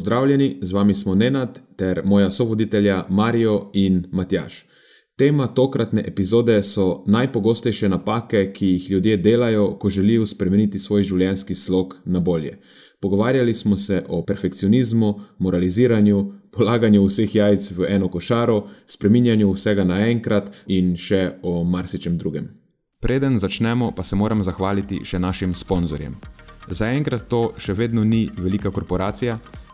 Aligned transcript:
Pozdravljeni, 0.00 0.58
z 0.62 0.72
vami 0.72 0.94
smo 0.94 1.14
Nenad 1.14 1.58
ter 1.76 2.02
moja 2.04 2.30
sovoditelja 2.30 3.04
Marijo 3.08 3.70
in 3.74 4.06
Matjaš. 4.12 4.66
Tema 5.16 5.46
tokratne 5.46 6.04
epizode 6.06 6.62
so 6.62 7.04
najpogostejše 7.06 7.88
napake, 7.88 8.52
ki 8.52 8.66
jih 8.66 8.90
ljudje 8.90 9.16
delajo, 9.16 9.66
ko 9.78 9.90
želijo 9.90 10.26
spremeniti 10.26 10.78
svoj 10.78 11.02
življenjski 11.02 11.54
slog 11.54 11.98
na 12.04 12.20
bolje. 12.20 12.58
Pogovarjali 13.00 13.54
smo 13.54 13.76
se 13.76 14.02
o 14.08 14.22
perfekcionizmu, 14.24 15.14
moraliziranju, 15.38 16.32
polaganju 16.50 17.04
vseh 17.04 17.34
jajc 17.34 17.70
v 17.70 17.92
eno 17.92 18.08
košaro, 18.08 18.62
spreminjanju 18.86 19.52
vsega 19.52 19.84
naenkrat 19.84 20.52
in 20.66 20.96
še 20.96 21.26
o 21.42 21.64
marsičem 21.64 22.16
drugem. 22.16 22.48
Preden 23.00 23.38
začnemo, 23.38 23.92
pa 23.96 24.02
se 24.02 24.16
moram 24.16 24.42
zahvaliti 24.42 25.04
še 25.04 25.18
našim 25.18 25.54
sponzorjem. 25.54 26.16
Zaenkrat 26.70 27.28
to 27.28 27.50
še 27.58 27.74
vedno 27.74 28.04
ni 28.04 28.30
velika 28.36 28.70
korporacija, 28.70 29.38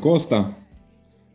It. 0.00 0.02
Kako 0.02 0.18
sta? 0.18 0.44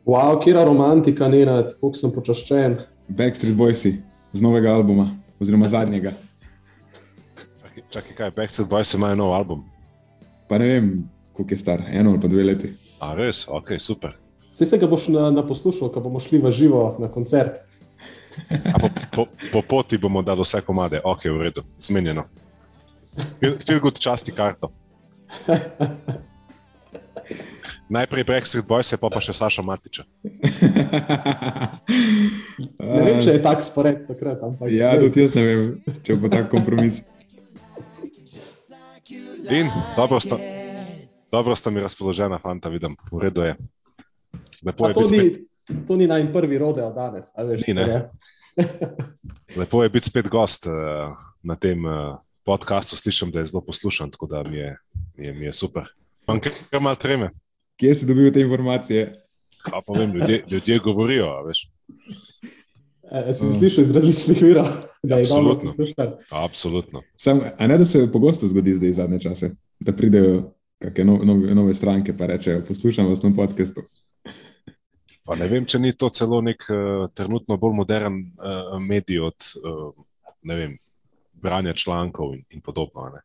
Wow, 0.06 0.44
kera 0.44 0.66
romantika, 0.66 1.28
ne 1.28 1.46
nad, 1.46 1.74
koliko 1.80 1.98
sem 1.98 2.12
počaščen. 2.12 2.78
Backstreet 3.08 3.56
Boysi 3.58 3.96
z 4.34 4.42
novega 4.42 4.74
albuma, 4.74 5.10
oziroma 5.40 5.68
zadnjega. 5.68 6.14
Čakaj, 7.62 7.84
Čakaj, 7.90 8.16
kaj, 8.18 8.32
Backstreet 8.36 8.70
Boys 8.70 8.94
imajo 8.94 9.16
nov 9.16 9.34
album. 9.34 9.64
Pa 10.50 10.58
ne 10.58 10.68
vem, 10.68 11.10
koliko 11.34 11.54
je 11.54 11.58
star, 11.58 11.86
eno 11.90 12.12
ali 12.12 12.22
pa 12.22 12.28
dve 12.28 12.44
leti. 12.44 12.74
A 13.02 13.14
res, 13.14 13.46
ok, 13.50 13.76
super. 13.80 14.18
Vse 14.50 14.66
se 14.66 14.78
ga 14.78 14.88
boš 14.90 15.08
na, 15.14 15.30
na 15.34 15.46
poslušal, 15.46 15.90
ko 15.94 16.02
bomo 16.02 16.20
šli 16.22 16.42
v 16.42 16.52
živo 16.54 16.96
na 17.00 17.10
koncert. 17.12 17.62
A 18.74 18.80
po, 18.82 18.90
po, 19.16 19.26
po 19.52 19.62
poti 19.62 19.98
bomo 19.98 20.22
dali 20.22 20.42
vse 20.42 20.62
komade, 20.66 21.02
ok, 21.04 21.26
v 21.26 21.50
redu, 21.50 21.66
zmenjeno. 21.80 22.26
Feel, 23.40 23.58
feel 23.62 23.80
good 23.82 24.00
časti 24.00 24.34
karto. 24.34 24.72
Najprej 27.90 28.24
Backstreet 28.24 28.66
Boys, 28.66 28.90
pa 28.98 29.10
pa 29.14 29.22
še 29.22 29.34
Saša 29.38 29.62
Matiča. 29.62 30.04
Ne 32.80 33.02
vem, 33.04 33.18
če 33.20 33.36
je 33.36 33.42
tak 33.44 33.60
spored 33.62 34.06
takrat, 34.08 34.40
ampak 34.46 34.72
Ja, 34.72 34.96
tudi 34.96 35.26
jaz 35.26 35.34
ne 35.36 35.44
vem, 35.44 35.64
če 36.08 36.16
bo 36.16 36.32
tak 36.32 36.48
kompromis. 36.48 37.04
In 39.52 39.68
dobro 39.98 40.20
sta, 40.24 40.38
dobro 41.32 41.56
sta 41.60 41.70
mi 41.70 41.84
razpoložena, 41.84 42.40
fanta, 42.40 42.72
vidim, 42.72 42.96
v 43.12 43.22
redu 43.22 43.44
je. 43.44 43.54
Lepo 44.66 44.88
je 44.88 44.94
to, 44.96 45.04
biti 45.04 45.12
ni, 45.12 45.20
spet, 45.20 45.84
to 45.86 46.00
ni 46.00 46.08
naj 46.08 46.26
prvi 46.34 46.58
rodeo 46.58 46.90
danes. 46.96 47.36
a 47.36 47.44
Veš, 47.44 47.68
Ni, 47.68 47.76
ne. 47.78 48.10
lepo 49.60 49.84
je 49.84 49.94
biti 49.94 50.10
spet 50.10 50.32
gost 50.32 50.66
uh, 50.72 51.12
na 51.44 51.60
tem 51.60 51.86
uh, 51.86 52.18
podkastu. 52.48 52.96
Slišim, 52.96 53.36
da 53.36 53.44
je 53.44 53.52
zelo 53.52 53.62
poslušan, 53.62 54.16
tako 54.16 54.32
da 54.32 54.44
mi 54.50 54.58
je, 54.58 54.78
mi 55.18 55.28
je, 55.28 55.34
mi 55.34 55.46
je 55.52 55.54
super. 55.54 55.92
Imam 56.26 56.40
kar 56.40 56.82
malo 56.82 56.96
treme. 56.96 57.30
Kje 57.76 57.96
si 57.96 58.06
dobil 58.06 58.34
te 58.34 58.42
informacije? 58.42 59.14
Kaj 59.66 59.82
pa 59.88 59.94
vem, 60.00 60.14
ljudje, 60.14 60.44
ljudje 60.52 60.80
govorijo, 60.80 61.26
a 61.26 61.42
veš. 61.42 61.68
E, 63.12 63.34
Sem 63.34 63.54
slišal 63.54 63.84
iz 63.84 63.92
različnih 63.96 64.42
virov, 64.42 64.68
da 65.04 65.18
je 65.18 65.26
dobro 65.26 65.52
Absolutno. 65.52 65.70
poslušati. 65.70 66.26
Absolutno. 66.32 67.02
Sam, 67.18 67.42
a 67.58 67.68
ne 67.68 67.78
da 67.78 67.86
se 67.86 68.12
pogosto 68.12 68.48
zgodi 68.48 68.74
zdaj 68.74 68.92
zadnje 68.92 69.20
čase, 69.20 69.52
da 69.80 69.92
pridejo 69.92 70.52
kakšne 70.80 71.06
no, 71.06 71.20
nove, 71.24 71.56
nove 71.56 71.74
stranke 71.74 72.18
pa 72.18 72.26
rečejo: 72.26 72.64
Poslušam 72.68 73.08
vas 73.08 73.24
na 73.24 73.34
podkastu. 73.36 73.82
Pa 75.26 75.36
ne 75.36 75.48
vem, 75.48 75.66
če 75.66 75.80
ni 75.80 75.94
to 75.94 76.10
celo 76.10 76.42
nek 76.42 76.68
uh, 76.70 77.10
trenutno 77.14 77.58
bolj 77.58 77.74
modern 77.74 78.20
uh, 78.38 78.76
medij 78.80 79.20
od 79.26 79.48
uh, 79.58 79.94
vem, 80.46 80.78
branja 81.34 81.74
člankov 81.74 82.36
in, 82.36 82.44
in 82.50 82.62
podobno. 82.62 83.02
a 83.02 83.10
ne. 83.10 83.22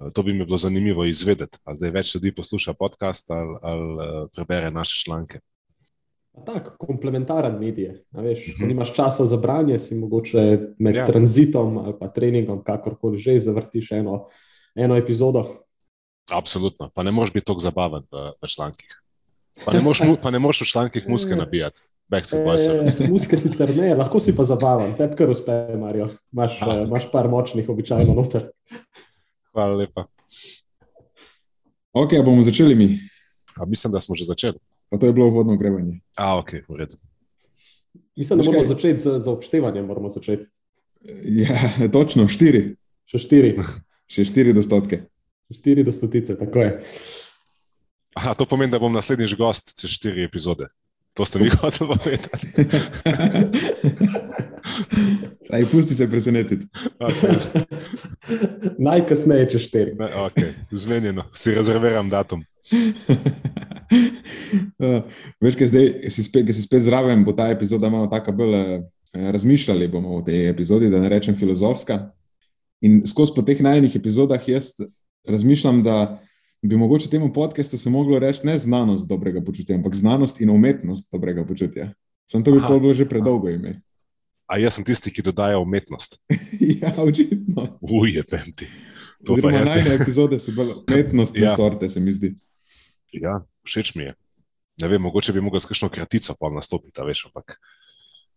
Uh, 0.00 0.08
To 0.10 0.22
bi 0.22 0.32
mi 0.32 0.44
bilo 0.44 0.56
zanimivo 0.56 1.04
izvedeti, 1.04 1.58
ali 1.64 1.76
zdaj 1.76 1.90
več 1.90 2.14
ljudi 2.14 2.32
posluša 2.32 2.72
podcast 2.72 3.30
ali, 3.30 3.56
ali 3.62 3.94
uh, 3.94 4.00
prebere 4.32 4.70
naše 4.70 5.04
članke. 5.04 5.40
Tako, 6.46 6.76
komplementaren 6.78 7.58
medij. 7.58 7.90
a 8.12 8.20
Veš, 8.20 8.46
Mhm. 8.48 8.56
ko 8.56 8.66
nimaš 8.66 8.94
časa 8.94 9.26
za 9.26 9.36
branje, 9.36 9.78
si 9.78 9.94
mogoče 9.94 10.58
med 10.78 10.94
Ja. 10.94 11.06
tranzitom 11.06 11.78
ali 11.78 11.94
pa 12.00 12.08
treningom, 12.08 12.62
kakorkoli 12.64 13.18
že, 13.18 13.38
zavrtiš 13.40 13.92
eno, 13.92 14.26
eno 14.74 14.96
epizodo. 14.96 15.46
Absolutno. 16.32 16.90
Pa 16.94 17.02
ne 17.02 17.10
moreš 17.10 17.32
biti 17.32 17.46
tako 17.46 17.60
zabaven 17.60 18.02
v, 18.02 18.16
v 18.38 18.46
člankih. 18.46 19.02
Pa 19.64 19.72
ne 19.72 19.80
moreš 19.80 20.00
mu- 20.00 20.16
pa 20.16 20.30
ne 20.30 20.38
moreš 20.38 20.60
v 20.60 20.66
člankih 20.66 21.08
muske 21.08 21.36
nabijati. 21.42 21.80
E, 22.10 22.22
muske 23.10 23.36
sicer 23.36 23.76
ne, 23.76 23.94
lahko 23.94 24.20
si 24.20 24.36
pa 24.36 24.44
zabaven, 24.44 24.94
tebi 24.94 25.16
kar 25.16 25.30
uspe, 25.30 25.52
Marijo. 25.76 26.08
Imaš, 26.32 26.62
Ah. 26.62 26.66
eh, 26.72 26.82
imaš 26.82 27.10
par 27.12 27.28
močnih, 27.28 27.68
običajno 27.68 28.14
noter. 28.14 28.50
Hvala 29.52 29.76
lepa. 29.76 30.06
Ok, 31.92 32.10
bomo 32.24 32.42
začeli 32.42 32.74
mi. 32.74 32.98
A 33.56 33.66
mislim, 33.66 33.92
da 33.92 34.00
smo 34.00 34.16
že 34.16 34.24
začeli. 34.24 34.58
Pa 34.88 34.98
to 34.98 35.06
je 35.06 35.12
bilo 35.12 35.26
uvodno 35.26 35.52
ogrevanje. 35.54 36.00
A, 36.16 36.38
ok, 36.38 36.52
v 36.68 36.76
redu. 36.76 36.96
Mislim, 38.16 38.38
da 38.38 38.44
moramo 38.44 38.66
začeti 38.66 38.98
z, 38.98 39.22
z 39.22 39.28
odštevanjem. 39.28 39.86
Moramo 39.86 40.08
začeti. 40.08 40.46
Ja, 41.24 41.88
točno, 41.92 42.28
štiri, 42.28 42.76
Še 43.10 43.18
štiri, 43.18 43.56
še 44.12 44.22
štiri 44.28 44.54
dostotke. 44.54 45.02
še 45.50 45.58
štiri 45.58 45.82
do 45.82 45.90
stotice, 45.90 46.36
tako 46.38 46.62
je. 46.62 46.70
A, 48.14 48.34
to 48.38 48.46
pomeni, 48.46 48.70
da 48.70 48.78
bom 48.78 48.92
naslednjič 48.94 49.34
gost 49.38 49.74
čez 49.80 49.90
štiri 49.98 50.26
epizode. 50.26 50.68
To 51.20 51.24
ste 51.24 51.38
mi 51.38 51.48
hoteli 51.60 51.88
povedati. 51.88 52.46
Aj, 55.52 55.64
pusti 55.72 55.94
se 55.94 56.10
presenetiti. 56.10 56.66
Okay. 56.98 57.36
Najkasneje 58.88 59.50
čez 59.50 59.62
štiri. 59.68 59.92
Ne, 60.00 60.08
okay. 60.24 60.48
Zmenjeno, 60.70 61.22
si 61.32 61.52
rezerviram 61.54 62.08
datum. 62.08 62.44
Uh, 64.80 65.04
veš, 65.44 65.58
kaj 65.60 65.68
zdaj, 65.74 65.92
si, 66.08 66.24
spet, 66.24 66.46
ki 66.48 66.56
si 66.56 66.64
spet 66.64 66.88
zraven, 66.88 67.24
bo 67.26 67.36
ta 67.36 67.50
epizoda 67.52 67.90
malo 67.92 68.08
tako 68.08 68.32
bolj 68.40 68.56
uh, 68.56 68.80
razmišljali 69.12 69.88
bomo 69.92 70.16
o 70.16 70.24
tej 70.24 70.48
epizodi, 70.48 70.88
da 70.88 71.02
ne 71.04 71.12
rečem 71.12 71.36
filozofska. 71.36 72.00
In 72.80 73.02
skozi 73.04 73.36
po 73.36 73.44
teh 73.44 73.60
najnih 73.60 73.96
epizodah 74.00 74.48
jaz 74.48 74.72
razmišljam, 75.28 75.84
da 75.84 76.16
bi 76.62 76.76
mogoče 76.76 77.10
temu 77.10 77.32
podkastu 77.32 77.78
se 77.78 77.90
moglo 77.90 78.18
reči 78.18 78.46
ne 78.46 78.58
znanost 78.58 79.08
dobrega 79.08 79.40
počutja, 79.40 79.76
ampak 79.76 79.94
znanost 79.94 80.40
in 80.40 80.50
umetnost 80.50 81.12
dobrega 81.12 81.44
počutja. 81.46 81.92
Sem 82.30 82.44
to 82.44 82.52
bi 82.52 82.58
Aha. 82.58 82.78
bilo 82.78 82.94
že 82.94 83.08
predolgo 83.08 83.48
ime. 83.48 83.80
A 84.46 84.58
jaz 84.58 84.74
sem 84.74 84.84
tisti, 84.84 85.12
ki 85.14 85.22
dodaja 85.22 85.58
umetnost. 85.58 86.18
ja, 86.82 86.94
očitno. 86.98 87.78
Uje, 87.80 88.22
penti. 88.30 88.66
To 89.24 89.32
Oziroma, 89.32 89.56
jaz 89.56 89.70
ne. 89.70 89.76
najne 89.76 89.94
epizode 89.94 90.38
so 90.38 90.52
bolj 90.56 90.72
umetnostne 90.88 91.42
Ja. 91.46 91.54
sorte, 91.56 91.88
se 91.90 92.00
mi 92.00 92.12
zdi. 92.12 92.34
Ja, 93.12 93.40
všeč 93.66 93.94
mi 93.94 94.08
je. 94.08 94.14
Ne 94.82 94.88
vem, 94.88 95.02
mogoče 95.02 95.32
bi 95.32 95.40
mogel 95.44 95.60
s 95.60 95.68
kakšno 95.68 95.88
kratico 95.92 96.34
pa 96.40 96.50
nastopiti, 96.50 97.02
veš, 97.06 97.26
ampak 97.28 97.58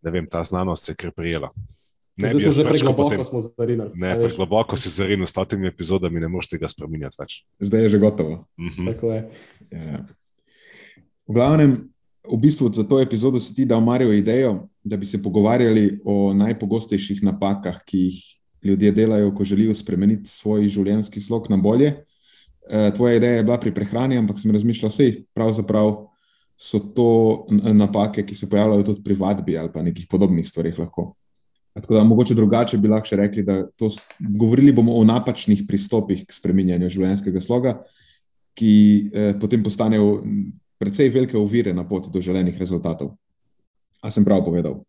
ne 0.03 0.11
vem, 0.11 0.27
ta 0.29 0.43
znanost 0.43 0.85
se 0.85 0.91
je 0.91 0.95
kar 0.95 1.11
prijela. 1.15 1.49
Ne 2.17 2.29
Zdaj 2.29 2.41
smo 2.41 2.51
že 2.51 2.69
brčkal 2.69 2.93
pregloboko 2.93 3.09
potem. 3.09 3.25
smo 3.25 3.39
zarinali. 3.41 3.91
Ne, 3.95 4.13
pregloboko 4.21 4.77
si 4.77 4.89
zarinil 4.89 5.25
s 5.25 5.33
totimi 5.33 5.67
epizodami, 5.67 6.21
ne 6.21 6.27
moreš 6.29 6.51
tega 6.53 6.69
spremenjati 6.69 7.17
več. 7.19 7.41
Zdaj 7.59 7.81
je 7.81 7.89
že 7.89 7.99
gotovo. 7.99 8.45
Mhm. 8.59 8.85
Tako 8.85 9.07
je. 9.11 9.21
Ja. 9.71 10.05
V 11.25 11.33
glavnem, 11.33 11.89
v 12.21 12.37
bistvu 12.37 12.69
za 12.69 12.85
to 12.85 13.01
epizodo 13.01 13.39
si 13.41 13.55
ti 13.55 13.65
dal 13.65 13.81
Marijo 13.81 14.13
idejo, 14.13 14.69
da 14.83 14.97
bi 14.97 15.09
se 15.09 15.23
pogovarjali 15.23 16.05
o 16.05 16.33
najpogostejših 16.37 17.23
napakah, 17.23 17.81
ki 17.81 17.97
jih 17.97 18.19
ljudje 18.63 18.91
delajo, 18.91 19.33
ko 19.33 19.43
želijo 19.43 19.73
spremeniti 19.73 20.29
svoj 20.29 20.67
življenjski 20.67 21.21
slog 21.21 21.49
na 21.49 21.57
bolje. 21.57 22.05
Eh, 22.69 22.91
Tvoja 22.95 23.17
ideja 23.17 23.41
je 23.41 23.43
bila 23.43 23.57
pri 23.57 23.73
prehrani, 23.73 24.17
ampak 24.17 24.39
sem 24.39 24.51
razmišljal, 24.51 24.91
da 24.93 25.09
pravzaprav 25.33 26.07
so 26.57 26.79
to 26.79 27.47
napake, 27.73 28.23
ki 28.23 28.35
se 28.35 28.49
pojavljajo 28.49 28.83
tudi 28.83 29.03
pri 29.03 29.17
vadbi 29.17 29.57
ali 29.57 29.71
pa 29.73 29.81
nekih 29.81 30.05
podobnih 30.07 30.47
stvarih. 30.47 30.77
Lahko. 30.79 31.15
Tako 31.73 31.93
da 31.93 32.03
mogoče 32.03 32.35
drugače 32.37 32.77
bi 32.77 32.87
lahko 32.87 33.15
rekli, 33.17 33.43
da 33.43 33.63
to, 33.77 33.89
govorili 34.19 34.71
bomo 34.71 34.93
o 34.93 35.03
napačnih 35.03 35.63
pristopih 35.67 36.25
k 36.25 36.33
spreminjanju 36.33 36.89
življenjskega 36.89 37.41
sloga, 37.41 37.79
ki 38.53 38.73
eh, 39.13 39.33
potem 39.41 39.63
postanejo 39.63 40.19
precej 40.77 41.09
velike 41.09 41.37
ovire 41.37 41.73
na 41.73 41.87
poti 41.87 42.11
do 42.13 42.21
želenih 42.21 42.57
rezultatov. 42.59 43.15
A 44.03 44.11
sem 44.11 44.25
prav 44.25 44.43
povedal? 44.45 44.83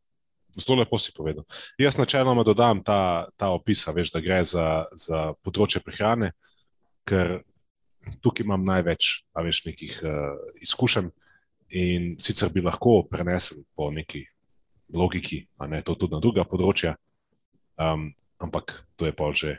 Zelo 0.55 0.79
lepo 0.83 0.99
si 0.99 1.13
povedal. 1.15 1.47
Jaz 1.79 1.97
načeloma 1.99 2.45
dodam 2.45 2.83
ta, 2.85 3.27
ta 3.37 3.51
opis, 3.55 3.87
da 3.87 4.21
gre 4.21 4.43
za, 4.45 4.85
za 4.93 5.33
področje 5.43 5.81
prehrane, 5.83 6.33
ker 7.09 7.41
tukaj 8.23 8.45
imam 8.45 8.65
največ 8.65 9.25
a 9.35 9.43
veš, 9.43 9.65
nekih 9.71 9.97
uh, 10.05 10.37
izkušenj 10.63 11.11
in 11.75 12.15
sicer 12.21 12.53
bi 12.53 12.63
lahko 12.63 13.03
prenesel 13.09 13.65
po 13.75 13.91
neki 13.91 14.27
logiki, 14.93 15.47
a 15.59 15.67
ne 15.67 15.83
to 15.83 15.95
tudi 15.95 16.15
na 16.15 16.21
druga 16.21 16.45
področja, 16.45 16.97
um, 17.81 18.11
ampak 18.43 18.85
to 18.97 19.07
je 19.09 19.15
pa 19.17 19.31
že. 19.33 19.59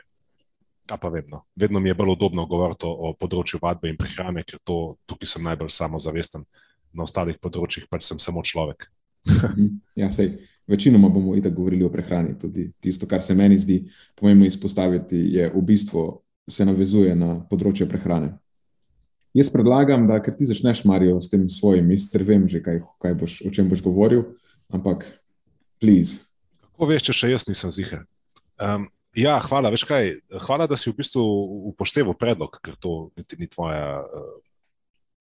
Kaj 0.86 1.00
pa 1.02 1.10
vem, 1.10 1.26
no. 1.26 1.42
Vedno 1.58 1.80
mi 1.82 1.90
je 1.90 1.96
bolj 1.98 2.12
udobno 2.14 2.44
govoriti 2.46 2.86
o, 2.86 3.10
področju 3.18 3.58
vadbe 3.58 3.90
in 3.90 3.96
prehrane, 3.98 4.44
ker 4.46 4.60
to, 4.62 4.94
tukaj 5.10 5.26
sem 5.26 5.42
najbolj 5.42 5.72
samozavesten, 5.74 6.44
na 6.94 7.02
ostalih 7.02 7.40
področjih 7.42 7.88
pač 7.90 8.06
sem 8.06 8.20
samo 8.22 8.44
človek. 8.46 8.86
Mhm. 9.26 9.66
Ja, 9.98 10.12
sej, 10.14 10.36
večinoma 10.70 11.10
bomo 11.10 11.34
itak 11.34 11.56
govorili 11.56 11.82
o 11.82 11.90
prehrani. 11.90 12.36
Tudi 12.38 12.70
tisto, 12.78 13.10
kar 13.10 13.18
se 13.18 13.34
meni 13.34 13.58
zdi 13.58 13.80
pomembno 14.14 14.46
izpostaviti, 14.46 15.18
je 15.34 15.50
v 15.50 15.62
bistvu 15.66 16.06
se 16.46 16.64
navezuje 16.64 17.14
na 17.18 17.40
področje 17.50 17.88
prehrane. 17.90 18.36
Jaz 19.36 19.50
predlagam, 19.52 20.06
da 20.08 20.16
ker 20.22 20.36
ti 20.38 20.46
začneš, 20.48 20.84
Marijo, 20.88 21.18
s 21.20 21.28
tem 21.28 21.42
svojim, 21.50 21.90
jaz 21.92 22.08
vem 22.24 22.46
že, 22.48 22.62
kaj, 22.64 22.80
kaj 23.02 23.16
boš, 23.20 23.40
o 23.44 23.50
čem 23.52 23.68
boš 23.68 23.82
govoril, 23.84 24.22
ampak, 24.72 25.06
please. 25.80 26.26
Kako 26.62 26.88
veš, 26.90 27.08
če 27.08 27.16
še 27.16 27.30
jaz 27.32 27.46
nisem 27.48 27.72
zihar? 27.72 28.04
Um, 28.60 28.88
ja, 29.16 29.36
hvala, 29.46 29.70
veš 29.72 29.86
kaj, 29.88 30.16
hvala, 30.46 30.68
da 30.68 30.78
si 30.78 30.90
v 30.90 30.96
bistvu 30.98 31.22
upošteval 31.72 32.16
predlog, 32.18 32.58
ker 32.64 32.76
to 32.80 33.10
niti 33.16 33.38
ni 33.40 33.48
tvoja, 33.48 34.02
uh, 34.04 34.34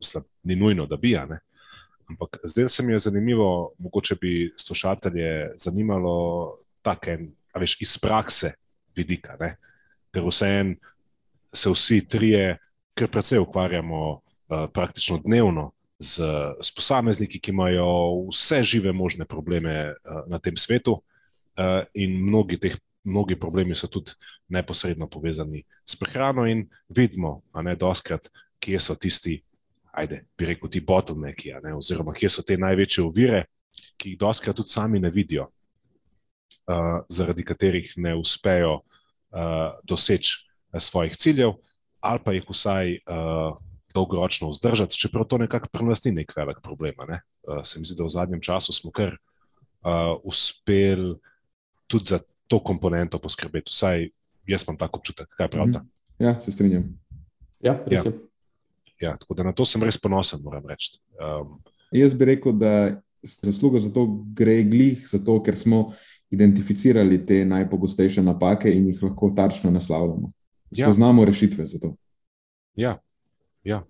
mislim, 0.01 0.25
ni 0.43 0.59
nujno, 0.59 0.87
da 0.89 0.99
bi. 0.99 1.15
Ampak 1.15 2.41
zdaj 2.43 2.69
se 2.69 2.83
mi 2.85 2.93
je 2.93 3.05
zanimivo, 3.07 3.73
mogoče 3.81 4.17
bi 4.21 4.51
slušatelje 4.59 5.55
zanimalo 5.57 6.59
take, 6.85 7.17
a 7.53 7.59
veš, 7.59 7.79
iz 7.81 7.95
prakse 8.01 8.53
vidika, 8.95 9.39
ne. 9.39 9.55
Ker 10.13 10.27
vseeno 10.27 10.75
se 11.55 11.71
vsi 11.71 12.03
trije 12.07 12.57
kar 12.95 13.07
precej 13.11 13.39
ukvarjamo 13.39 14.11
uh, 14.11 14.21
praktično 14.73 15.17
dnevno 15.23 15.71
z, 15.99 16.27
z 16.61 16.75
posamezniki, 16.75 17.39
ki 17.39 17.51
imajo 17.51 17.85
vse 18.29 18.63
žive 18.63 18.91
možne 18.93 19.25
probleme 19.25 19.93
uh, 19.93 20.23
na 20.27 20.39
tem 20.39 20.57
svetu. 20.57 21.01
Uh, 21.55 21.87
in 21.95 22.17
mnogi 22.19 22.59
teh 22.59 22.75
mnogi 23.05 23.39
problemi 23.39 23.75
so 23.75 23.87
tudi 23.87 24.11
neposredno 24.49 25.07
povezani 25.07 25.63
s 25.85 25.95
prehrano, 25.95 26.45
in 26.45 26.65
vidimo, 26.89 27.41
a 27.53 27.61
ne 27.61 27.75
doskrat, 27.75 28.29
kje 28.59 28.79
so 28.79 28.95
tisti, 28.95 29.37
ajde, 29.93 30.23
bi 30.37 30.45
rekel, 30.49 30.69
ti 30.69 30.81
bottlenecki, 30.81 31.53
oziroma 31.75 32.13
kje 32.13 32.29
so 32.29 32.43
te 32.43 32.57
največje 32.57 33.03
ovire, 33.05 33.45
ki 33.97 34.13
jih 34.13 34.19
doskrat 34.19 34.57
tudi 34.57 34.73
sami 34.73 34.99
ne 34.99 35.11
vidijo, 35.13 35.47
uh, 36.67 37.05
zaradi 37.09 37.45
katerih 37.45 37.93
ne 37.97 38.15
uspejo 38.17 38.79
uh, 38.81 39.77
doseči 39.83 40.41
uh, 40.73 40.81
svojih 40.81 41.15
ciljev, 41.15 41.55
ali 42.01 42.23
pa 42.25 42.33
jih 42.33 42.49
vsaj 42.49 42.97
uh, 43.05 43.61
dolgoročno 43.95 44.49
vzdržati, 44.49 44.97
čeprav 44.99 45.25
to 45.25 45.37
nekako 45.37 45.69
pri 45.71 45.85
nas 45.85 46.03
ni 46.05 46.11
nek 46.11 46.33
velik 46.37 46.59
problem. 46.63 46.95
Ne? 47.07 47.21
Uh, 47.47 47.61
se 47.63 47.79
mi 47.79 47.85
zdi, 47.85 47.97
da 47.97 48.03
v 48.03 48.13
zadnjem 48.13 48.41
času 48.41 48.73
smo 48.73 48.91
kar 48.91 49.15
uh, 49.15 50.19
uspeli 50.23 51.15
tudi 51.87 52.05
za 52.05 52.19
to 52.47 52.59
komponento 52.59 53.19
poskrbeti. 53.19 53.71
Vsaj 53.71 54.09
jaz 54.47 54.63
imam 54.67 54.77
tako 54.77 54.99
občutek, 54.99 55.27
kaj 55.37 55.47
pravite. 55.49 55.79
Mm 55.79 55.81
-hmm. 56.19 56.25
Ja, 56.25 56.41
se 56.41 56.51
strinjam. 56.51 56.99
Ja, 57.61 57.83
Ja. 57.91 58.03
ja, 58.99 59.17
tako 59.17 59.33
da 59.33 59.43
na 59.43 59.51
to 59.53 59.65
sem 59.65 59.83
res 59.83 59.97
ponosen, 60.01 60.41
moram 60.43 60.63
reči. 60.69 60.99
Um, 61.19 61.61
Jaz 61.91 62.13
bi 62.13 62.25
rekel, 62.25 62.53
da 62.53 63.01
zasluga 63.23 63.79
za 63.79 63.89
to 63.93 64.05
gre 64.33 64.63
glih, 64.63 65.07
zato 65.07 65.43
ker 65.43 65.55
smo 65.57 65.93
identificirali 66.29 67.25
te 67.25 67.45
najpogostejše 67.45 68.21
napake 68.21 68.71
in 68.71 68.87
jih 68.87 69.03
lahko 69.03 69.31
tarčno 69.35 69.71
naslavljamo. 69.71 70.31
ja, 70.71 70.85
Poznamo 70.87 71.25
rešitve 71.25 71.65
za 71.65 71.79
to. 71.79 71.95
ja, 72.75 72.97
ja, 73.65 73.81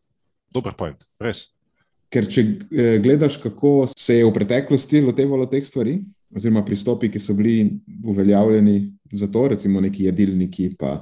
dober 0.54 0.75
point, 0.77 1.06
res. 1.22 1.50
Ker 2.13 2.27
če 2.31 2.44
eh, 2.45 2.98
gledaš, 3.04 3.38
kako 3.44 3.88
se 3.92 4.19
je 4.19 4.25
v 4.25 4.33
preteklosti 4.33 5.01
lotevalo 5.04 5.48
teh 5.51 5.66
stvari, 5.66 5.98
oziroma 6.36 6.63
pristopi, 6.66 7.10
ki 7.12 7.19
so 7.19 7.36
bili 7.36 7.69
uveljavljeni 8.04 8.77
za 9.12 9.27
to, 9.31 9.48
recimo 9.51 9.81
neki 9.81 10.07
jedilniki, 10.07 10.69
pa 10.80 11.00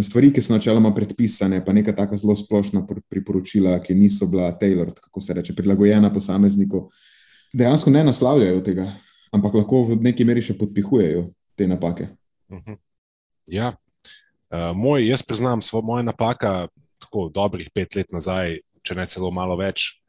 stvari, 0.00 0.32
ki 0.32 0.42
so 0.42 0.54
načeloma 0.54 0.94
predpisane, 0.94 1.60
pa 1.64 1.72
neka 1.72 1.92
taka 1.96 2.16
zelo 2.16 2.36
splošna 2.36 2.84
pr- 2.88 3.02
priporočila, 3.08 3.78
ki 3.84 3.94
niso 3.94 4.26
bila 4.26 4.52
tailored, 4.58 4.96
kako 5.00 5.20
se 5.20 5.36
reče, 5.36 5.56
prilagojena 5.56 6.12
posamezniku, 6.12 6.86
dejansko 7.54 7.90
ne 7.90 8.04
naslavljajo 8.04 8.60
tega, 8.64 8.88
ampak 9.32 9.54
lahko 9.60 9.82
v 9.90 10.00
neki 10.08 10.24
meri 10.24 10.44
še 10.44 10.56
podpihujejo 10.58 11.28
te 11.56 11.68
napake. 11.68 12.08
Mhm. 12.52 12.80
Ja. 13.52 13.74
Uh, 14.52 14.70
moj, 14.76 15.06
jaz 15.08 15.22
priznam, 15.24 15.62
svo, 15.64 15.80
moja 15.82 16.04
napaka, 16.04 16.68
tako 17.12 17.28
dobrih 17.28 17.68
pet 17.76 17.92
let 17.92 18.08
nazaj, 18.08 18.64
če 18.80 18.96
ne 18.96 19.04
celo 19.04 19.28
malo 19.28 19.52
več. 19.60 20.00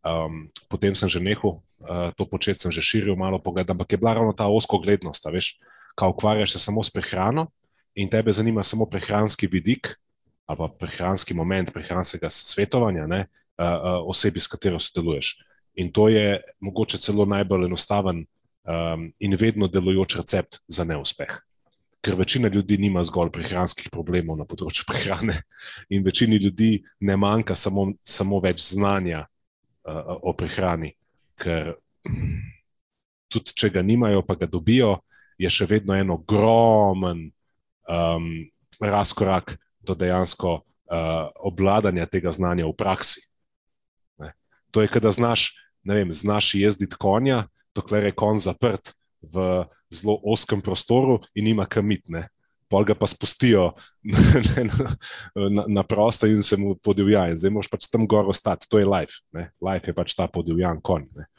Um, 0.00 0.48
potem 0.72 0.96
sem 0.96 1.10
že 1.12 1.20
nehal 1.20 1.60
uh, 1.60 2.08
to 2.16 2.24
početi, 2.24 2.64
sem 2.64 2.72
že 2.72 2.80
širil 2.80 3.12
malo 3.12 3.36
pogled, 3.36 3.68
ampak 3.68 3.92
je 3.92 4.00
bila 4.00 4.16
ravno 4.16 4.32
ta 4.32 4.48
osko 4.48 4.80
glednost, 4.80 5.20
a 5.28 5.34
veš, 5.34 5.60
kaj 5.98 6.16
ukvarjaš 6.16 6.56
se 6.56 6.58
samo 6.64 6.80
s 6.80 6.88
prehrano 6.88 7.52
in 7.92 8.08
tebe 8.08 8.32
zanima 8.32 8.64
samo 8.64 8.88
prehranski 8.88 9.48
vidik 9.48 10.00
ali 10.46 10.56
pa 10.56 10.68
prehranski 10.68 11.34
moment 11.34 11.72
prehranskega 11.74 12.30
svetovanja 12.30 13.06
ne, 13.10 13.26
uh, 13.58 13.66
uh, 13.66 14.08
osebi, 14.08 14.40
s 14.40 14.46
katero 14.46 14.78
sodeluješ. 14.78 15.42
In 15.76 15.90
to 15.92 16.08
je 16.08 16.38
mogoče 16.62 17.02
celo 17.02 17.26
najbolj 17.26 17.66
enostaven 17.66 18.22
um, 18.64 19.10
in 19.18 19.34
vedno 19.34 19.66
delujoč 19.66 20.16
recept 20.22 20.62
za 20.70 20.86
neuspeh. 20.86 21.34
Ker 22.06 22.14
večina 22.14 22.48
ljudi 22.52 22.78
nima 22.78 23.02
zgolj 23.02 23.32
prehranskih 23.34 23.88
problemov 23.90 24.38
na 24.38 24.46
področju 24.46 24.86
prehrane, 24.90 25.40
in 25.90 26.06
večini 26.06 26.38
ljudi 26.38 26.84
ne 27.00 27.16
manjka 27.18 27.56
samo, 27.58 27.90
samo 28.06 28.38
več 28.44 28.62
znanja 28.70 29.24
uh, 29.26 30.14
o 30.22 30.34
prehrani. 30.38 30.92
Ker 31.42 31.74
tudi, 33.32 33.56
če 33.58 33.72
ga 33.74 33.82
nimajo, 33.82 34.22
pa 34.22 34.38
ga 34.38 34.46
dobijo, 34.46 35.00
je 35.36 35.50
še 35.50 35.66
vedno 35.68 35.96
en 35.96 36.14
ogromen 36.14 37.26
um, 37.90 38.30
razkorak 38.80 39.56
do 39.84 39.94
dejansko 39.98 40.54
uh, 40.60 41.28
obvladanja 41.44 42.06
tega 42.06 42.32
znanja 42.32 42.66
v 42.66 42.76
praksi. 42.78 43.26
Ne. 44.22 44.32
To 44.72 44.82
je, 44.82 44.88
kada 44.88 45.12
znaš, 45.12 45.52
ne 45.84 45.98
vem, 45.98 46.12
znaš 46.12 46.54
jezditi 46.56 46.96
konja, 46.98 47.44
dokler 47.76 48.08
je 48.08 48.16
konj 48.16 48.40
zaprt 48.46 48.94
v 49.20 49.66
zelo 49.92 50.18
oskem 50.24 50.60
prostoru 50.60 51.20
in 51.34 51.46
ima 51.46 51.66
kamit. 51.66 52.08
Ne. 52.08 52.26
Pol 52.68 52.84
ga 52.84 52.96
pa 52.98 53.06
spustijo 53.06 53.70
na, 54.68 54.96
na, 55.48 55.64
na 55.68 55.82
prosto 55.86 56.26
in 56.26 56.42
se 56.42 56.56
mu 56.56 56.74
podivja. 56.74 57.28
In 57.30 57.38
zdaj 57.38 57.54
moraš 57.54 57.70
pač 57.70 57.88
tam 57.90 58.06
gor 58.10 58.26
ostati, 58.28 58.68
to 58.70 58.82
je 58.82 58.88
life. 58.88 59.22
Ne. 59.32 59.50
Life 59.62 59.90
je 59.90 59.94
pač 59.94 60.16
ta 60.18 60.26
podivjan 60.26 60.82
konj. 60.82 61.06
Ne. 61.14 61.30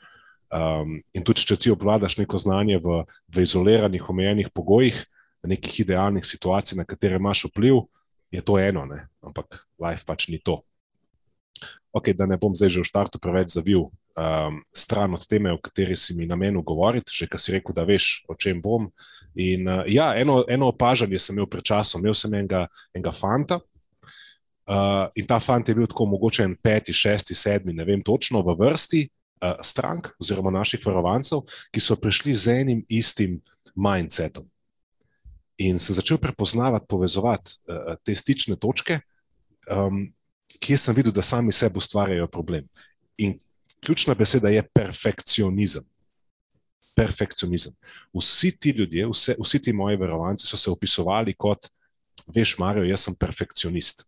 Um, 0.48 0.96
in 1.12 1.26
tudi, 1.28 1.44
če 1.44 1.58
ti 1.60 1.72
obvladaš 1.74 2.16
neko 2.22 2.40
znanje 2.40 2.80
v, 2.80 3.02
v 3.36 3.44
izoliranih, 3.44 4.06
omejenih 4.08 4.48
pogojih, 4.56 5.02
v 5.44 5.52
nekih 5.52 5.82
idealnih 5.84 6.24
situacijah, 6.24 6.80
na 6.80 6.86
katere 6.88 7.20
imaš 7.20 7.50
vpliv, 7.50 7.84
je 8.32 8.42
to 8.42 8.56
eno, 8.60 8.86
ne? 8.88 9.08
ampak 9.24 9.60
life 9.80 10.08
pač 10.08 10.30
ni 10.32 10.40
to. 10.40 10.62
Ok, 11.98 12.12
da 12.14 12.28
ne 12.30 12.38
bom 12.38 12.54
zdaj 12.54 12.78
že 12.78 12.82
v 12.84 12.90
štartu 12.92 13.18
preveč 13.18 13.56
zavil 13.58 13.88
um, 13.90 14.62
stran 14.70 15.14
od 15.18 15.24
teme, 15.26 15.50
o 15.50 15.58
kateri 15.58 15.96
si 15.98 16.14
mi 16.14 16.30
namenil 16.30 16.62
govoriti, 16.62 17.10
že 17.10 17.26
kar 17.26 17.42
si 17.42 17.56
rekel, 17.56 17.74
da 17.74 17.88
veš, 17.88 18.22
o 18.30 18.38
čem 18.38 18.62
bom. 18.62 18.86
In 19.34 19.66
uh, 19.66 19.82
ja, 19.90 20.14
eno, 20.14 20.44
eno 20.46 20.70
opažanje 20.70 21.18
sem 21.18 21.38
imel 21.38 21.50
pred 21.50 21.66
časom, 21.66 22.06
imel 22.06 22.14
sem 22.14 22.34
enega, 22.34 22.68
enega 22.94 23.14
fanta. 23.14 23.58
Uh, 24.68 25.08
in 25.16 25.26
ta 25.26 25.40
fant 25.40 25.64
je 25.64 25.74
bil 25.74 25.88
tako 25.88 26.06
mogoče 26.12 26.44
en 26.44 26.54
peti, 26.60 26.94
šesti, 26.94 27.34
sedmi, 27.34 27.74
ne 27.74 27.86
vem 27.88 28.02
točno, 28.04 28.44
v 28.44 28.58
vrsti 28.60 29.02
uh, 29.08 29.56
strank 29.64 30.12
oziroma 30.20 30.52
naših 30.52 30.84
varovancev, 30.86 31.46
ki 31.72 31.82
so 31.82 31.96
prišli 31.96 32.36
z 32.36 32.60
enim 32.62 32.84
istim 32.92 33.40
mindsetom. 33.74 34.46
In 35.64 35.80
se 35.82 35.96
začel 35.98 36.20
prepoznavati, 36.22 36.86
povezovati 36.90 37.58
uh, 37.72 37.96
te 38.06 38.14
stične 38.14 38.60
točke, 38.60 39.00
um, 39.72 40.04
kje 40.60 40.78
sem 40.78 40.96
videl, 40.96 41.14
da 41.14 41.22
sami 41.22 41.52
sebi 41.52 41.78
ustvarjajo 41.78 42.28
problem. 42.28 42.66
In 43.18 43.38
ključna 43.86 44.16
beseda 44.16 44.50
je 44.50 44.64
perfekcionizem. 44.74 45.84
Perfekcionizem. 46.96 47.74
Vsi 48.14 48.52
ti 48.60 48.70
ljudje, 48.70 49.08
vse, 49.08 49.36
vsi 49.44 49.62
ti 49.62 49.74
moji 49.74 49.98
verovanci 49.98 50.48
so 50.48 50.58
se 50.58 50.72
opisovali 50.72 51.36
kot, 51.38 51.68
veš, 52.36 52.58
Marijo, 52.58 52.88
jaz 52.88 53.06
sem 53.06 53.16
perfekcionist. 53.20 54.08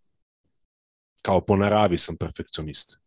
Kao 1.22 1.41
po 1.46 1.58
naravi 1.58 1.98
sem 1.98 2.17
perfekcionist. 2.17 2.98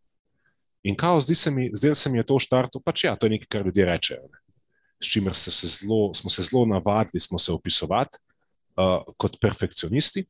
In 0.82 0.96
kao, 0.96 1.20
zdi 1.20 1.34
se 1.34 1.50
mi, 1.50 1.70
zdaj 1.74 1.94
se 1.94 2.10
mi 2.10 2.18
je 2.18 2.26
to 2.26 2.36
v 2.36 2.42
štartu, 2.42 2.80
pač 2.82 3.04
ja, 3.04 3.16
to 3.16 3.26
je 3.26 3.36
nekaj, 3.36 3.48
kar 3.50 3.66
ljudje 3.66 3.86
rečejo. 3.86 4.26
Ne? 4.30 4.38
S 5.02 5.10
čimer 5.10 5.34
se 5.34 5.50
se 5.50 5.66
zelo, 5.66 6.14
smo 6.14 6.30
se 6.30 6.42
zelo 6.42 6.66
navadili, 6.66 7.20
smo 7.20 7.38
se 7.38 7.52
opisovati 7.52 8.18
uh, 8.76 9.14
kot 9.16 9.38
perfekcionisti. 9.40 10.26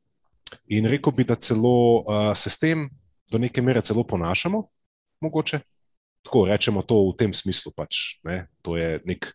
In 0.67 0.85
rekel 0.87 1.13
bi, 1.15 1.23
da 1.27 1.35
celo 1.35 2.03
uh, 2.03 2.31
se 2.35 2.49
s 2.49 2.57
tem 2.57 2.87
do 3.31 3.37
neke 3.37 3.61
mere 3.61 3.81
celo 3.81 4.03
ponašamo, 4.07 4.63
mogoče. 5.21 5.59
Tako 6.23 6.45
rečemo 6.47 6.81
to 6.87 7.09
v 7.09 7.15
tem 7.19 7.33
smislu, 7.33 7.73
pač, 7.75 8.19
ne? 8.23 8.47
to 8.63 8.77
je 8.79 9.01
nek 9.05 9.27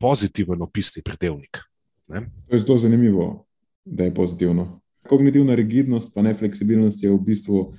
pozitiven 0.00 0.60
opisni 0.62 1.02
pridevnik. 1.02 1.62
Ne? 2.08 2.26
To 2.48 2.56
je 2.56 2.60
zelo 2.60 2.78
zanimivo, 2.78 3.46
da 3.84 4.04
je 4.04 4.14
pozitivno. 4.14 4.80
Kognitivna 5.08 5.54
rigidnost, 5.54 6.12
pa 6.14 6.22
ne 6.22 6.34
fleksibilnost, 6.34 7.02
je 7.02 7.10
v 7.10 7.16
bistvu 7.24 7.72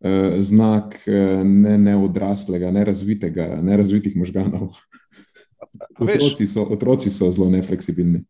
eh, 0.00 0.40
znak 0.40 0.96
eh, 1.04 1.44
ne 1.44 1.76
neodraslega, 1.78 2.70
nerazvitega, 2.72 3.60
nerazvitih 3.60 4.16
možganov. 4.16 4.72
A 5.60 6.04
veš- 6.04 6.16
Otroci 6.16 6.46
so, 6.46 6.64
otroci 6.64 7.10
so 7.10 7.28
zelo 7.30 7.50
nefleksibilni. 7.52 8.24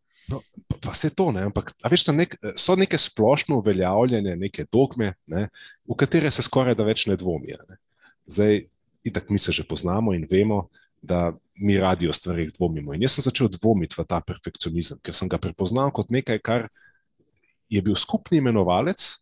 Pa- 0.85 0.91
pa 0.91 0.93
se 0.93 1.09
to, 1.09 1.31
ne, 1.33 1.47
ampak 1.49 1.73
veš, 1.89 2.05
nek, 2.13 2.37
so 2.55 2.75
neke 2.77 2.97
splošno 2.97 3.57
uveljavljene, 3.57 4.35
neke 4.37 4.67
dogme, 4.71 5.15
ne, 5.27 5.47
v 5.89 5.97
katere 5.97 6.29
se 6.31 6.45
skoraj 6.45 6.77
da 6.77 6.85
več 6.85 7.07
ne 7.09 7.17
dvomi. 7.17 7.57
Zdaj, 8.29 8.67
itak 9.05 9.29
mi 9.29 9.39
se 9.41 9.51
že 9.51 9.65
poznamo 9.65 10.13
in 10.13 10.27
vemo, 10.29 10.67
da 11.01 11.33
mi 11.55 11.77
radi 11.77 12.09
o 12.09 12.13
stvarih 12.13 12.51
dvomimo. 12.53 12.93
In 12.93 13.05
jaz 13.05 13.17
sem 13.17 13.25
začel 13.25 13.49
dvomiti 13.49 13.95
v 13.97 14.05
ta 14.09 14.21
perfekcionizem, 14.21 14.99
ker 15.01 15.15
sem 15.15 15.29
ga 15.29 15.37
prepoznal 15.41 15.91
kot 15.93 16.09
nekaj, 16.13 16.39
kar 16.41 16.67
je 17.69 17.81
bil 17.81 17.95
skupni 17.95 18.41
imenovalec 18.41 19.21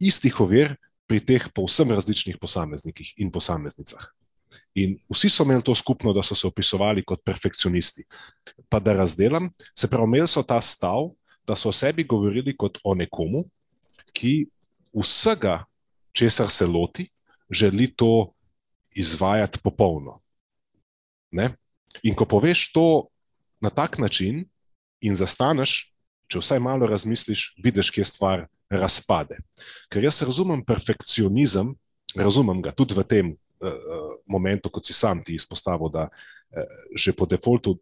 istih 0.00 0.40
ovir 0.40 0.76
pri 1.06 1.20
teh 1.20 1.48
povsem 1.54 1.92
različnih 1.92 2.38
posameznikih 2.40 3.14
in 3.22 3.30
posameznicah. 3.32 4.15
In 4.76 4.98
vsi 5.08 5.30
so 5.32 5.44
imeli 5.44 5.64
to 5.64 5.74
skupno, 5.74 6.12
da 6.12 6.22
so 6.22 6.34
se 6.34 6.46
opisovali 6.46 7.04
kot 7.04 7.22
perfekcionisti. 7.24 8.04
Pa 8.68 8.80
da 8.80 8.92
razdelam, 8.92 9.48
se 9.74 9.88
pravi, 9.88 10.04
imeli 10.04 10.28
so 10.28 10.42
ta 10.42 10.60
stav, 10.60 11.10
da 11.46 11.56
so 11.56 11.70
o 11.70 11.72
sebi 11.72 12.04
govorili 12.04 12.56
kot 12.56 12.78
o 12.84 12.94
nekomu, 12.94 13.44
ki 14.12 14.46
vsega, 14.96 15.64
česar 16.12 16.50
se 16.50 16.66
loti, 16.66 17.08
želi 17.50 17.88
to 17.94 18.32
izvajati 18.96 19.60
popolno. 19.62 20.20
Ne? 21.30 21.50
In 22.02 22.14
ko 22.14 22.24
poveš 22.24 22.72
to 22.72 23.08
na 23.60 23.70
tak 23.70 23.98
način 23.98 24.44
in 25.00 25.14
zastaneš, 25.14 25.92
če 26.28 26.40
vsaj 26.42 26.60
malo 26.60 26.86
razmisliš, 26.86 27.54
vidiš, 27.62 27.90
kje 27.94 28.04
stvar 28.04 28.46
razpade. 28.70 29.38
Ker 29.92 30.04
jaz 30.04 30.22
razumem 30.26 30.64
perfekcionizem, 30.66 31.74
razumem 32.16 32.62
ga 32.62 32.72
tudi 32.74 32.96
v 32.96 33.04
tem 33.06 33.34
momentu, 34.26 34.70
kot 34.70 34.86
si 34.86 34.94
sam 34.96 35.22
ti 35.24 35.36
izpostavil, 35.36 35.90
da 35.92 36.08
uh, 36.08 36.74
že 36.96 37.14
po 37.16 37.26
defaultu 37.26 37.76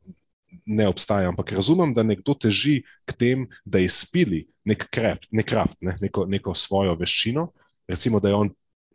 ne 0.67 0.87
obstaja, 0.89 1.29
ampak 1.29 1.53
razumem, 1.53 1.95
da 1.95 2.05
nekdo 2.07 2.35
teži 2.39 2.83
k 3.05 3.17
tem, 3.19 3.49
da 3.65 3.83
izpili 3.83 4.45
nek 4.65 4.87
kraft, 4.91 5.29
nek 5.33 5.49
kraft 5.49 5.81
ne, 5.83 5.97
neko, 6.01 6.27
neko 6.31 6.55
svojo 6.55 6.95
veščino, 6.97 7.49
recimo, 7.91 8.21
da 8.21 8.31
je 8.31 8.39
on, 8.39 8.53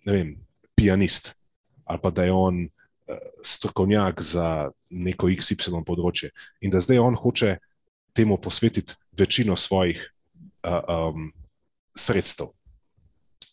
vem, 0.08 0.38
pianist 0.76 1.36
ali 1.90 2.00
pa 2.02 2.12
da 2.14 2.24
je 2.24 2.32
on 2.32 2.62
uh, 2.64 3.18
strokovnjak 3.42 4.22
za 4.22 4.70
neko 4.90 5.32
XY 5.34 5.82
področje. 5.86 6.30
In 6.62 6.70
da 6.70 6.82
zdaj 6.86 7.02
on 7.02 7.18
hoče 7.18 7.56
temu 8.14 8.38
posvetiti 8.38 8.94
večino 9.18 9.56
svojih 9.58 9.98
uh, 10.70 10.84
um, 10.86 11.32
sredstev. 11.98 12.54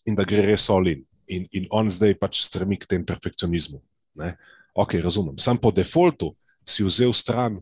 In 0.05 0.15
da 0.15 0.25
gre 0.27 0.45
res 0.45 0.69
olin. 0.69 1.01
In, 1.27 1.47
in 1.51 1.67
on 1.69 1.91
zdaj 1.91 2.15
pač 2.21 2.39
stremi 2.45 2.77
k 2.79 2.87
tem 2.87 3.03
perfekcionizmu. 3.03 3.81
Ne? 4.15 4.35
Ok, 4.71 4.95
razumem. 5.03 5.35
Sam 5.41 5.59
po 5.59 5.73
defaultu 5.75 6.31
si 6.63 6.85
vzel 6.87 7.11
stran 7.11 7.59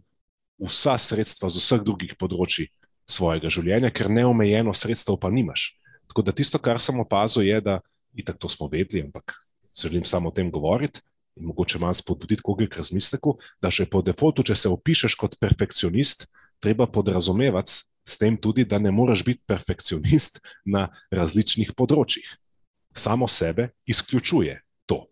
vsa 0.62 0.96
sredstva 1.02 1.50
z 1.50 1.60
vseh 1.60 1.82
drugih 1.84 2.14
področji 2.20 2.70
svojega 3.06 3.52
življenja, 3.52 3.92
ker 3.94 4.10
neomejeno 4.10 4.74
sredstev 4.74 5.18
pa 5.22 5.30
nimaš. 5.34 5.74
Tako 6.10 6.26
da 6.26 6.34
tisto, 6.36 6.62
kar 6.62 6.80
sem 6.82 6.98
opazil, 7.02 7.46
je, 7.46 7.58
da, 7.62 7.80
itak 8.16 8.40
to 8.40 8.50
smo 8.50 8.70
vedeli, 8.72 9.04
ampak 9.06 9.36
se 9.76 9.90
želim 9.90 10.06
samo 10.08 10.30
o 10.30 10.36
tem 10.36 10.52
govoriti 10.52 11.04
in 11.36 11.50
mogoče 11.50 11.80
malo 11.80 11.94
spodbuditi 11.94 12.42
koga 12.42 12.68
k 12.68 12.80
razmisleku, 12.80 13.36
da 13.62 13.70
že 13.70 13.86
po 13.92 14.00
defaultu, 14.02 14.44
če 14.48 14.56
se 14.56 14.72
opišeš 14.72 15.18
kot 15.20 15.36
perfekcionist, 15.40 16.30
treba 16.64 16.88
podrazumevati 16.88 17.84
s 18.06 18.18
tem 18.18 18.38
tudi, 18.38 18.64
da 18.64 18.80
ne 18.80 18.92
moreš 18.92 19.26
biti 19.28 19.44
perfekcionist 19.48 20.40
na 20.64 20.88
različnih 21.12 21.74
področjih. 21.76 22.24
Samo 22.96 23.28
sebe 23.28 23.70
izključuje 23.86 24.62
to. 24.86 25.06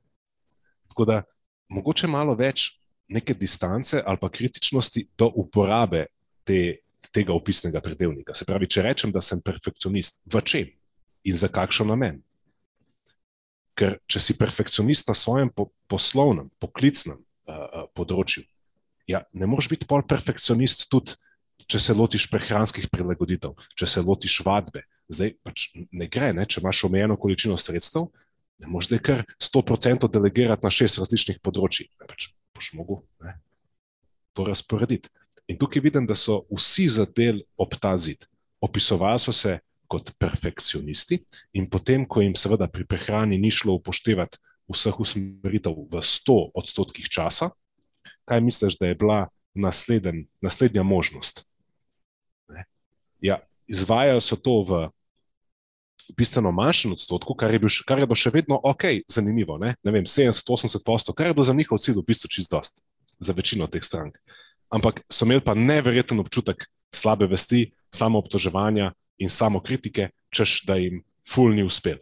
Tako 0.88 1.06
da 1.06 1.24
mogoče 1.70 2.08
malo 2.08 2.36
več 2.36 2.78
neke 3.08 3.34
distance 3.34 4.02
ali 4.06 4.18
pa 4.22 4.30
kritičnosti 4.30 5.08
do 5.18 5.32
uporabe 5.36 6.06
te, 6.44 6.84
tega 7.12 7.34
opisnega 7.34 7.82
pridevnika. 7.82 8.34
Se 8.34 8.46
pravi, 8.46 8.68
če 8.68 8.86
rečem, 8.88 9.12
da 9.12 9.22
sem 9.22 9.42
perfekcionist, 9.44 10.22
v 10.26 10.42
čem 10.42 10.72
in 11.24 11.36
za 11.38 11.50
kakšen 11.52 11.92
namen? 11.92 12.22
Ker 13.78 13.98
če 14.10 14.22
si 14.22 14.38
perfekcionist 14.38 15.10
na 15.10 15.16
svojem 15.18 15.50
po, 15.50 15.70
poslovnem, 15.90 16.50
poklicnem 16.62 17.20
uh, 17.20 17.86
področju, 17.98 18.46
ja, 19.10 19.24
ne 19.34 19.50
moreš 19.50 19.72
biti 19.74 19.90
pol 19.90 20.06
perfekcionist 20.08 20.88
tudi, 20.92 21.18
če 21.70 21.80
se 21.80 21.96
lotiš 21.96 22.28
prehranskih 22.32 22.90
prilagoditev, 22.92 23.56
če 23.78 23.88
se 23.90 24.04
lotiš 24.04 24.42
vadbe. 24.46 24.84
Zdaj 25.12 25.34
pač 25.44 25.72
ne 25.92 26.08
gre, 26.08 26.32
ne? 26.36 26.46
če 26.48 26.62
imaš 26.62 26.84
omejeno 26.88 27.18
količino 27.20 27.58
sredstev, 27.60 28.08
ne 28.64 28.70
moreš 28.72 28.92
zdaj 28.92 29.02
kar 29.04 29.26
100% 29.42 30.10
delegirati 30.12 30.64
na 30.64 30.72
šest 30.72 31.02
različnih 31.02 31.42
področji. 31.44 31.90
Ne, 32.00 32.08
pač 32.10 32.32
boš 32.56 32.72
mogel 32.78 33.04
ne? 33.24 33.36
to 34.34 34.48
razporediti. 34.48 35.12
In 35.52 35.60
tukaj 35.60 35.84
vidim, 35.84 36.08
da 36.08 36.16
so 36.16 36.44
vsi 36.54 36.88
zadeli 36.90 37.44
ob 37.60 37.76
ta 37.76 37.94
zid. 38.00 38.26
Opisovali 38.64 39.20
so 39.20 39.34
se 39.36 39.58
kot 39.92 40.14
perfekcionisti, 40.18 41.20
in 41.54 41.68
potem, 41.70 42.08
ko 42.08 42.24
jim 42.24 42.34
seveda 42.40 42.66
pri 42.72 42.86
prehrani 42.90 43.38
ni 43.38 43.52
šlo 43.54 43.76
upoštevati 43.78 44.40
vseh 44.72 45.00
usmeritev 45.00 45.76
v 45.92 46.02
100 46.02 46.38
odstotkih 46.58 47.10
časa, 47.12 47.52
kaj 48.26 48.42
misliš, 48.42 48.80
da 48.80 48.90
je 48.90 48.98
bila 48.98 49.20
nasleden, 49.54 50.24
naslednja 50.42 50.84
možnost? 50.88 51.44
Ne? 52.50 52.66
Ja, 53.22 53.44
izvajajo 53.68 54.22
so 54.22 54.36
to 54.36 54.56
v 54.68 54.82
bistveno 56.18 56.52
manjšem 56.52 56.92
odstotku, 56.92 57.36
kar 57.36 57.52
je, 57.54 57.60
bil, 57.60 57.72
kar 57.88 58.00
je 58.00 58.08
bilo 58.08 58.18
še 58.20 58.32
vedno 58.34 58.60
ok, 58.60 58.86
zanimivo. 59.08 59.58
Ne, 59.62 59.76
ne 59.84 59.92
vem, 59.96 60.08
70-80%, 60.10 61.14
kar 61.16 61.32
je 61.32 61.38
bilo 61.38 61.48
za 61.48 61.56
njihov 61.56 61.80
cilj 61.80 62.02
v 62.02 62.08
bistvu 62.08 62.32
čist 62.32 62.52
dost, 62.52 62.84
za 63.20 63.34
večino 63.34 63.68
teh 63.72 63.84
strank. 63.84 64.20
Ampak 64.74 65.04
so 65.12 65.26
imeli 65.26 65.44
pa 65.46 65.56
neverjeten 65.56 66.20
občutek 66.20 66.66
slabe 66.94 67.28
vesti, 67.30 67.72
samo 67.94 68.20
obtoževanja 68.20 68.92
in 69.22 69.30
samo 69.30 69.62
kritike, 69.62 70.10
češ 70.34 70.64
da 70.68 70.76
jim 70.82 71.04
ful 71.30 71.54
ni 71.54 71.64
uspel. 71.64 72.02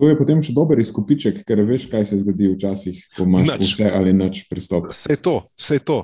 To 0.00 0.08
je 0.08 0.16
potem 0.16 0.40
še 0.40 0.54
dober 0.56 0.80
izkupiček, 0.80 1.42
ker 1.44 1.60
veš, 1.68 1.84
kaj 1.92 2.06
se 2.08 2.18
zgodi 2.22 2.48
včasih, 2.54 3.00
ko 3.16 3.26
imaš 3.28 3.50
Nič. 3.50 3.72
vse 3.74 3.90
ali 3.92 4.14
nič 4.16 4.46
pristop. 4.48 4.88
Vse 4.88 5.12
je 5.12 5.20
to, 5.20 5.34
vse 5.60 5.76
je 5.76 5.82
to, 5.84 5.98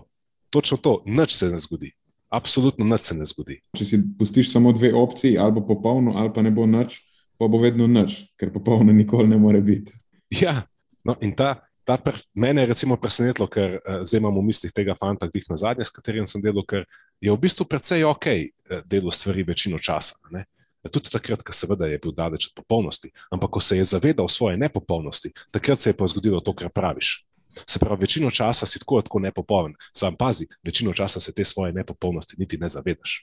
točno 0.52 0.76
to, 0.76 0.92
nič 1.08 1.32
se 1.32 1.48
ne 1.48 1.60
zgodi. 1.62 1.94
Absolutno 2.36 2.84
nič 2.84 3.08
se 3.08 3.16
ne 3.16 3.26
zgodi. 3.28 3.60
Če 3.76 3.84
si 3.88 4.00
pustiš 4.18 4.50
samo 4.52 4.72
dve 4.76 4.92
opciji, 4.94 5.38
ali 5.40 5.56
bo 5.56 5.64
popolno, 5.64 6.18
ali 6.20 6.32
pa 6.34 6.44
ne 6.44 6.52
bo 6.52 6.66
nič, 6.68 6.98
pa 7.40 7.48
bo 7.48 7.60
vedno 7.62 7.88
nič, 7.88 8.26
ker 8.36 8.52
popolno 8.52 8.92
nikoli 8.92 9.30
ne 9.30 9.38
more 9.40 9.62
biti. 9.64 9.96
Ja, 10.36 10.66
no, 11.06 11.16
in 11.24 11.32
ta, 11.38 11.54
ta 11.86 11.96
per, 12.02 12.18
mene 12.34 12.64
je 12.64 12.72
recimo 12.72 12.98
presenetilo, 13.00 13.48
ker 13.48 13.78
uh, 13.78 14.02
zdaj 14.02 14.20
imam 14.20 14.36
v 14.36 14.46
mislih 14.50 14.74
tega 14.74 14.96
fanta, 14.98 15.30
ki 15.30 15.40
jih 15.40 15.48
na 15.54 15.60
zadnje, 15.60 15.86
s 15.86 15.94
katerim 15.94 16.28
sem 16.28 16.44
delal, 16.44 16.66
ker 16.68 16.84
je 17.22 17.32
v 17.32 17.40
bistvu 17.40 17.68
precej 17.70 18.04
ok 18.08 18.28
uh, 18.34 18.82
delal 18.84 19.14
stvari 19.14 19.46
večino 19.46 19.80
časa. 19.80 20.18
Ne? 20.34 20.44
Tudi 20.86 21.10
takrat, 21.10 21.42
ko 21.42 21.54
seveda 21.54 21.88
je 21.90 21.98
bil 21.98 22.14
daleč 22.14 22.50
od 22.50 22.60
popolnosti, 22.62 23.10
ampak 23.34 23.50
ko 23.50 23.60
se 23.60 23.78
je 23.78 23.84
zavedal 23.84 24.28
svoje 24.30 24.58
nepopolnosti, 24.60 25.32
takrat 25.50 25.78
se 25.78 25.90
je 25.90 25.96
pa 25.98 26.06
zgodilo 26.06 26.40
to, 26.40 26.54
kar 26.54 26.70
praviš. 26.70 27.25
Se 27.64 27.78
pravi, 27.78 28.00
večino 28.04 28.30
časa 28.30 28.66
si 28.66 28.78
tako, 28.82 29.00
tako 29.02 29.20
nepopoln, 29.24 29.74
sam 29.94 30.16
pazi, 30.16 30.46
večino 30.64 30.92
časa 30.92 31.20
se 31.20 31.32
te 31.32 31.44
svoje 31.44 31.72
nepopolnosti 31.72 32.36
niti 32.38 32.58
ne 32.58 32.68
zavedaš. 32.68 33.22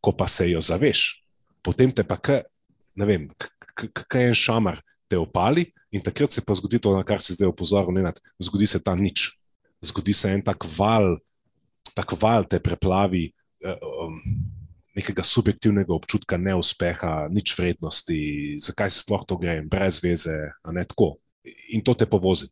Ko 0.00 0.12
pa 0.12 0.28
se 0.28 0.50
jo 0.50 0.60
zaveš, 0.60 1.22
potem 1.62 1.92
te 1.92 2.04
pa, 2.04 2.18
k, 2.20 2.42
ne 2.94 3.06
vem, 3.08 3.28
kaj 3.74 4.28
en 4.28 4.34
šamar 4.36 4.82
te 5.08 5.18
opali 5.18 5.70
In 5.92 6.00
takrat 6.00 6.32
se 6.32 6.40
pa 6.40 6.56
zgodi 6.56 6.80
to, 6.80 6.94
na 6.96 7.04
kar 7.04 7.20
si 7.20 7.36
zdaj 7.36 7.52
opozoril, 7.52 7.92
Nenad, 7.92 8.16
zgodi 8.40 8.66
se 8.66 8.80
ta 8.80 8.96
nič. 8.96 9.28
Zgodi 9.84 10.16
se 10.16 10.32
en 10.32 10.40
tak 10.40 10.64
val, 10.78 11.18
tak 11.92 12.16
val 12.16 12.48
te 12.48 12.56
preplavi 12.62 13.26
eh, 13.28 13.76
um, 13.76 14.16
nekega 14.96 15.24
subjektivnega 15.24 15.92
občutka 15.92 16.40
neuspeha, 16.40 17.28
nič 17.28 17.52
vrednosti, 17.58 18.20
zakaj 18.60 18.92
se 18.92 19.04
sploh 19.04 19.24
to 19.28 19.36
gre, 19.40 19.60
brez 19.68 20.00
veze, 20.04 20.36
a 20.64 20.72
ne 20.72 20.84
tako. 20.88 21.18
In 21.74 21.82
to 21.82 21.94
te 21.98 22.06
povozi. 22.06 22.46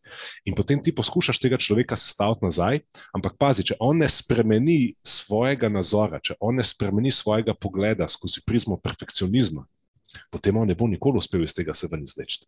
In 0.44 0.56
potem 0.58 0.80
ti 0.82 0.90
poskušaš 0.94 1.38
tega 1.38 1.58
človeka 1.62 1.94
sestaviti 1.94 2.42
nazaj, 2.42 2.80
ampak 3.14 3.36
pazi, 3.38 3.62
če 3.70 3.76
on 3.78 4.00
ne 4.02 4.08
spremeni 4.10 4.96
svojega 5.06 5.70
nazora, 5.70 6.18
če 6.18 6.34
on 6.42 6.58
ne 6.58 6.66
spremeni 6.66 7.12
svojega 7.14 7.54
pogleda 7.54 8.08
skozi 8.10 8.42
prizmo 8.42 8.80
perfekcionizma, 8.82 9.62
potem 10.30 10.58
on 10.58 10.66
ne 10.66 10.74
bo 10.74 10.90
nikoli 10.90 11.22
uspel 11.22 11.46
iz 11.46 11.54
tega 11.54 11.74
se 11.76 11.86
ven 11.90 12.02
izvleči. 12.02 12.42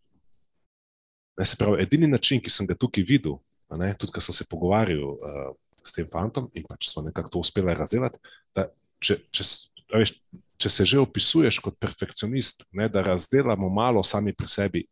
Ne, 1.38 1.46
se 1.46 1.56
pravi, 1.56 1.82
edini 1.87 2.11
način, 2.11 2.42
ki 2.42 2.50
sem 2.50 2.66
ga 2.66 2.75
tukaj 2.75 3.06
videl, 3.06 3.38
ne, 3.78 3.94
tudi 3.94 4.12
ko 4.12 4.20
sem 4.20 4.34
se 4.37 4.49
pogovarjal 4.50 5.04
uh, 5.14 5.52
s 5.82 5.94
tem 5.94 6.08
fantom 6.11 6.50
in 6.58 6.66
pač 6.68 6.90
smo 6.90 7.06
nekako 7.06 7.37
to 7.37 7.42
uspeli 7.42 7.75
razdeliti, 7.75 8.18
da 8.54 8.66
če, 9.02 9.18
če, 9.30 9.46
veš, 9.94 10.16
če 10.62 10.70
se 10.70 10.87
že 10.87 11.00
opisuješ 11.02 11.58
kot 11.64 11.78
perfekcionist, 11.80 12.66
ne, 12.75 12.88
da 12.92 13.02
razdelamo 13.06 13.70
malo 13.72 14.02
sami 14.06 14.34
pri 14.37 14.50
sebi, 14.50 14.84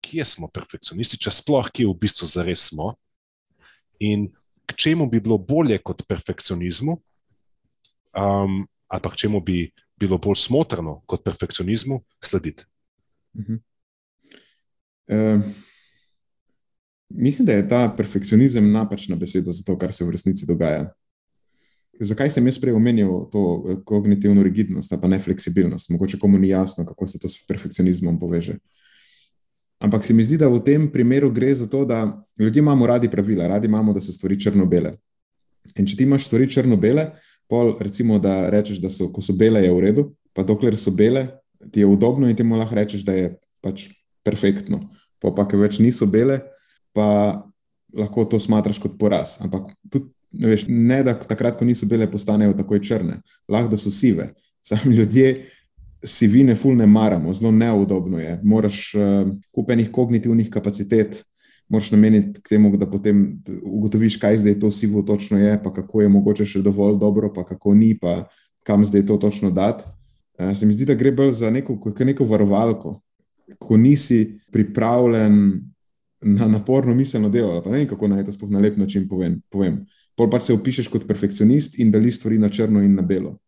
kje 0.00 0.24
smo 0.24 0.48
perfekcionisti, 0.52 1.18
če 1.20 1.32
sploh 1.34 1.70
kje 1.72 1.88
v 1.88 1.96
bistvu 2.00 2.28
zares 2.28 2.68
smo 2.70 2.94
in 4.00 4.28
k 4.66 4.76
čemu 4.76 5.08
bi 5.10 5.20
bilo 5.20 5.38
bolje 5.38 5.78
kot 5.82 6.04
perfekcionizmu, 6.08 6.94
um, 8.14 8.62
ali 8.88 9.02
pa 9.02 9.10
k 9.10 9.16
čemu 9.26 9.40
bi 9.44 9.64
bilo 10.00 10.18
bolj 10.18 10.38
smotrno 10.46 11.00
kot 11.06 11.24
perfekcionizmu 11.24 12.00
slediti. 12.24 12.64
Uh, 15.10 15.42
mislim, 17.08 17.46
da 17.46 17.52
je 17.52 17.68
ta 17.68 17.94
perfekcionizem 17.96 18.72
napačna 18.72 19.16
beseda 19.16 19.52
za 19.52 19.64
to, 19.66 19.78
kar 19.78 19.92
se 19.92 20.04
v 20.04 20.10
resnici 20.10 20.46
dogaja. 20.46 20.92
Zakaj 22.00 22.30
sem 22.32 22.46
jaz 22.46 22.56
prej 22.60 22.72
omenil 22.72 23.26
to 23.32 23.40
eh, 23.42 23.80
kognitivno 23.84 24.42
rigidnost, 24.42 24.94
pa 25.00 25.08
nefleksibilnost? 25.08 25.90
Mogoče 25.90 26.18
komu 26.18 26.38
ni 26.38 26.48
jasno, 26.48 26.86
kako 26.86 27.06
se 27.06 27.18
to 27.18 27.28
s 27.28 27.44
perfekcionizmom 27.46 28.20
poveže. 28.20 28.56
Ampak 29.80 30.04
se 30.04 30.14
mi 30.14 30.24
zdi, 30.24 30.36
da 30.36 30.48
v 30.48 30.60
tem 30.60 30.88
primeru 30.92 31.30
gre 31.32 31.54
za 31.54 31.66
to, 31.66 31.84
da 31.88 32.24
ljudje 32.38 32.60
imamo 32.60 32.86
radi 32.86 33.08
pravila, 33.08 33.46
radi 33.46 33.66
imamo, 33.66 33.92
da 33.96 34.00
so 34.00 34.12
stvari 34.12 34.36
črno-bele. 34.40 34.98
In 35.76 35.86
če 35.88 35.96
ti 35.96 36.04
imaš 36.04 36.26
stvari 36.28 36.48
črno-bele, 36.52 37.06
pol 37.48 37.72
recimo, 37.80 38.18
da 38.20 38.50
rečeš, 38.52 38.80
da 38.80 38.90
so, 38.92 39.08
ko 39.12 39.24
so 39.24 39.32
bele, 39.32 39.62
je 39.64 39.72
v 39.72 39.80
redu, 39.80 40.04
pa 40.36 40.44
dokler 40.44 40.76
so 40.76 40.92
bele, 40.92 41.26
ti 41.72 41.80
je 41.80 41.88
udobno 41.88 42.28
in 42.28 42.36
ti 42.36 42.44
mu 42.44 42.60
lahko 42.60 42.76
rečeš, 42.76 43.06
da 43.08 43.16
je 43.16 43.32
pač 43.64 43.88
perfektno. 44.24 44.82
Pa 45.20 45.32
pa, 45.36 45.46
ker 45.48 45.60
več 45.60 45.80
niso 45.80 46.08
bele, 46.08 46.42
pa 46.96 47.40
lahko 47.96 48.24
to 48.28 48.40
smatraš 48.40 48.80
kot 48.84 49.00
poraz. 49.00 49.38
Ampak 49.40 49.72
tudi, 49.88 50.12
ne, 50.36 50.52
veš, 50.52 50.66
ne 50.68 51.00
da 51.08 51.16
takrat, 51.16 51.56
ko 51.56 51.64
niso 51.64 51.88
bele, 51.88 52.08
postanejo 52.10 52.52
takoj 52.56 52.84
črne, 52.84 53.20
lahko 53.48 53.72
da 53.72 53.80
so 53.80 53.92
sive. 53.92 54.34
Sami 54.60 54.92
ljudje 54.92 55.48
sivine 56.04 56.54
ful 56.54 56.76
ne 56.76 56.86
maramo, 56.86 57.34
zelo 57.34 57.52
neudobno 57.52 58.18
je. 58.18 58.40
Moraš 58.42 58.94
uh, 58.94 59.32
kupenih 59.52 59.90
kognitivnih 59.90 60.50
kapacitet. 60.50 61.24
Moraš 61.68 61.90
nameniti 61.90 62.42
k 62.42 62.48
temu, 62.48 62.76
da 62.76 62.86
potem 62.90 63.42
ugotoviš, 63.62 64.16
kaj 64.18 64.40
zdaj 64.42 64.58
to 64.60 64.70
sivo 64.70 65.02
točno 65.02 65.38
je, 65.38 65.62
pa 65.62 65.72
kako 65.72 66.02
je 66.02 66.08
mogoče 66.08 66.44
še 66.44 66.62
dovolj 66.66 66.98
dobro, 66.98 67.30
pa 67.32 67.44
kako 67.46 67.74
ni, 67.74 67.92
pa 67.98 68.24
kam 68.66 68.84
zdaj 68.84 69.06
to 69.06 69.16
točno 69.16 69.50
dati. 69.50 69.84
Uh, 70.38 70.56
se 70.56 70.66
mi 70.66 70.74
zdi, 70.74 70.88
da 70.88 70.94
gre 70.94 71.12
bolj 71.12 71.32
za 71.32 71.50
neko, 71.50 71.78
neko 72.04 72.24
varovalko, 72.24 73.00
ko 73.58 73.76
nisi 73.76 74.40
pripravljen 74.52 75.60
na 76.22 76.48
naporno 76.48 76.94
miselno 76.94 77.28
delo. 77.30 77.62
ne 77.64 77.70
vem, 77.70 77.86
kako 77.88 78.08
naj 78.08 78.24
to 78.24 78.32
sploh 78.32 78.50
na 78.50 78.58
lep 78.58 78.76
način 78.76 79.08
povem. 79.08 79.40
povem. 79.50 79.86
Pol 80.16 80.30
pač 80.30 80.42
se 80.42 80.54
opišeš 80.54 80.88
kot 80.88 81.06
perfekcionist 81.08 81.78
in 81.78 81.90
deliš 81.90 82.18
stvari 82.18 82.38
na 82.38 82.48
črno 82.48 82.82
in 82.82 82.94
na 82.94 83.02
belo, 83.02 83.38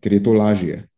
ker 0.00 0.12
je 0.12 0.22
to 0.22 0.32
lažje. 0.32 0.89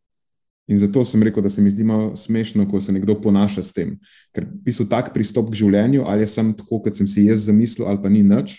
In 0.72 0.78
zato 0.80 1.04
sem 1.04 1.22
rekel, 1.22 1.42
da 1.44 1.50
se 1.52 1.62
mi 1.62 1.70
zdi 1.70 1.84
malo 1.84 2.16
smešno, 2.16 2.64
ko 2.68 2.80
se 2.80 2.92
nekdo 2.92 3.18
ponaša 3.20 3.62
s 3.62 3.74
tem. 3.76 3.98
Ker 4.32 4.46
bistvu 4.64 4.86
tak 4.88 5.10
pristop 5.12 5.50
k 5.52 5.58
življenju, 5.60 6.06
ali 6.08 6.24
je 6.24 6.30
sam 6.32 6.54
tako, 6.56 6.78
kot 6.86 6.96
sem 6.96 7.08
si 7.10 7.26
jaz 7.26 7.44
zamislil, 7.50 7.84
ali 7.90 8.00
pa 8.00 8.08
ni 8.08 8.22
nič, 8.24 8.56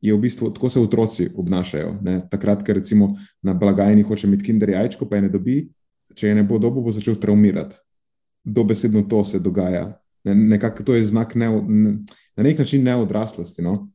je 0.00 0.14
v 0.14 0.20
bistvu 0.22 0.52
tako 0.54 0.70
se 0.70 0.80
otroci 0.80 1.26
obnašajo. 1.34 1.96
Ne? 2.06 2.20
Takrat, 2.30 2.62
ker 2.64 2.78
recimo 2.78 3.16
na 3.42 3.54
blagajni 3.54 4.06
hoče 4.06 4.28
imeti 4.28 4.46
kinder 4.46 4.76
jajčko, 4.76 5.10
pa 5.10 5.18
je 5.18 5.26
ne 5.26 5.32
dobi, 5.32 5.56
če 6.14 6.30
je 6.30 6.38
ne 6.38 6.46
bo 6.46 6.60
dobil, 6.62 6.86
bo 6.86 6.94
začel 6.94 7.18
traumirati. 7.20 7.80
Dobesedno 8.44 9.02
to 9.10 9.24
se 9.24 9.42
dogaja. 9.42 9.90
Ne, 10.24 10.34
nekako 10.54 10.86
to 10.86 10.94
je 10.94 11.04
znak 11.10 11.34
ne, 11.34 11.50
ne, 11.50 11.96
na 12.36 12.46
nek 12.46 12.62
način 12.62 12.86
neodraslosti. 12.86 13.66
No? 13.66 13.90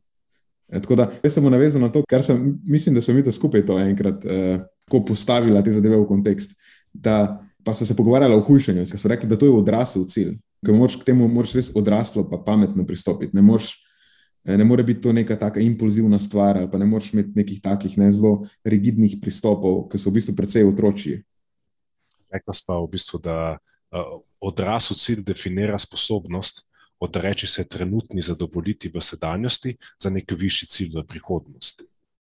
E, 0.68 0.82
tako 0.82 1.00
da 1.00 1.10
jaz 1.24 1.34
sem 1.38 1.44
mu 1.44 1.50
navezal 1.50 1.82
na 1.82 1.92
to, 1.94 2.04
kar 2.10 2.24
sem, 2.26 2.60
mislim, 2.68 3.00
da 3.00 3.02
sem 3.02 3.16
videl 3.16 3.34
skupaj 3.34 3.66
to 3.66 3.80
enkrat, 3.80 4.26
eh, 4.26 4.60
ko 4.90 5.06
postavila 5.06 5.64
te 5.64 5.72
zadeve 5.72 5.98
v 6.04 6.08
kontekst. 6.10 6.58
Da, 6.94 7.45
pa 7.66 7.74
so 7.74 7.86
se 7.86 7.96
pogovarjali 7.96 8.36
o 8.36 8.44
hujšanju, 8.46 8.86
ker 8.86 9.00
so 9.00 9.10
rekli, 9.10 9.30
da 9.30 9.38
to 9.40 9.50
je 9.50 9.56
odrasel 9.58 10.06
cilj. 10.10 10.36
Ker 10.66 10.76
moraš 10.78 11.00
k 11.02 11.08
temu 11.10 11.28
moraš 11.28 11.56
res 11.58 11.72
odraslo 11.76 12.24
pa 12.30 12.38
pametno 12.46 12.86
pristopiti. 12.86 13.36
Ne, 13.36 13.42
moraš, 13.42 13.72
eh, 14.46 14.58
ne 14.58 14.66
more 14.66 14.84
biti 14.84 15.02
to 15.02 15.14
neka 15.14 15.36
taka 15.36 15.60
impulzivna 15.60 16.20
stvar, 16.20 16.58
ali 16.58 16.70
pa 16.72 16.78
ne 16.78 16.86
moreš 16.86 17.14
imeti 17.14 17.34
nekih 17.36 17.62
takih 17.62 17.98
ne 17.98 18.12
zelo 18.12 18.46
rigidnih 18.64 19.18
pristopov, 19.22 19.88
ki 19.90 19.98
so 19.98 20.14
v 20.14 20.20
bistvu 20.20 20.36
precej 20.38 20.68
otročji. 20.70 21.24
Rekla 22.34 22.54
sva 22.54 22.78
v 22.84 22.92
bistvu, 22.94 23.20
da 23.24 23.58
uh, 23.58 24.22
odrasel 24.40 24.98
cilj 24.98 25.26
definira 25.26 25.78
sposobnost 25.82 26.68
odreči 27.00 27.48
se 27.48 27.68
trenutni 27.68 28.22
zadovoljiti 28.22 28.92
v 28.94 29.02
sedanjosti 29.02 29.78
za 30.00 30.10
nek 30.10 30.32
višji 30.32 30.68
cilj 30.68 31.00
v 31.00 31.04
prihodnosti. 31.08 31.84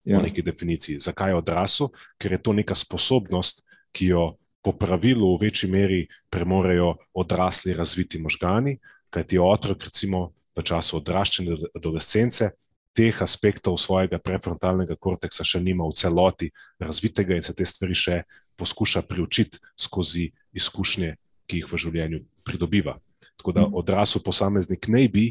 Ja. 0.04 0.18
Po 0.18 0.26
neki 0.26 0.42
definiciji. 0.42 1.00
Zakaj 1.00 1.32
je 1.32 1.36
odrasel? 1.36 1.90
Ker 2.18 2.32
je 2.32 2.42
to 2.42 2.54
neka 2.54 2.76
sposobnost, 2.76 3.66
ki 3.92 4.14
jo 4.14 4.24
po 4.62 4.74
pravilu 4.78 5.36
v 5.36 5.48
večji 5.48 5.70
meri 5.70 6.08
premorejo 6.30 6.96
odrasli 7.14 7.74
razviti 7.74 8.22
možgani, 8.22 8.78
kajti 9.10 9.40
otrok, 9.40 9.84
recimo 9.84 10.32
v 10.56 10.64
času 10.64 10.98
odraščanja 11.00 11.58
adolescence, 11.76 12.52
teh 12.94 13.22
aspektov 13.24 13.78
svojega 13.80 14.20
prefrontalnega 14.20 14.98
korteksa 15.00 15.46
še 15.48 15.62
nima 15.64 15.88
v 15.88 15.96
celoti 15.96 16.52
razvitega 16.80 17.38
in 17.38 17.46
se 17.46 17.56
te 17.56 17.66
stvari 17.66 17.96
še 17.96 18.22
poskuša 18.60 19.06
priučiti 19.08 19.62
skozi 19.80 20.28
izkušnje, 20.54 21.16
ki 21.48 21.62
jih 21.62 21.72
v 21.72 21.80
življenju 21.80 22.20
pridobiva. 22.44 22.98
Tako 23.40 23.56
da 23.56 23.64
odrasel 23.66 24.22
posameznik 24.24 24.90
naj 24.92 25.08
bi 25.14 25.26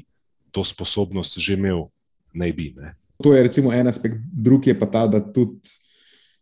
to 0.51 0.65
sposobnost 0.65 1.39
že 1.39 1.55
imel, 1.55 1.89
naj 2.33 2.53
bi. 2.57 2.73
Ne? 2.75 2.97
To 3.23 3.35
je 3.35 3.45
recimo 3.45 3.73
en 3.73 3.87
aspekt, 3.87 4.19
drugi 4.33 4.73
je 4.73 4.79
pa 4.81 4.89
ta, 4.89 5.05
da 5.07 5.21
tudi 5.21 5.61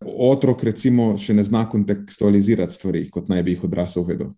otrok 0.05 0.63
recimo 0.69 1.13
še 1.19 1.35
ne 1.35 1.45
zna 1.47 1.65
kontekstualizirati 1.71 2.75
stvari, 2.75 3.09
kot 3.11 3.31
naj 3.31 3.43
bi 3.43 3.57
jih 3.57 3.65
odrasel 3.69 4.07
vedel. 4.07 4.35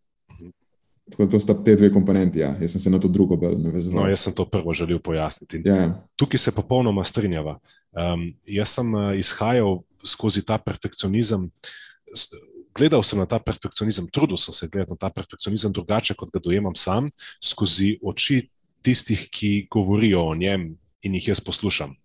Tako 1.10 1.26
da 1.26 1.30
to 1.32 1.40
sta 1.42 1.54
te 1.64 1.74
dve 1.76 1.90
komponenti. 1.92 2.38
Ja. 2.38 2.52
Jaz 2.60 2.76
sem 2.76 2.84
se 2.84 2.90
na 2.90 3.00
to 3.02 3.08
drugo 3.10 3.36
bolj 3.36 3.58
navezoval. 3.58 4.04
No, 4.04 4.10
jaz 4.10 4.22
sem 4.28 4.34
to 4.36 4.46
prvo 4.46 4.74
želel 4.74 5.00
pojasniti. 5.02 5.58
In 5.58 5.66
ja, 5.66 5.76
ja. 5.76 5.88
Tukaj 6.16 6.38
se 6.38 6.54
popolnoma 6.54 7.04
strinjava. 7.04 7.58
Um, 7.90 8.28
jaz 8.46 8.76
sem 8.78 8.94
uh, 8.94 9.10
izhajal 9.18 9.80
skozi 10.06 10.44
ta 10.46 10.58
perfekcionizem, 10.62 11.48
gledal 12.76 13.02
sem 13.04 13.18
na 13.18 13.26
ta 13.28 13.40
perfekcionizem, 13.42 14.06
trudil 14.12 14.38
sem 14.40 14.54
se 14.54 14.68
gledati 14.70 14.94
na 14.94 15.00
ta 15.00 15.10
perfekcionizem 15.14 15.74
drugače, 15.74 16.14
kot 16.14 16.30
ga 16.32 16.40
dojemam 16.42 16.76
sam, 16.78 17.10
skozi 17.42 17.96
oči 18.02 18.44
tistih, 18.86 19.26
ki 19.28 19.66
govorijo 19.70 20.22
o 20.30 20.34
njem 20.38 20.70
in 21.02 21.18
jih 21.18 21.32
jaz 21.34 21.42
poslušam. 21.44 21.96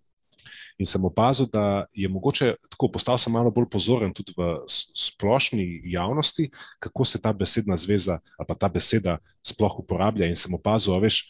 In 0.77 0.85
sem 0.85 1.05
opazil, 1.07 1.47
da 1.47 1.85
je 1.93 2.09
mogoče 2.11 2.55
tako, 2.69 2.89
postal 2.91 3.17
sem 3.21 3.33
malo 3.33 3.51
bolj 3.51 3.69
pozoren 3.71 4.11
tudi 4.13 4.33
v 4.35 4.57
splošni 4.67 5.81
javnosti, 5.87 6.49
kako 6.83 7.05
se 7.05 7.21
ta 7.21 7.33
besedna 7.33 7.77
zveza 7.77 8.19
ali 8.37 8.57
ta 8.59 8.69
beseda 8.69 9.17
sploh 9.43 9.79
uporablja. 9.79 10.27
In 10.27 10.35
sem 10.35 10.53
opazil, 10.53 10.95
a 10.95 10.99
veš, 10.99 11.23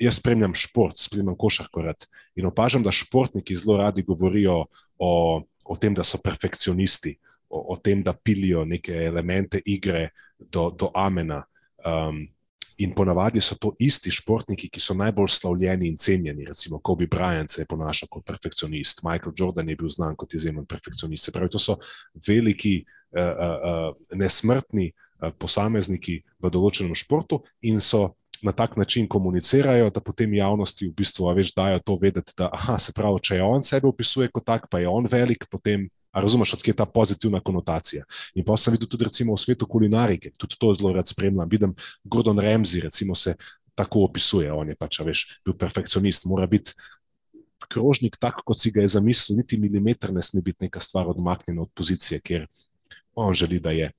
jaz 0.00 0.16
spremljam 0.16 0.54
šport, 0.56 0.98
spremljam 0.98 1.36
košarko 1.36 1.82
rad 1.82 2.06
in 2.36 2.46
opažam, 2.46 2.82
da 2.82 2.92
športniki 2.92 3.56
zelo 3.56 3.76
radi 3.78 4.02
govorijo 4.02 4.64
o, 4.98 5.42
o 5.64 5.76
tem, 5.76 5.94
da 5.94 6.04
so 6.04 6.18
perfekcionisti, 6.24 7.18
o, 7.48 7.74
o 7.74 7.76
tem, 7.76 8.02
da 8.02 8.14
pilijo 8.16 8.64
neke 8.64 8.96
elemente 9.04 9.60
igre 9.66 10.08
do, 10.38 10.70
do 10.70 10.90
amena. 10.94 11.44
Um, 11.84 12.24
in 12.78 12.94
ponavadi 12.94 13.40
so 13.40 13.56
to 13.60 13.72
isti 13.78 14.10
športniki, 14.10 14.68
ki 14.72 14.80
so 14.80 14.96
najbolj 14.98 15.30
slavljeni 15.36 15.88
in 15.88 15.96
cenjeni. 15.96 16.46
Recimo 16.48 16.80
Kobe 16.82 17.06
Bryant 17.06 17.50
se 17.50 17.62
je 17.62 17.66
ponašal 17.70 18.08
kot 18.10 18.24
perfekcionist, 18.26 19.04
Michael 19.04 19.32
Jordan 19.36 19.68
je 19.68 19.76
bil 19.76 19.88
znan 19.88 20.16
kot 20.16 20.34
izjemen 20.34 20.66
perfekcionist. 20.66 21.24
Se 21.24 21.32
pravi, 21.32 21.50
to 21.50 21.58
so 21.58 21.76
veliki, 22.26 22.84
uh, 23.14 23.22
uh, 23.22 24.18
nesmrtni 24.18 24.90
uh, 24.90 25.30
posamezniki 25.38 26.20
v 26.42 26.50
določenem 26.50 26.94
športu 26.98 27.42
in 27.62 27.80
so 27.80 28.14
na 28.44 28.52
tak 28.52 28.76
način 28.76 29.08
komunicirajo, 29.08 29.90
da 29.90 30.00
potem 30.00 30.34
javnosti 30.34 30.88
v 30.88 30.92
bistvu 30.92 31.28
a 31.30 31.34
veš, 31.34 31.54
dajo 31.56 31.78
to 31.80 31.96
vedeti, 32.00 32.34
da 32.36 32.50
aha, 32.52 32.76
se 32.78 32.92
pravi, 32.92 33.22
če 33.22 33.38
je 33.38 33.44
on 33.46 33.62
sebe 33.64 33.88
opisuje 33.88 34.28
kot 34.28 34.44
tak, 34.44 34.66
pa 34.70 34.82
je 34.82 34.88
on 34.88 35.06
velik, 35.10 35.46
potem. 35.50 35.88
A 36.14 36.22
razumeš, 36.22 36.54
odkje 36.54 36.70
je 36.70 36.76
ta 36.78 36.86
pozitivna 36.86 37.40
konotacija? 37.42 38.04
In 38.38 38.46
pa 38.46 38.56
sem 38.56 38.74
videl 38.76 38.88
tudi 38.88 39.08
recimo 39.08 39.34
v 39.34 39.42
svetu 39.42 39.66
kulinarike, 39.66 40.30
tudi 40.38 40.58
to 40.58 40.70
zelo 40.74 40.92
rad 40.94 41.08
spremljam. 41.10 41.50
Vidim 41.50 41.74
Gordon 42.04 42.38
Ramsay, 42.38 42.84
recimo 42.86 43.14
se 43.18 43.34
tako 43.74 44.04
opisuje. 44.06 44.52
On 44.52 44.68
je 44.68 44.76
pač, 44.78 45.00
veš, 45.02 45.24
bil 45.44 45.56
perfekcionist, 45.58 46.28
mora 46.30 46.46
biti 46.46 46.76
krožnik 47.68 48.16
tak, 48.20 48.44
kot 48.46 48.60
si 48.60 48.70
ga 48.70 48.84
je 48.84 48.94
zamislil, 48.94 49.40
niti 49.40 49.58
milimeter 49.58 50.12
ne 50.14 50.22
sme 50.22 50.42
biti 50.44 50.68
neka 50.68 50.80
stvar 50.80 51.10
odmaknjena 51.10 51.62
od 51.62 51.72
pozicije, 51.74 52.20
kjer 52.20 52.46
on 53.14 53.34
želi, 53.34 53.60
da 53.60 53.74
je. 53.74 53.90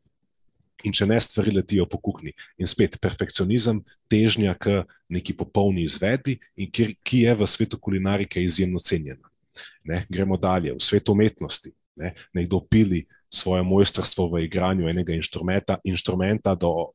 In 0.85 0.93
če 0.93 1.07
ne, 1.09 1.17
stvari 1.19 1.51
letijo 1.55 1.87
po 1.89 1.97
kuhinji. 1.97 2.35
In 2.61 2.69
spet 2.69 2.99
perfekcionizem, 3.01 3.81
težnja 4.11 4.53
k 4.59 4.83
neki 5.09 5.33
popolni 5.33 5.85
izvedbi, 5.87 6.37
kjer, 6.71 6.93
ki 7.03 7.23
je 7.25 7.35
v 7.39 7.47
svetu 7.49 7.79
kulinarike 7.81 8.43
izjemno 8.43 8.79
cenjena. 8.79 9.31
Ne, 9.83 10.03
gremo 10.09 10.37
dalje, 10.37 10.75
v 10.75 10.83
svetu 10.83 11.15
umetnosti. 11.15 11.71
Ne, 11.95 12.13
nekdo 12.33 12.59
pili 12.59 13.05
svoje 13.31 13.63
mojstrstvo 13.63 14.27
v 14.27 14.45
igranju 14.45 14.89
enega 14.89 15.13
inštrumenta, 15.15 15.77
inštrumenta 15.83 16.55
do 16.55 16.91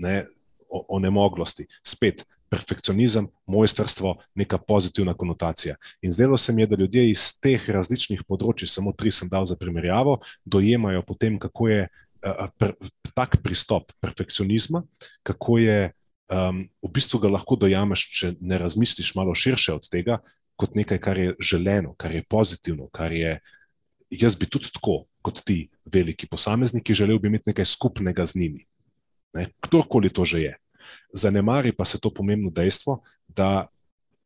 ne, 0.00 0.24
o- 0.68 0.86
onemoglosti. 0.96 1.66
Spet 1.84 2.24
perfekcionizem, 2.52 3.28
mojstrstvo, 3.46 4.18
neka 4.34 4.58
pozitivna 4.58 5.14
konotacija. 5.14 5.76
In 6.02 6.12
zdelo 6.12 6.36
se 6.36 6.52
mi 6.52 6.62
je, 6.62 6.66
da 6.66 6.76
ljudje 6.76 7.06
iz 7.10 7.24
teh 7.40 7.64
različnih 7.68 8.24
področji, 8.28 8.68
samo 8.68 8.92
tri 8.92 9.12
sem 9.12 9.28
dal 9.28 9.46
za 9.48 9.56
primerjavo, 9.56 10.18
dojemajo 10.44 11.04
potem, 11.08 11.38
kako 11.40 11.68
je 11.68 11.86
uh, 11.88 12.44
pr, 12.60 12.76
tak 13.16 13.38
pristop 13.44 13.92
perfekcionizma, 14.04 14.82
kako 15.24 15.58
je 15.64 15.78
um, 16.32 16.62
v 16.82 16.92
bistvu 16.92 17.22
ga 17.24 17.32
lahko 17.32 17.56
dojameš, 17.56 18.04
če 18.12 18.34
ne 18.40 18.60
razmisliš 18.60 19.14
malo 19.16 19.34
širše 19.36 19.76
od 19.76 19.88
tega, 19.88 20.20
kot 20.60 20.76
nekaj, 20.76 21.00
kar 21.02 21.18
je 21.18 21.34
želeno, 21.40 21.96
kar 21.96 22.14
je 22.14 22.24
pozitivno, 22.28 22.88
kar 22.92 23.12
je. 23.16 23.38
Jaz 24.12 24.36
bi 24.36 24.46
tudi 24.46 24.68
tako, 24.74 25.06
kot 25.24 25.40
ti, 25.46 25.70
veliki 25.88 26.28
posamezniki, 26.28 26.94
želel 26.94 27.18
bi 27.18 27.30
imeti 27.30 27.48
nekaj 27.52 27.64
skupnega 27.64 28.26
z 28.26 28.40
njimi. 28.40 28.66
Ne? 29.32 29.46
Kdorkoli 29.64 30.12
to 30.12 30.24
že 30.28 30.42
je. 30.42 30.56
Zanemari 31.14 31.72
pa 31.72 31.84
se 31.84 32.00
to 32.00 32.10
pomembno 32.12 32.50
dejstvo, 32.50 33.00
da 33.28 33.66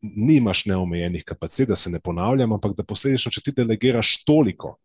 nimaš 0.02 0.64
neomejenih 0.66 1.24
kapacitet, 1.24 1.68
da 1.68 1.76
se 1.76 1.90
ne 1.90 2.00
ponavljam, 2.00 2.52
ampak 2.52 2.76
da 2.76 2.84
posledično, 2.84 3.30
če 3.32 3.40
ti 3.40 3.54
delegiraš 3.56 4.24
toliko 4.24 4.76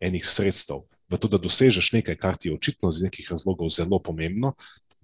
enih 0.00 0.26
sredstev 0.26 0.84
v 1.10 1.18
to, 1.18 1.28
da 1.28 1.40
dosežeš 1.42 1.92
nekaj, 1.92 2.16
kar 2.16 2.36
ti 2.36 2.48
je 2.48 2.54
očitno 2.54 2.88
iz 2.88 3.02
nekih 3.02 3.26
razlogov 3.30 3.70
zelo 3.74 3.98
pomembno, 3.98 4.54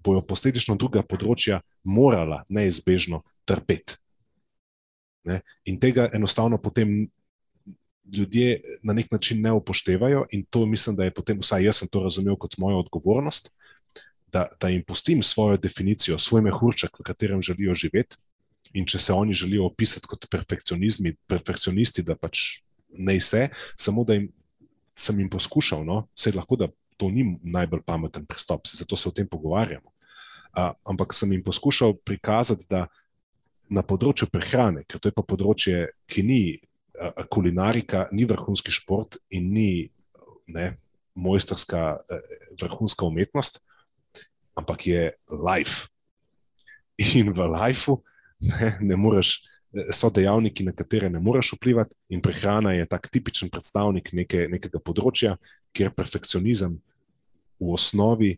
bojo 0.05 0.23
posledično 0.23 0.77
druga 0.79 1.03
področja 1.03 1.61
morala 1.83 2.45
neizbežno 2.49 3.25
trpeti. 3.45 3.99
Ne? 5.27 5.40
In 5.66 5.81
tega 5.83 6.07
enostavno 6.14 6.61
potem 6.62 7.09
ljudje 8.12 8.61
na 8.83 8.92
nek 8.92 9.11
način 9.11 9.42
ne 9.42 9.53
upoštevajo, 9.53 10.27
in 10.31 10.45
to 10.51 10.66
mislim, 10.66 10.97
da 10.97 11.05
je 11.05 11.14
potem, 11.14 11.38
vsaj 11.40 11.64
jaz 11.64 11.83
sem 11.83 11.88
to 11.88 12.03
razumel 12.03 12.37
kot 12.37 12.59
mojo 12.59 12.79
odgovornost, 12.79 13.53
da, 14.33 14.47
da 14.61 14.69
jim 14.69 14.85
pustim 14.87 15.23
svojo 15.23 15.57
definicijo, 15.57 16.19
svoj 16.19 16.42
mehurček, 16.42 16.99
v 16.99 17.03
katerem 17.03 17.42
želijo 17.42 17.75
živeti. 17.75 18.16
In 18.75 18.87
če 18.87 18.99
se 18.99 19.12
oni 19.12 19.33
želijo 19.33 19.66
opisati 19.66 20.07
kot 20.07 20.27
perfekcionisti, 20.31 22.03
da 22.03 22.16
pač 22.16 22.61
ne 22.99 23.21
se, 23.21 23.49
samo 23.77 24.05
da 24.05 24.14
jim, 24.14 24.29
sem 24.97 25.21
jim 25.21 25.31
poskušal, 25.31 25.85
no, 25.85 26.07
se 26.14 26.33
lahko, 26.35 26.57
da 26.57 26.69
to 26.97 27.09
ni 27.11 27.38
najbolj 27.42 27.83
pameten 27.87 28.27
pristop, 28.27 28.66
zato 28.66 28.97
se 28.97 29.09
o 29.09 29.12
tem 29.12 29.29
pogovarjamo. 29.29 29.92
Uh, 30.57 30.73
ampak 30.85 31.12
sem 31.14 31.33
jim 31.33 31.42
poskušal 31.45 31.95
prikazati, 32.05 32.66
da 32.69 32.87
na 33.69 33.83
področju 33.83 34.29
prehrane, 34.33 34.85
ker 34.88 35.01
to 35.03 35.11
je 35.11 35.14
pa 35.16 35.25
področje, 35.27 35.88
ki 36.09 36.23
ni 36.23 36.40
kulinarika, 37.31 38.07
ni 38.13 38.25
vrhunski 38.29 38.73
šport 38.73 39.19
in 39.31 39.51
ni 39.53 39.71
ne, 40.47 40.77
mojstrska 41.15 41.83
uh, 42.01 42.37
vrhunska 42.61 43.07
umetnost, 43.07 43.63
ampak 44.57 44.87
je 44.87 45.13
life. 45.31 45.89
In 47.17 47.33
v 47.33 47.49
lifeu 47.53 48.01
ne, 48.41 48.77
ne 48.81 48.97
moreš, 48.97 49.43
so 49.93 50.09
dejavniki, 50.11 50.65
na 50.65 50.73
katere 50.73 51.11
ne 51.13 51.21
moreš 51.21 51.53
vplivati, 51.57 51.97
in 52.09 52.23
prehrana 52.25 52.73
je 52.73 52.87
tak 52.89 53.09
tipičen 53.13 53.51
predstavnik 53.53 54.13
neke, 54.17 54.47
nekega 54.49 54.81
področja, 54.81 55.37
kjer 55.77 55.93
perfekcionizem 55.93 56.79
v 57.61 57.73
osnovi 57.77 58.37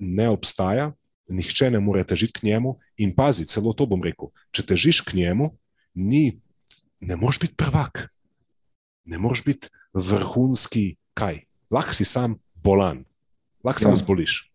ne 0.00 0.28
obstaja, 0.32 0.90
nihče 1.28 1.70
ne 1.70 1.80
more 1.80 2.04
težiti 2.04 2.40
k 2.40 2.48
njemu. 2.50 2.74
In 2.98 3.14
pazi, 3.14 3.46
celo 3.48 3.74
to 3.76 3.86
bom 3.86 4.02
rekel, 4.02 4.32
če 4.54 4.66
težiš 4.74 5.02
k 5.06 5.18
njemu, 5.20 5.52
ni, 5.94 6.40
ne 7.04 7.16
moreš 7.16 7.40
biti 7.44 7.54
prvak, 7.56 8.08
ne 9.04 9.18
moreš 9.18 9.44
biti 9.44 9.68
vrhunski 9.94 10.96
kaj. 11.14 11.44
Lahko 11.70 11.94
si 11.94 12.04
sam 12.04 12.38
bolan, 12.54 13.04
lahko 13.64 13.82
Ja. 13.82 13.92
sam 13.92 13.96
zboliš. 13.96 14.50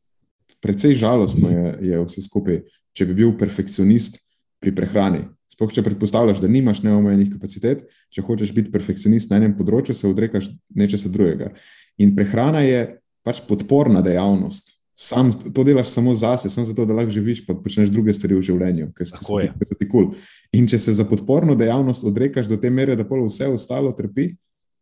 Precej 0.62 0.95
žalostno 0.95 1.49
je, 1.49 1.77
je 1.81 1.99
vse 2.03 2.21
skupaj, 2.21 2.63
če 2.93 3.05
bi 3.05 3.13
bil 3.13 3.38
perfekcionist 3.38 4.19
pri 4.59 4.75
prehrani. 4.75 5.27
Sploh, 5.47 5.71
če 5.71 5.83
predpostavljaš, 5.83 6.39
da 6.39 6.47
nimaš 6.47 6.81
neomejenih 6.83 7.33
kapacitet, 7.33 7.85
če 8.12 8.21
hočeš 8.23 8.51
biti 8.55 8.71
perfekcionist 8.71 9.31
na 9.31 9.39
enem 9.39 9.55
področju, 9.57 9.95
se 9.95 10.07
odrekaš 10.07 10.51
nečesa 10.75 11.09
drugega. 11.12 11.51
In 11.99 12.15
prehrana 12.15 12.62
je 12.63 12.99
pač 13.23 13.41
podporna 13.47 14.01
dejavnost. 14.01 14.78
Sam 14.99 15.31
to 15.55 15.63
delaš 15.63 15.88
samo 15.88 16.13
zase, 16.13 16.49
samo 16.51 16.65
zato, 16.67 16.83
da 16.85 16.93
lahko 16.93 17.12
živiš, 17.15 17.45
pa 17.47 17.53
počneš 17.55 17.88
druge 17.88 18.12
stvari 18.13 18.35
v 18.35 18.41
življenju, 18.43 18.89
Tako 18.91 19.15
so 19.15 19.39
ti, 19.39 19.47
je. 19.47 19.88
kul. 19.88 20.09
In 20.51 20.67
če 20.67 20.79
se 20.79 20.93
za 20.97 21.05
podporno 21.07 21.55
dejavnost 21.55 22.03
odrekaš 22.03 22.49
do 22.51 22.57
te 22.59 22.67
mere, 22.69 22.97
da 22.99 23.05
pol 23.07 23.23
vse 23.29 23.47
ostalo 23.47 23.93
trpi, 23.95 24.33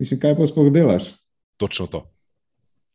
mislim, 0.01 0.19
kaj 0.23 0.34
pa 0.39 0.47
sploh 0.49 0.71
delaš? 0.73 1.12
Točno 1.62 1.86
to. 1.93 2.01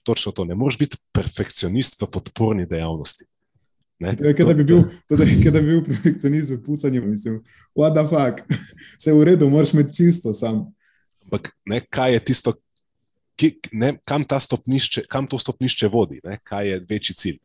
Točno 0.03 0.33
to. 0.35 0.49
Ne 0.51 0.59
moreš 0.59 0.81
biti 0.83 0.99
perfekcionist 1.15 2.03
v 2.03 2.11
podporni 2.11 2.67
dejavnosti. 2.67 3.29
Ne, 4.03 4.17
To 4.19 4.27
je, 4.27 4.35
kot 4.35 4.51
da 4.51 4.55
bi 4.59 4.65
bil, 4.67 4.83
to, 5.07 5.15
kot 5.15 5.53
da 5.55 5.61
bi 5.63 5.69
bil 5.77 5.85
perfekcionist 5.87 6.51
v 6.51 6.59
pucanju, 6.67 7.05
mislim, 7.07 7.39
what 7.79 7.95
the 7.95 8.03
fuck, 8.03 8.43
vse 8.99 9.15
v 9.15 9.31
redu, 9.31 9.47
moraš 9.47 9.77
imeti 9.77 9.95
čisto 10.01 10.35
sam. 10.35 10.65
Ampak 11.23 11.53
ne, 11.71 11.79
kaj 11.87 12.19
je 12.19 12.25
tisto, 12.33 12.59
ki, 13.37 13.53
ne, 13.73 13.95
kam, 14.09 14.25
stopnišče, 14.27 15.07
kam 15.11 15.27
to 15.31 15.39
stopnišče 15.41 15.91
vodi, 15.93 16.21
ne, 16.25 16.39
kaj 16.45 16.69
je 16.69 16.79
večji 16.89 17.17
cilj. 17.17 17.41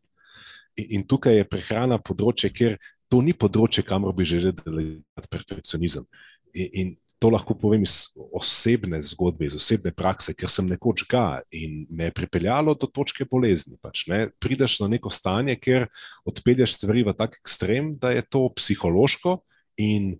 In, 0.78 0.86
in 0.98 1.04
tukaj 1.08 1.40
je 1.40 1.48
prehrana 1.48 1.98
področje, 1.98 2.52
kjer 2.54 2.78
to 3.08 3.22
ni 3.24 3.34
področje, 3.34 3.84
kamor 3.86 4.14
bi 4.16 4.28
želeli 4.28 4.56
delegirati 4.60 5.30
perfekcionizem. 5.32 6.06
In, 6.54 6.68
in 6.72 6.96
to 7.18 7.30
lahko 7.34 7.56
povem 7.58 7.82
iz 7.82 8.12
osebne 8.16 9.00
zgodbe, 9.02 9.48
iz 9.48 9.56
osebne 9.58 9.90
prakse, 9.94 10.34
ker 10.38 10.50
sem 10.52 10.68
nekoč 10.70 11.02
ga 11.10 11.40
in 11.50 11.82
me 11.90 12.08
je 12.08 12.14
pripeljalo 12.14 12.76
do 12.78 12.86
točke 12.86 13.26
bolezni. 13.26 13.74
Pač, 13.82 14.06
ne. 14.10 14.28
Prideš 14.38 14.78
na 14.84 14.90
neko 14.92 15.10
stanje, 15.10 15.56
kjer 15.58 15.88
odpelješ 16.28 16.76
stvari 16.78 17.02
v 17.08 17.16
tak 17.18 17.40
ekstrem, 17.40 17.90
da 17.98 18.14
je 18.14 18.22
to 18.22 18.46
psihološko 18.54 19.40
in 19.82 20.14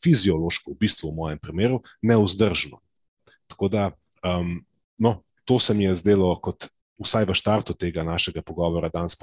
fiziološko, 0.00 0.72
v 0.72 0.80
bistvu 0.80 1.10
v 1.10 1.18
mojem 1.20 1.42
primeru, 1.42 1.82
neuzdržno. 2.00 2.80
Tako 3.52 3.68
da, 3.72 3.90
um, 4.24 4.58
no, 4.98 5.22
to 5.44 5.58
se 5.58 5.74
mi 5.74 5.84
je 5.84 5.94
zdelo, 5.94 6.32
kot 6.42 6.68
vsaj 7.02 7.26
v 7.28 7.36
štartu 7.36 7.74
tega 7.76 8.02
našega 8.02 8.42
pogovora 8.42 8.88
danes, 8.92 9.16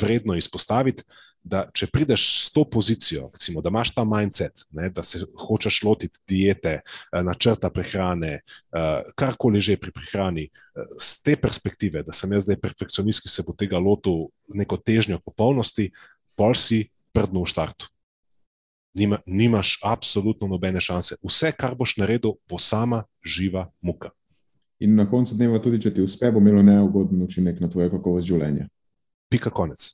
vredno 0.00 0.36
izpostaviti, 0.38 1.02
da 1.42 1.64
če 1.74 1.88
prideš 1.88 2.24
s 2.44 2.50
to 2.52 2.66
pozicijo, 2.68 3.30
recimo, 3.32 3.62
da 3.64 3.70
imaš 3.72 3.94
ta 3.96 4.04
mindset, 4.04 4.66
ne, 4.76 4.90
da 4.92 5.02
se 5.02 5.22
hočeš 5.46 5.80
lotiti 5.86 6.20
diete, 6.28 6.80
eh, 6.82 7.22
načrta 7.24 7.70
prehrane, 7.70 8.40
eh, 8.40 9.02
karkoli 9.16 9.60
že 9.60 9.76
pri 9.80 9.92
prehrani, 9.92 10.44
eh, 10.44 10.84
z 10.98 11.22
te 11.22 11.36
perspektive, 11.36 12.02
da 12.02 12.12
sem 12.12 12.32
jaz 12.32 12.44
zdaj 12.44 12.60
perfekcionist, 12.60 13.22
ki 13.22 13.28
se 13.28 13.42
bo 13.42 13.52
tega 13.52 13.78
lotil 13.78 14.28
neko 14.48 14.76
težnjo 14.76 15.18
popolnosti, 15.24 15.90
pol 16.36 16.54
si 16.54 16.90
prdno 17.12 17.42
v 17.42 17.48
štartu. 17.48 17.88
Nima, 18.94 19.20
nimaš 19.26 19.78
absolutno 19.82 20.48
nobene 20.48 20.80
šanse. 20.80 21.16
Vse, 21.22 21.52
kar 21.52 21.74
boš 21.74 21.96
naredil, 21.96 22.34
bo 22.48 22.58
sama 22.58 23.04
živa 23.24 23.70
muka. 23.80 24.10
In 24.80 24.94
na 24.96 25.04
koncu 25.08 25.36
dneva, 25.36 25.60
tudi 25.60 25.80
če 25.82 25.92
ti 25.94 26.00
uspe, 26.00 26.30
bo 26.32 26.40
imelo 26.40 26.62
neugoden 26.64 27.20
učinek 27.22 27.60
na 27.60 27.68
tvoje 27.68 27.90
kakovost 27.92 28.26
življenja. 28.26 28.64
Pika 29.28 29.52
konec. 29.52 29.90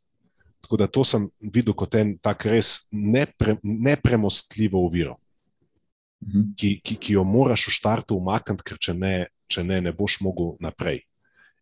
Tako 0.63 0.79
da 0.79 0.87
to 0.87 1.03
sem 1.05 1.27
videl 1.43 1.75
kot 1.75 1.95
en 1.99 2.15
tak 2.23 2.47
res 2.47 2.87
nepre, 2.91 3.59
nepremostljivo 3.63 4.83
oviro, 4.87 5.17
Mhm. 6.27 6.55
ki, 6.57 6.81
ki, 6.81 6.97
ki 6.97 7.13
jo 7.13 7.25
moraš 7.25 7.67
v 7.69 7.75
štartu 7.77 8.17
umakniti, 8.17 8.65
ker 8.65 8.79
če 8.81 8.95
ne, 8.95 9.27
če 9.53 9.63
ne, 9.63 9.81
ne 9.85 9.93
boš 9.93 10.21
mogel 10.25 10.57
naprej. 10.65 11.03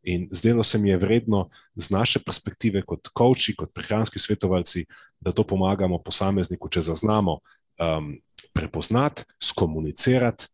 In 0.04 0.28
zdelo 0.30 0.62
se 0.62 0.78
mi 0.78 0.90
je 0.90 0.98
vredno 1.00 1.48
z 1.76 1.90
naše 1.90 2.20
perspektive, 2.20 2.84
kot 2.86 3.08
coachi, 3.10 3.56
kot 3.56 3.72
prehranski 3.74 4.20
svetovalci, 4.20 4.84
da 5.20 5.32
to 5.32 5.42
pomagamo 5.44 5.98
posamezniku, 5.98 6.68
če 6.68 6.84
zaznamo 6.86 7.40
um, 7.80 8.14
prepoznati, 8.52 9.24
skomunicirati 9.42 10.46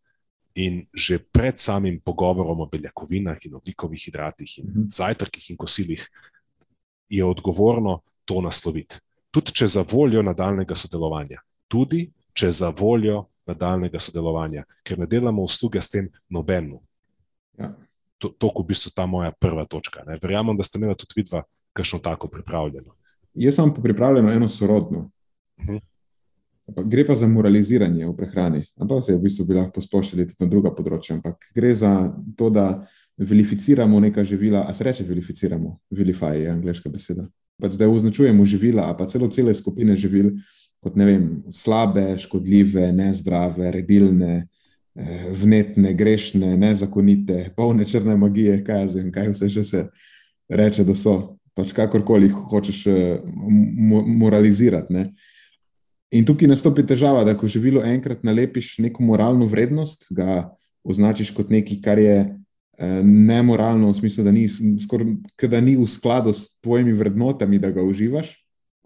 in 0.54 0.86
že 0.94 1.18
pred 1.18 1.58
samim 1.58 2.00
pogovorom 2.00 2.60
o 2.60 2.66
beljakovinah 2.66 3.38
in 3.46 3.54
oglikovih 3.54 4.02
hidratih 4.04 4.58
in 4.58 4.66
Mhm. 4.66 4.88
zajtrkih 4.90 5.50
in 5.50 5.56
kosilih 5.56 6.08
je 7.08 7.24
odgovorno 7.24 8.00
to 8.24 8.40
nasloviti. 8.40 8.96
Tudi 9.30 9.52
če 9.52 9.66
za 9.66 9.84
voljo 9.92 10.22
nadaljnega 10.22 10.74
sodelovanja. 10.74 11.40
Tudi 11.68 12.10
če 12.32 12.50
za 12.50 12.72
voljo 12.78 13.24
nadaljnega 13.46 13.98
sodelovanja, 13.98 14.64
ker 14.82 14.98
ne 14.98 15.06
delamo 15.06 15.42
usluge 15.42 15.82
s 15.82 15.90
tem 15.90 16.08
nobenu. 16.28 16.80
Ja. 17.58 17.74
To 18.18 18.28
je 18.40 18.52
v 18.58 18.66
bistvu 18.66 18.90
ta 18.94 19.06
moja 19.06 19.32
prva 19.32 19.64
točka. 19.64 20.04
Ne. 20.06 20.18
Verjamem, 20.22 20.56
da 20.56 20.62
ste 20.62 20.78
imeli 20.78 20.94
tudi 20.96 21.14
vidva 21.16 21.42
kakšno 21.72 21.98
tako 21.98 22.28
pripravljeno. 22.28 22.94
Jaz 23.34 23.54
sem 23.54 23.74
pripravljen 23.82 24.28
eno 24.28 24.48
sorodno. 24.48 25.10
Mhm. 25.60 25.76
Pa 25.76 25.99
Gre 26.86 27.04
pa 27.06 27.14
za 27.14 27.28
moraliziranje 27.28 28.06
v 28.06 28.14
prehrani. 28.16 28.62
Ampak 28.80 29.04
se 29.04 29.16
v 29.16 29.22
bistvu 29.24 29.46
bi 29.48 29.58
lahko 29.58 29.80
posplošili 29.80 30.26
tudi 30.28 30.44
na 30.44 30.50
druga 30.50 30.72
področja. 30.76 31.16
Ampak 31.18 31.50
gre 31.56 31.74
za 31.74 31.92
to, 32.38 32.50
da 32.50 32.86
vilificiramo 33.18 34.00
neka 34.00 34.24
živila, 34.24 34.64
a 34.68 34.74
se 34.74 34.84
reče 34.84 35.04
vilificiramo, 35.04 35.76
vilify 35.90 36.36
je 36.38 36.50
angliška 36.52 36.92
beseda. 36.92 37.26
Pač 37.60 37.76
da 37.76 37.90
označujemo 37.90 38.44
živila, 38.48 38.88
pa 38.96 39.06
celo 39.06 39.28
cele 39.28 39.54
skupine 39.54 39.96
živil 39.96 40.32
kot 40.80 40.96
ne 40.96 41.06
vem, 41.06 41.24
slabe, 41.52 42.14
škodljive, 42.18 42.88
nezdrave, 42.96 43.70
redilne, 43.70 44.46
eh, 44.96 45.26
vnetne, 45.42 45.92
grešne, 45.94 46.56
nezakonite, 46.56 47.50
polne 47.56 47.84
črne 47.84 48.16
magije, 48.16 48.62
kaj 48.64 48.80
jaz 48.80 48.94
vem, 48.96 49.12
kaj 49.12 49.28
vse 49.34 49.48
že 49.48 49.64
se 49.64 49.84
reče, 50.48 50.84
da 50.84 50.94
so. 50.94 51.36
Pač 51.54 51.72
kakorkoli 51.74 52.28
hočeš 52.30 52.86
eh, 52.86 53.20
mo 53.26 54.02
moralizirati. 54.06 55.04
In 56.10 56.26
tukaj 56.26 56.48
nastopi 56.50 56.82
težava, 56.86 57.22
da 57.24 57.36
ko 57.38 57.46
živilo 57.46 57.84
enkrat 57.86 58.24
nalepiš 58.26 58.78
neko 58.82 59.04
moralno 59.06 59.46
vrednost, 59.46 60.08
ga 60.10 60.48
označiš 60.82 61.30
kot 61.36 61.52
nekaj, 61.54 61.78
kar 61.84 62.00
je 62.02 62.16
eh, 62.18 63.02
nemoralno, 63.04 63.92
v 63.92 63.98
smislu, 64.00 64.24
da 64.26 64.32
ni, 64.34 64.48
skor, 64.50 65.04
da 65.42 65.60
ni 65.62 65.76
v 65.78 65.86
skladu 65.86 66.34
s 66.34 66.56
tvojimi 66.64 66.96
vrednotami, 66.98 67.60
da 67.62 67.70
ga 67.70 67.84
uživaš, 67.86 68.32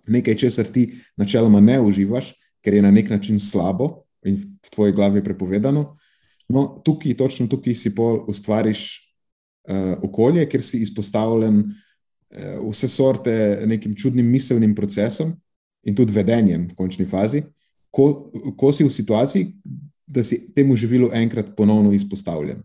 nekaj, 0.07 0.37
česar 0.37 0.69
ti 0.69 0.91
načeloma 1.17 1.63
ne 1.65 1.79
uživaš, 1.81 2.35
ker 2.65 2.77
je 2.77 2.83
na 2.85 2.91
nek 2.93 3.09
način 3.11 3.41
slabo 3.41 4.05
in 4.25 4.37
v 4.37 4.71
tvoji 4.73 4.93
glavi 4.93 5.21
je 5.21 5.25
prepovedano. 5.25 5.95
No, 6.49 6.67
tukaj, 6.85 7.17
točno 7.17 7.47
tukaj 7.49 7.77
si 7.77 7.95
pol 7.95 8.21
ustvariš 8.29 8.85
uh, 9.69 9.97
okolje, 10.05 10.45
kjer 10.49 10.63
si 10.65 10.81
izpostavljen 10.85 11.59
uh, 11.61 12.69
vse 12.71 12.89
sorte 12.89 13.65
nekim 13.69 13.97
čudnim 13.97 14.29
miselnim 14.29 14.75
procesom 14.75 15.33
in 15.85 15.95
tudi 15.95 16.13
vedenjem 16.13 16.69
v 16.69 16.77
končni 16.77 17.07
fazi, 17.07 17.45
ko, 17.91 18.31
ko 18.57 18.73
si 18.73 18.85
v 18.85 18.93
situaciji, 18.93 19.51
da 20.07 20.25
si 20.25 20.41
temu 20.55 20.77
živilu 20.77 21.11
enkrat 21.15 21.55
ponovno 21.57 21.93
izpostavljen. 21.93 22.63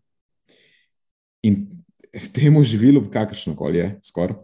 In 1.43 1.67
temu 2.38 2.63
živilu, 2.63 3.05
kakršno 3.12 3.55
koli 3.55 3.77
je, 3.77 3.89
skoraj, 4.03 4.38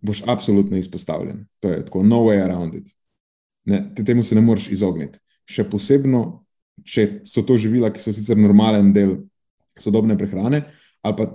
boš 0.00 0.22
absolutno 0.26 0.76
izpostavljen. 0.76 1.46
To 1.60 1.68
je 1.68 1.84
tako, 1.84 2.02
no 2.02 2.24
way 2.26 2.42
around 2.44 2.74
it. 2.74 2.90
Ne, 3.64 3.94
te, 3.94 4.04
temu 4.04 4.22
se 4.22 4.34
ne 4.34 4.40
moreš 4.40 4.68
izogniti. 4.70 5.18
Še 5.46 5.66
posebno, 5.70 6.46
če 6.86 7.22
so 7.26 7.42
to 7.46 7.56
živila, 7.58 7.90
ki 7.90 8.02
so 8.02 8.14
sicer 8.14 8.38
normalen 8.38 8.92
del 8.94 9.16
sodobne 9.78 10.16
prehrane, 10.18 10.62
ali 11.02 11.16
pa 11.18 11.26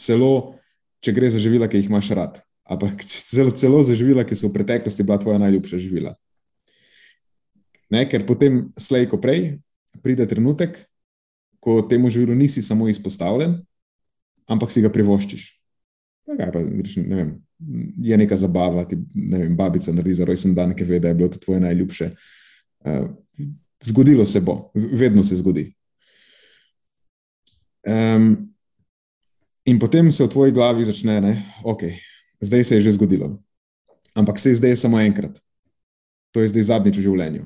celo, 0.00 0.60
če 1.04 1.14
gre 1.16 1.30
za 1.30 1.40
živila, 1.42 1.68
ki 1.68 1.80
jih 1.80 1.90
imaš 1.90 2.10
rad, 2.16 2.40
pa 2.64 2.88
celo, 3.06 3.50
celo 3.50 3.82
za 3.82 3.94
živila, 3.94 4.24
ki 4.24 4.36
so 4.36 4.48
v 4.48 4.56
preteklosti 4.56 5.04
bila 5.04 5.18
tvoja 5.20 5.38
najljubša 5.38 5.78
živila. 5.78 6.14
Ne, 7.92 8.06
ker 8.08 8.24
potem, 8.26 8.72
slej 8.80 9.06
ko 9.12 9.20
prej, 9.20 9.58
pride 10.02 10.26
trenutek, 10.26 10.80
ko 11.60 11.82
temu 11.88 12.10
živilu 12.10 12.34
nisi 12.34 12.62
samo 12.62 12.88
izpostavljen, 12.88 13.58
ampak 14.48 14.72
si 14.72 14.82
ga 14.84 14.90
privoščiš. 14.92 15.44
Pa, 16.24 16.60
ne 16.60 17.16
vem, 17.16 17.30
je 18.00 18.16
neka 18.16 18.36
zabava, 18.40 18.86
ti 18.88 18.96
ne 19.14 19.44
vem, 19.44 19.52
babica 19.56 19.92
naredi 19.92 20.16
za 20.20 20.28
rojsten 20.28 20.56
dan, 20.56 20.72
ki 20.76 20.88
ve, 20.88 21.00
da 21.00 21.12
je 21.12 21.18
bilo 21.20 21.28
to 21.28 21.40
tvoje 21.40 21.60
najljubše. 21.60 22.10
Uh, 22.84 23.12
zgodilo 23.84 24.24
se 24.24 24.40
bo, 24.40 24.72
vedno 24.74 25.24
se 25.24 25.36
zgodi. 25.36 25.68
Um, 27.84 28.54
in 29.64 29.78
potem 29.78 30.12
se 30.12 30.24
v 30.24 30.32
tvoji 30.32 30.52
glavi 30.52 30.84
začne, 30.84 31.20
da 31.20 31.34
okay, 31.68 32.00
zdaj 32.44 32.64
se 32.64 32.78
je 32.78 32.86
že 32.88 32.96
zgodilo. 32.98 33.38
Ampak 34.14 34.38
se 34.38 34.52
je 34.52 34.60
zdaj 34.60 34.76
samo 34.76 35.00
enkrat. 35.00 35.40
To 36.34 36.40
je 36.40 36.50
zdaj 36.50 36.70
zadnjič 36.70 36.98
v 36.98 37.06
življenju. 37.06 37.44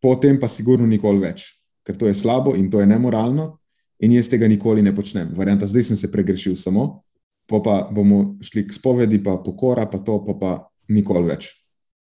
Potem 0.00 0.40
pa 0.40 0.48
sigurno 0.48 0.86
nikoli 0.88 1.20
več, 1.20 1.60
ker 1.84 1.96
to 1.96 2.08
je 2.08 2.16
slabo 2.16 2.54
in 2.56 2.70
to 2.72 2.80
je 2.80 2.88
nemoralno, 2.88 3.60
in 4.00 4.16
jaz 4.16 4.30
tega 4.32 4.48
nikoli 4.48 4.82
ne 4.82 4.94
počnem. 4.96 5.32
Varianta, 5.36 5.68
zdaj 5.68 5.90
sem 5.90 5.96
se 5.96 6.08
pregrešil 6.12 6.56
samo, 6.56 7.02
pa, 7.48 7.60
pa 7.60 7.74
bomo 7.92 8.40
šli 8.44 8.64
k 8.68 8.76
spovedi, 8.76 9.20
pa 9.20 9.36
pokora, 9.44 9.84
pa 9.90 10.00
to, 10.00 10.20
pa, 10.24 10.36
pa 10.36 10.50
nikoli 10.88 11.28
več. 11.28 11.52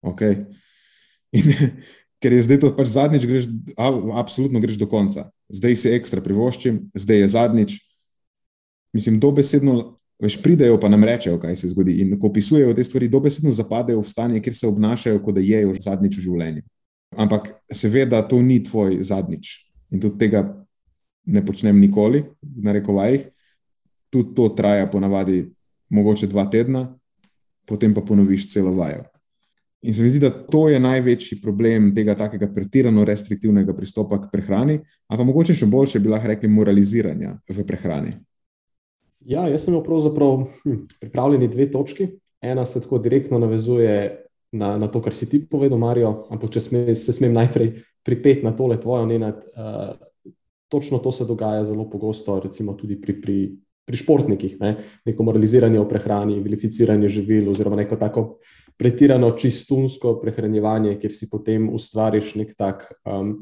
Okay? 0.04 0.44
In, 1.32 1.48
ker 2.20 2.36
je 2.36 2.44
zdaj 2.48 2.60
to 2.64 2.72
pač 2.76 2.92
zadnjič, 2.92 3.28
greš, 3.28 3.48
a, 3.76 3.90
absolutno 4.20 4.60
greš 4.60 4.80
do 4.80 4.88
konca. 4.90 5.28
Zdaj 5.52 5.76
si 5.80 5.92
ekstra 5.96 6.24
privoščim, 6.24 6.88
zdaj 6.96 7.24
je 7.24 7.32
zadnjič. 7.32 7.76
Mislim, 8.96 9.20
dobesedno, 9.20 9.95
veš, 10.22 10.38
pridejo 10.42 10.80
pa 10.80 10.88
nam 10.88 11.04
rečejo, 11.04 11.38
kaj 11.40 11.56
se 11.56 11.68
zgodi. 11.68 11.98
In 12.02 12.18
ko 12.20 12.30
opisujejo 12.30 12.74
te 12.74 12.84
stvari, 12.84 13.08
dobesedno 13.08 13.50
zapadejo 13.52 14.00
v 14.00 14.08
stanje, 14.08 14.40
kjer 14.40 14.56
se 14.56 14.66
obnašajo, 14.66 15.22
kot 15.22 15.34
da 15.34 15.44
jejo 15.44 15.74
zadnjič 15.74 16.18
v 16.18 16.26
življenju. 16.28 16.62
Ampak 17.16 17.50
seveda 17.72 18.22
to 18.28 18.40
ni 18.42 18.60
tvoj 18.64 19.00
zadnjič. 19.04 19.52
In 19.92 20.00
tudi 20.02 20.18
tega 20.18 20.44
ne 21.26 21.42
počnem 21.44 21.78
nikoli, 21.80 22.24
v 22.42 22.64
narekovajih. 22.66 23.28
Tudi 24.10 24.34
to 24.34 24.48
traja 24.56 24.86
ponavadi 24.90 25.44
mogoče 25.90 26.26
dva 26.30 26.46
tedna, 26.50 26.88
potem 27.66 27.94
pa 27.94 28.00
ponoviš 28.00 28.48
celo 28.52 28.72
vajo. 28.74 29.04
In 29.86 29.94
se 29.94 30.02
mi 30.02 30.10
zdi, 30.10 30.18
da 30.18 30.30
to 30.30 30.68
je 30.68 30.80
največji 30.80 31.40
problem 31.42 31.92
tega 31.94 32.14
takega 32.18 32.48
pretirano 32.52 33.04
restriktivnega 33.04 33.74
pristopa 33.76 34.18
k 34.22 34.30
prehrani, 34.32 34.80
ali 35.06 35.18
pa 35.18 35.24
mogoče 35.24 35.54
še 35.54 35.68
boljše 35.70 36.00
bi 36.02 36.10
lahko 36.10 36.32
rekli 36.32 36.48
moraliziranja 36.50 37.36
v 37.48 37.66
prehrani. 37.66 38.16
Ja, 39.26 39.48
jaz 39.50 39.64
sem 39.64 39.74
imel 39.74 39.82
pravzaprav 39.82 40.44
hm, 40.62 40.84
pripravljeni 41.00 41.48
dve 41.50 41.66
točki. 41.72 42.08
Ena 42.42 42.66
se 42.66 42.80
tako 42.80 42.98
direktno 43.02 43.38
navezuje 43.42 44.22
na, 44.52 44.76
na 44.78 44.86
to, 44.88 45.02
kar 45.02 45.14
si 45.14 45.28
ti 45.30 45.40
povedal, 45.50 45.78
Marijo, 45.82 46.28
ampak 46.30 46.52
če 46.54 46.62
sme, 46.62 46.82
se 46.94 47.12
smem 47.12 47.34
najprej 47.34 47.72
pripeti 48.06 48.46
na 48.46 48.54
tole 48.56 48.78
tvojo 48.80 49.06
nenad. 49.06 49.42
Uh, 49.50 49.96
točno 50.70 50.98
to 51.02 51.12
se 51.12 51.26
dogaja 51.26 51.64
zelo 51.64 51.88
pogosto, 51.90 52.38
recimo 52.40 52.76
tudi 52.78 53.00
pri, 53.00 53.16
pri, 53.20 53.38
pri 53.86 53.98
športnikih. 53.98 54.60
Ne? 54.60 54.76
Neko 55.06 55.26
moraliziranje 55.26 55.80
o 55.80 55.88
prehrani, 55.90 56.38
vilificiranje 56.44 57.10
živil, 57.18 57.50
oziroma 57.50 57.82
neko 57.82 57.98
tako 57.98 58.26
pretirano 58.78 59.32
čistunsko 59.34 60.20
prehranjevanje, 60.22 60.98
kjer 61.02 61.14
si 61.14 61.30
potem 61.32 61.66
ustvariš 61.74 62.36
nek 62.38 62.54
tak 62.54 62.86
um, 63.02 63.34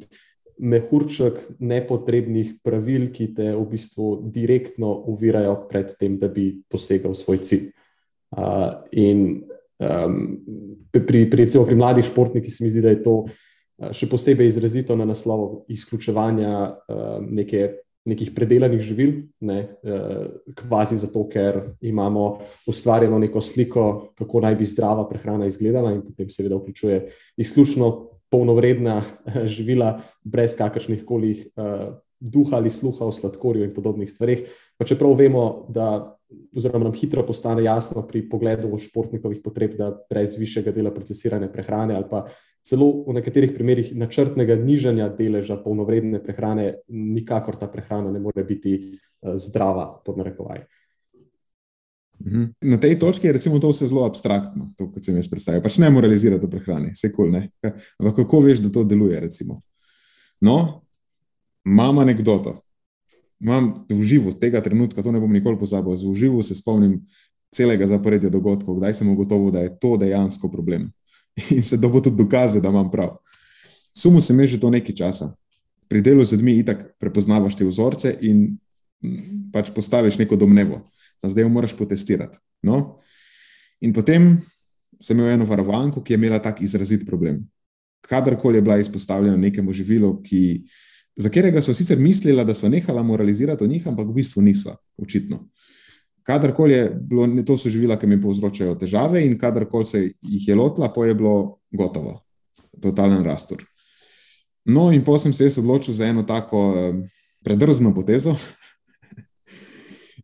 mehurček 0.58 1.40
nepotrebnih 1.58 2.58
pravil, 2.62 3.08
ki 3.14 3.32
te 3.34 3.50
v 3.54 3.64
bistvu 3.70 4.10
direktno 4.34 4.92
uvirajo 5.10 5.56
pred 5.70 5.94
tem, 5.98 6.18
da 6.18 6.28
bi 6.28 6.50
dosegal 6.70 7.16
svoj 7.18 7.42
cilj. 7.42 7.70
Uh, 8.34 8.82
in 8.90 9.44
um, 9.78 10.20
pri, 10.90 11.02
pri, 11.06 11.44
recimo, 11.44 11.64
pri 11.66 11.78
mladih 11.78 12.06
športnikih 12.06 12.50
se 12.50 12.64
mi 12.64 12.70
zdi, 12.70 12.82
da 12.82 12.94
je 12.94 13.02
to 13.04 13.16
uh, 13.24 13.90
še 13.94 14.08
posebej 14.10 14.50
izrazito 14.50 14.96
na 14.98 15.06
naslovu 15.06 15.64
izključevanja 15.70 16.54
uh, 16.70 17.18
neke 17.22 17.84
nekih 18.04 18.34
predelanih 18.36 18.80
živil, 18.80 19.12
ne, 19.40 19.58
eh, 19.60 20.26
kvazi 20.54 20.96
zato, 20.96 21.24
ker 21.28 21.60
imamo 21.80 22.38
ustvarjeno 22.66 23.18
neko 23.18 23.40
sliko, 23.40 24.12
kako 24.14 24.40
naj 24.40 24.56
bi 24.56 24.64
zdrava 24.64 25.08
prehrana 25.08 25.46
izgledala, 25.46 25.92
in 25.92 26.02
potem 26.04 26.28
seveda 26.30 26.56
vključuje 26.56 27.06
izključno 27.36 28.10
polnovredna 28.34 28.98
eh, 29.00 29.46
živila, 29.46 30.00
brez 30.24 30.58
kakršnih 30.58 31.04
koli 31.06 31.36
eh, 31.38 31.86
duha 32.18 32.58
ali 32.58 32.70
sluha 32.70 33.06
o 33.06 33.12
sladkorju 33.12 33.64
in 33.64 33.74
podobnih 33.74 34.10
stvarih. 34.10 34.42
Pa 34.78 34.88
čeprav 34.88 35.14
vemo, 35.18 35.66
da. 35.70 36.10
Oziroma, 36.56 36.88
nam 36.88 36.94
hitro 36.98 37.22
postane 37.22 37.62
jasno 37.62 38.02
pri 38.08 38.24
pogledu 38.26 38.72
športnikovih 38.80 39.38
potreb, 39.44 39.76
da 39.78 39.92
brez 40.10 40.32
višjega 40.34 40.72
dela 40.74 40.90
procesirane 40.90 41.46
prehrane 41.52 41.94
ali 41.94 42.08
pa 42.10 42.24
celo 42.64 43.04
v 43.06 43.14
nekaterih 43.20 43.52
primerjih 43.54 43.92
načrtnega 44.00 44.56
nižanja 44.58 45.10
deleža 45.14 45.60
polnovredne 45.62 46.18
prehrane, 46.24 46.80
nikakor 46.88 47.60
ta 47.60 47.68
prehrana 47.70 48.10
ne 48.10 48.22
more 48.24 48.42
biti 48.44 48.74
uh, 48.80 49.36
zdrava, 49.36 49.86
pod 50.04 50.18
narekovaj. 50.18 50.64
Mhm. 52.20 52.44
Na 52.60 52.76
tej 52.80 52.98
točki 52.98 53.26
je 53.26 53.32
recimo 53.32 53.58
to 53.58 53.68
vse 53.72 53.86
zelo 53.86 54.04
abstraktno, 54.06 54.72
to, 54.76 54.86
kot 54.92 55.04
sem 55.04 55.16
jaz 55.16 55.28
predstavil. 55.28 55.62
Pač 55.62 55.78
ne 55.82 55.90
moralizirati 55.90 56.46
o 56.46 56.50
prehrani, 56.50 56.92
vse 56.94 57.10
kul. 57.12 57.32
Cool, 57.32 57.74
Ampak 58.00 58.16
kako 58.22 58.40
veš, 58.46 58.62
da 58.64 58.70
to 58.72 58.84
deluje? 58.84 59.20
Recimo? 59.20 59.60
No, 60.40 60.84
imam 61.66 61.98
anegdoto. 61.98 62.60
Imam 63.40 63.84
v 63.90 64.02
živo 64.02 64.32
tega 64.32 64.62
trenutka, 64.62 65.02
to 65.02 65.12
ne 65.12 65.20
bom 65.20 65.32
nikoli 65.32 65.58
pozabil, 65.58 65.96
v 65.98 66.14
živo 66.16 66.42
se 66.42 66.54
spomnim 66.54 67.00
celega 67.54 67.86
zaporedja 67.86 68.30
dogodkov, 68.30 68.78
kdaj 68.78 68.94
sem 68.94 69.08
ugotovil, 69.10 69.52
da 69.54 69.62
je 69.62 69.74
to 69.78 69.96
dejansko 70.00 70.48
problem 70.50 70.88
in 71.54 71.62
se 71.62 71.76
dobo 71.76 72.00
tudi 72.00 72.16
dokaze, 72.16 72.60
da 72.60 72.72
imam 72.72 72.90
prav. 72.90 73.16
Sumo 73.94 74.20
se 74.20 74.34
mi 74.34 74.46
že 74.46 74.60
to 74.60 74.70
nekaj 74.70 74.94
časa. 74.94 75.34
Pri 75.88 76.00
delu 76.02 76.24
z 76.24 76.32
ljudmi 76.32 76.58
itak 76.58 76.96
prepoznavaš 76.98 77.56
te 77.56 77.64
vzorce 77.64 78.16
in 78.20 78.56
pač 79.52 79.70
postaviš 79.74 80.18
neko 80.18 80.36
domnevo. 80.36 80.82
Zdaj 81.24 81.44
jo 81.44 81.48
moraš 81.48 81.76
potestirati. 81.76 82.38
No? 82.62 82.98
In 83.80 83.92
potem 83.92 84.34
sem 85.00 85.18
imel 85.18 85.34
eno 85.34 85.46
varovanko, 85.48 86.02
ki 86.04 86.14
je 86.14 86.18
imela 86.20 86.40
tak 86.42 86.62
izrazit 86.62 87.06
problem. 87.06 87.42
Kadarkoli 88.04 88.58
je 88.58 88.62
bila 88.62 88.78
izpostavljena 88.78 89.36
nekemu 89.36 89.72
živilu, 89.72 90.18
ki, 90.22 90.64
za 91.16 91.28
katerega 91.28 91.62
so 91.64 91.74
sicer 91.74 91.98
mislila, 91.98 92.44
da 92.44 92.54
smo 92.54 92.68
nehala 92.68 93.02
moralizirati 93.02 93.64
o 93.64 93.66
njih, 93.66 93.86
ampak 93.88 94.08
v 94.08 94.18
bistvu 94.20 94.42
nisva, 94.42 94.76
očitno 95.00 95.46
kadarkoli 96.24 96.72
je 96.72 96.90
bilo, 97.00 97.28
to 97.44 97.56
so 97.56 97.68
živila, 97.68 97.98
ki 98.00 98.06
mi 98.06 98.20
povzročajo 98.20 98.74
težave, 98.80 99.22
in 99.26 99.38
kadarkoli 99.38 99.84
se 99.84 100.00
jih 100.22 100.48
je 100.48 100.54
lotila, 100.54 100.92
pa 100.92 101.06
je 101.06 101.14
bilo 101.14 101.58
gotovo. 101.70 102.20
totalen 102.82 103.24
rastor. 103.24 103.62
No, 104.64 104.92
in 104.92 105.04
potem 105.04 105.18
sem 105.22 105.32
se 105.32 105.44
jaz 105.44 105.58
odločil 105.58 105.94
za 105.94 106.06
eno 106.06 106.22
tako 106.22 106.74
eh, 106.76 107.08
predrzno 107.44 107.94
potezo. 107.94 108.34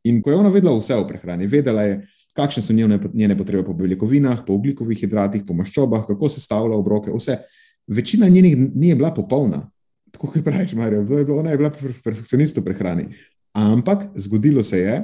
In 0.04 0.22
ko 0.22 0.30
je 0.30 0.36
ona 0.36 0.48
vedela 0.48 0.78
vse 0.78 0.96
o 0.96 1.06
prehrani, 1.08 1.46
vedela 1.46 1.82
je, 1.82 2.00
kakšne 2.36 2.62
so 2.62 2.72
njene, 2.72 2.98
njene 3.14 3.36
potrebe 3.38 3.64
po 3.66 3.74
beljakovinah, 3.74 4.44
po 4.46 4.54
ugljikovih 4.54 4.98
hidratih, 4.98 5.42
po 5.46 5.54
maščobah, 5.54 6.06
kako 6.06 6.28
se 6.28 6.40
stavlja 6.40 6.76
obroke, 6.76 7.12
vse. 7.12 7.36
Večina 7.86 8.28
njenih 8.28 8.56
ni 8.56 8.88
je 8.88 8.96
bila 8.96 9.10
popolna, 9.14 9.64
tako 10.10 10.32
kot 10.32 10.44
praviš, 10.44 10.72
Marijo, 10.78 11.00
je 11.00 11.24
bilo, 11.24 11.38
ona 11.38 11.50
je 11.50 11.56
bila 11.56 11.70
perf- 11.70 12.02
perfekcionist 12.04 12.56
v 12.56 12.64
prehrani. 12.64 13.08
Ampak 13.52 14.06
zgodilo 14.14 14.62
se 14.64 14.78
je, 14.78 14.96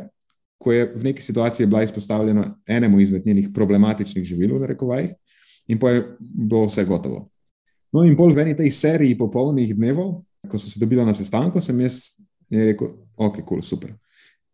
ko 0.58 0.72
je 0.72 0.86
v 0.96 1.04
neki 1.04 1.22
situaciji 1.22 1.66
bila 1.66 1.82
izpostavljena 1.82 2.46
enemu 2.66 3.00
izmed 3.00 3.26
njenih 3.26 3.48
problematičnih 3.54 4.24
živil, 4.24 4.56
v 4.56 4.60
narekovajih, 4.60 5.10
in 5.68 5.78
pa 5.78 5.90
je 5.90 6.04
bilo 6.20 6.66
vse 6.66 6.84
gotovo. 6.84 7.28
No, 7.92 8.04
in 8.04 8.16
pol 8.16 8.32
v 8.32 8.42
eni 8.44 8.56
tej 8.56 8.70
seriji 8.72 9.18
popolnih 9.18 9.74
dnevov, 9.76 10.22
ko 10.48 10.58
so 10.58 10.70
se 10.70 10.80
dobila 10.80 11.04
na 11.04 11.14
sestanku, 11.14 11.60
sem 11.60 11.80
jaz 11.80 12.16
rekel, 12.50 12.92
ok, 13.16 13.42
kul, 13.42 13.44
cool, 13.48 13.62
super. 13.62 13.92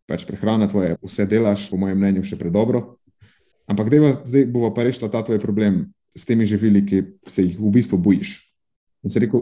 Pač 0.09 0.25
prehrana 0.27 0.67
tvoje, 0.67 0.97
vse 1.03 1.25
delaš, 1.25 1.69
po 1.71 1.77
mojem 1.79 1.97
mnenju, 1.97 2.25
še 2.27 2.39
predobro. 2.39 2.97
Ampak 3.71 3.87
dejva, 3.89 4.11
zdaj 4.27 4.49
bomo 4.51 4.73
pa 4.75 4.83
rešila 4.83 5.07
ta 5.11 5.23
tvoj 5.23 5.39
problem 5.39 5.85
s 6.11 6.27
temi 6.27 6.45
živili, 6.45 6.83
ki 6.85 7.03
se 7.27 7.45
jih 7.45 7.55
v 7.59 7.71
bistvu 7.71 7.97
bojiš. 7.97 8.35
In 9.03 9.09
se 9.09 9.19
rekel, 9.23 9.41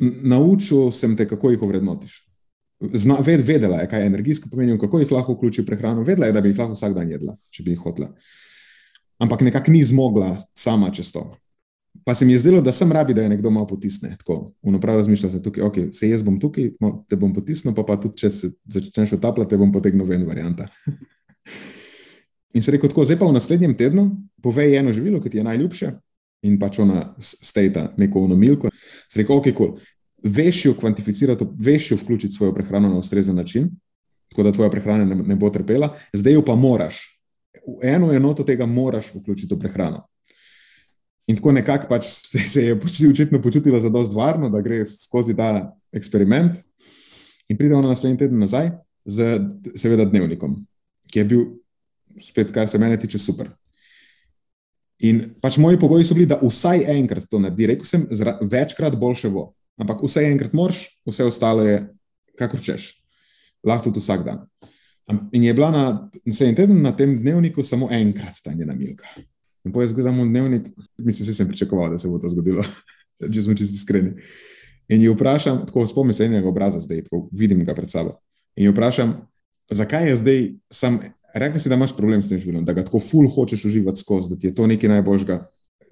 "N- 0.00 0.28
naučil 0.32 0.90
sem 0.92 1.16
te, 1.16 1.28
kako 1.28 1.50
jih 1.50 1.62
ovrednotiš. 1.62 2.24
Zna, 2.80 3.18
ved, 3.20 3.40
vedela 3.42 3.80
je, 3.80 3.88
kaj 3.88 4.00
je 4.00 4.06
energijsko 4.06 4.48
pomenilo, 4.50 4.78
kako 4.78 4.98
jih 4.98 5.12
lahko 5.12 5.34
vključi 5.34 5.62
v 5.62 5.66
prehrano, 5.66 6.02
vedela 6.02 6.26
je, 6.26 6.32
da 6.32 6.40
bi 6.40 6.48
jih 6.48 6.58
lahko 6.58 6.72
vsak 6.72 6.94
dan 6.94 7.10
jedla, 7.10 7.36
če 7.50 7.62
bi 7.62 7.70
jih 7.70 7.78
hotela. 7.78 8.14
Ampak 9.18 9.40
nekako 9.40 9.72
ni 9.72 9.84
zmogla 9.84 10.36
sama 10.54 10.90
čez 10.94 11.12
to. 11.12 11.36
Pa 12.08 12.14
se 12.14 12.24
mi 12.24 12.32
je 12.32 12.38
zdelo, 12.38 12.60
da 12.64 12.72
sem 12.72 12.92
rabi, 12.92 13.12
da 13.14 13.22
je 13.22 13.28
nekdo 13.28 13.50
malo 13.50 13.66
potisne. 13.66 14.14
Tako, 14.18 14.52
unaprav 14.62 14.96
razmišljal 14.96 15.32
sem 15.32 15.42
tukaj, 15.42 15.64
ok, 15.64 15.74
se 15.92 16.08
jaz 16.08 16.22
bom 16.24 16.38
tukaj, 16.40 16.70
no, 16.80 17.04
te 17.08 17.18
bom 17.20 17.34
potisnil, 17.36 17.74
pa, 17.76 17.84
pa 17.84 17.98
tudi 18.00 18.16
če 18.22 18.30
se 18.32 18.48
začneš 18.64 19.12
utapljati, 19.18 19.50
te 19.50 19.58
bom 19.60 19.72
potegnil 19.72 20.08
ven 20.08 20.24
varianta. 20.24 20.70
In 22.56 22.64
se 22.64 22.72
rekel 22.72 22.88
tako, 22.88 23.04
zdaj 23.04 23.20
pa 23.20 23.28
v 23.28 23.36
naslednjem 23.36 23.76
tednu 23.76 24.06
povej 24.40 24.78
eno 24.80 24.96
živilo, 24.96 25.20
ki 25.20 25.36
ti 25.36 25.42
je 25.42 25.46
najljubše, 25.50 25.92
in 26.48 26.56
pač 26.56 26.80
ona 26.80 27.04
stejta 27.20 27.90
neko 28.00 28.24
unomilko. 28.24 28.72
Se 29.04 29.20
rekel, 29.20 29.36
ok, 29.36 29.52
cool. 29.60 29.76
Veš 30.24 30.64
jo 30.64 30.76
kvantificirati, 30.80 31.44
veš 31.60 31.92
jo 31.92 32.02
vključiti 32.06 32.40
svojo 32.40 32.56
prehrano 32.56 32.88
na 32.88 33.04
ustrezen 33.04 33.36
način, 33.36 33.68
tako 34.32 34.48
da 34.48 34.56
tvoja 34.56 34.72
prehrana 34.72 35.04
ne, 35.04 35.24
ne 35.28 35.36
bo 35.36 35.52
trpela, 35.52 35.92
zdaj 36.16 36.40
jo 36.40 36.44
pa 36.44 36.56
moraš. 36.56 37.04
V 37.66 37.82
eno 37.84 38.14
enoto 38.16 38.48
tega 38.48 38.66
moraš 38.66 39.12
vključiti 39.12 39.54
v 39.54 39.66
prehrano. 39.66 40.06
In 41.28 41.36
tako 41.36 41.52
nekako 41.52 41.88
pač 41.90 42.08
se 42.54 42.64
je 42.64 42.78
očitno 43.10 43.42
počutila 43.42 43.80
za 43.80 43.90
dost 43.92 44.14
varno, 44.16 44.48
da 44.50 44.62
gre 44.64 44.84
skozi 44.86 45.36
ta 45.36 45.76
eksperiment. 45.92 46.58
In 47.48 47.56
pride 47.56 47.74
ona 47.74 47.88
naslednji 47.88 48.18
teden 48.24 48.40
nazaj 48.40 48.70
z, 49.04 49.38
seveda, 49.76 50.04
dnevnikom, 50.08 50.58
ki 51.08 51.22
je 51.22 51.24
bil, 51.24 51.44
spet, 52.20 52.52
kar 52.52 52.68
se 52.68 52.80
mene 52.80 52.98
tiče, 53.00 53.20
super. 53.20 53.48
In 55.04 55.22
pač 55.40 55.56
moji 55.62 55.78
pogoji 55.78 56.04
so 56.04 56.16
bili, 56.16 56.26
da 56.28 56.40
vsaj 56.42 56.88
enkrat 56.96 57.28
to 57.30 57.40
naredi. 57.40 57.68
Rekel 57.70 57.86
sem, 57.86 58.04
večkrat 58.50 58.98
boljše 58.98 59.30
bo. 59.32 59.52
Ampak 59.78 60.02
vsaj 60.02 60.26
enkrat 60.32 60.56
moraš, 60.58 60.82
vse 61.06 61.28
ostalo 61.28 61.64
je 61.64 61.78
kakor 62.38 62.60
češ. 62.60 62.90
Lahko 63.66 63.88
tudi 63.88 64.02
vsak 64.02 64.24
dan. 64.26 64.42
In 65.32 65.46
je 65.46 65.54
bila 65.54 65.70
na 65.72 65.84
naslednji 66.26 66.56
teden 66.58 66.82
na 66.82 66.92
tem 66.96 67.14
dnevniku 67.22 67.62
samo 67.62 67.88
enkrat 67.94 68.42
ta 68.44 68.52
njena 68.52 68.74
milka. 68.74 69.06
In 69.68 69.72
potem 69.72 69.84
jaz 69.84 69.92
gledam 69.92 70.22
dnevnik, 70.24 70.70
mislim, 71.04 71.26
da 71.26 71.34
sem 71.34 71.48
pričakoval, 71.48 71.90
da 71.92 71.98
se 71.98 72.08
bo 72.08 72.18
to 72.18 72.30
zgodilo, 72.32 72.64
če 73.34 73.42
smo 73.44 73.54
čisto 73.54 73.76
iskreni. 73.76 74.14
In 74.88 75.02
ji 75.04 75.12
vprašam, 75.12 75.66
tako 75.68 75.84
spomnim 75.86 76.16
se 76.16 76.24
enega 76.24 76.48
obraza 76.48 76.80
zdaj, 76.80 77.04
tako 77.04 77.26
vidim 77.36 77.60
ga 77.68 77.74
pred 77.76 77.90
sabo. 77.90 78.16
In 78.56 78.64
ji 78.64 78.72
vprašam, 78.72 79.12
zakaj 79.70 80.08
je 80.08 80.14
zdaj 80.16 80.40
sam, 80.72 80.96
rekla 81.34 81.60
si, 81.60 81.68
da 81.68 81.76
imaš 81.76 81.92
problem 81.96 82.24
s 82.24 82.32
tem 82.32 82.40
življenjem, 82.40 82.64
da 82.64 82.72
ga 82.72 82.86
tako 82.88 83.02
ful 83.04 83.28
hočeš 83.28 83.66
uživati 83.68 84.00
skozi, 84.00 84.32
da 84.32 84.40
ti 84.40 84.48
je 84.48 84.54
to 84.56 84.66
nekaj 84.70 84.94
najboljšega. 84.96 85.36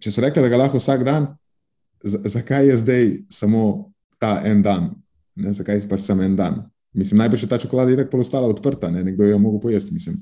Če 0.00 0.12
so 0.12 0.24
rekli, 0.24 0.44
da 0.46 0.52
ga 0.52 0.62
lahko 0.62 0.80
vsak 0.80 1.04
dan, 1.04 1.28
zakaj 2.00 2.70
je 2.70 2.80
zdaj 2.80 3.06
samo 3.32 3.92
ta 4.22 4.38
en 4.48 4.64
dan, 4.64 4.94
ne, 5.36 5.52
zakaj 5.52 5.82
je 5.82 5.88
pač 5.90 6.08
samo 6.08 6.24
en 6.24 6.40
dan. 6.40 6.62
Mislim, 6.96 7.20
najbrž 7.20 7.44
je 7.44 7.52
ta 7.52 7.60
čokolada 7.60 7.92
itak 7.92 8.08
pol 8.08 8.24
ostala 8.24 8.48
odprta, 8.48 8.88
ne, 8.88 9.04
nekdo 9.04 9.28
jo 9.28 9.36
je 9.36 9.40
mogel 9.40 9.60
pojesti, 9.60 9.92
mislim. 9.92 10.16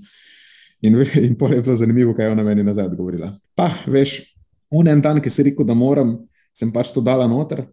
In, 0.84 0.98
in 1.00 1.34
pol 1.40 1.54
je 1.54 1.62
bilo 1.64 1.76
zanimivo, 1.76 2.12
kaj 2.14 2.28
je 2.28 2.34
ona 2.34 2.44
meni 2.44 2.64
nazaj 2.64 2.90
odgovorila. 2.90 3.30
Pa, 3.56 3.70
veš, 3.88 4.18
un 4.74 4.88
en 4.90 5.00
dan, 5.00 5.20
ki 5.24 5.32
si 5.32 5.46
rekel, 5.48 5.66
da 5.66 5.76
moram, 5.76 6.18
sem 6.52 6.72
pač 6.72 6.92
to 6.92 7.00
dala 7.04 7.26
noter, 7.30 7.64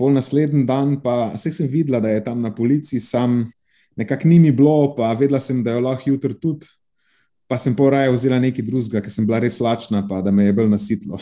pol 0.00 0.14
naslednji 0.16 0.64
dan 0.68 0.96
pa, 1.04 1.34
vse 1.34 1.52
sem 1.52 1.68
videla, 1.68 2.00
da 2.00 2.14
je 2.14 2.22
tam 2.24 2.40
na 2.40 2.54
policiji, 2.54 3.02
sam 3.04 3.42
nekako 4.00 4.28
ni 4.28 4.38
mi 4.40 4.52
bilo, 4.56 4.94
pa 4.96 5.12
vedela 5.12 5.40
sem, 5.40 5.60
da 5.64 5.76
jo 5.76 5.84
lahko 5.84 6.14
jutri 6.14 6.38
tudi, 6.40 6.70
pa 7.50 7.58
sem 7.60 7.74
pa 7.76 7.90
raje 7.92 8.14
vzela 8.14 8.38
nekaj 8.40 8.64
drugega, 8.64 9.02
ker 9.04 9.12
sem 9.12 9.26
bila 9.28 9.42
res 9.42 9.58
lačna, 9.60 10.06
pa 10.08 10.22
da 10.24 10.32
me 10.32 10.48
je 10.48 10.56
bolj 10.56 10.70
nasitlo. 10.72 11.20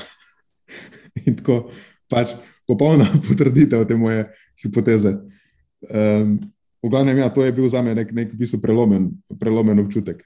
in 1.27 1.35
tako 1.41 1.65
pač 2.13 2.37
popolna 2.69 3.09
potrditev 3.27 3.87
te 3.89 3.97
moje 3.97 4.29
hipoteze. 4.63 5.17
Um, 5.89 6.39
v 6.85 6.91
glavnem, 6.93 7.19
ja, 7.19 7.33
to 7.35 7.43
je 7.43 7.53
bil 7.57 7.67
za 7.67 7.83
me 7.83 7.97
nek, 7.97 8.13
nek 8.15 8.31
v 8.35 8.43
bistvu 8.45 8.61
prelomen, 8.63 9.11
prelomen 9.41 9.81
občutek. 9.83 10.23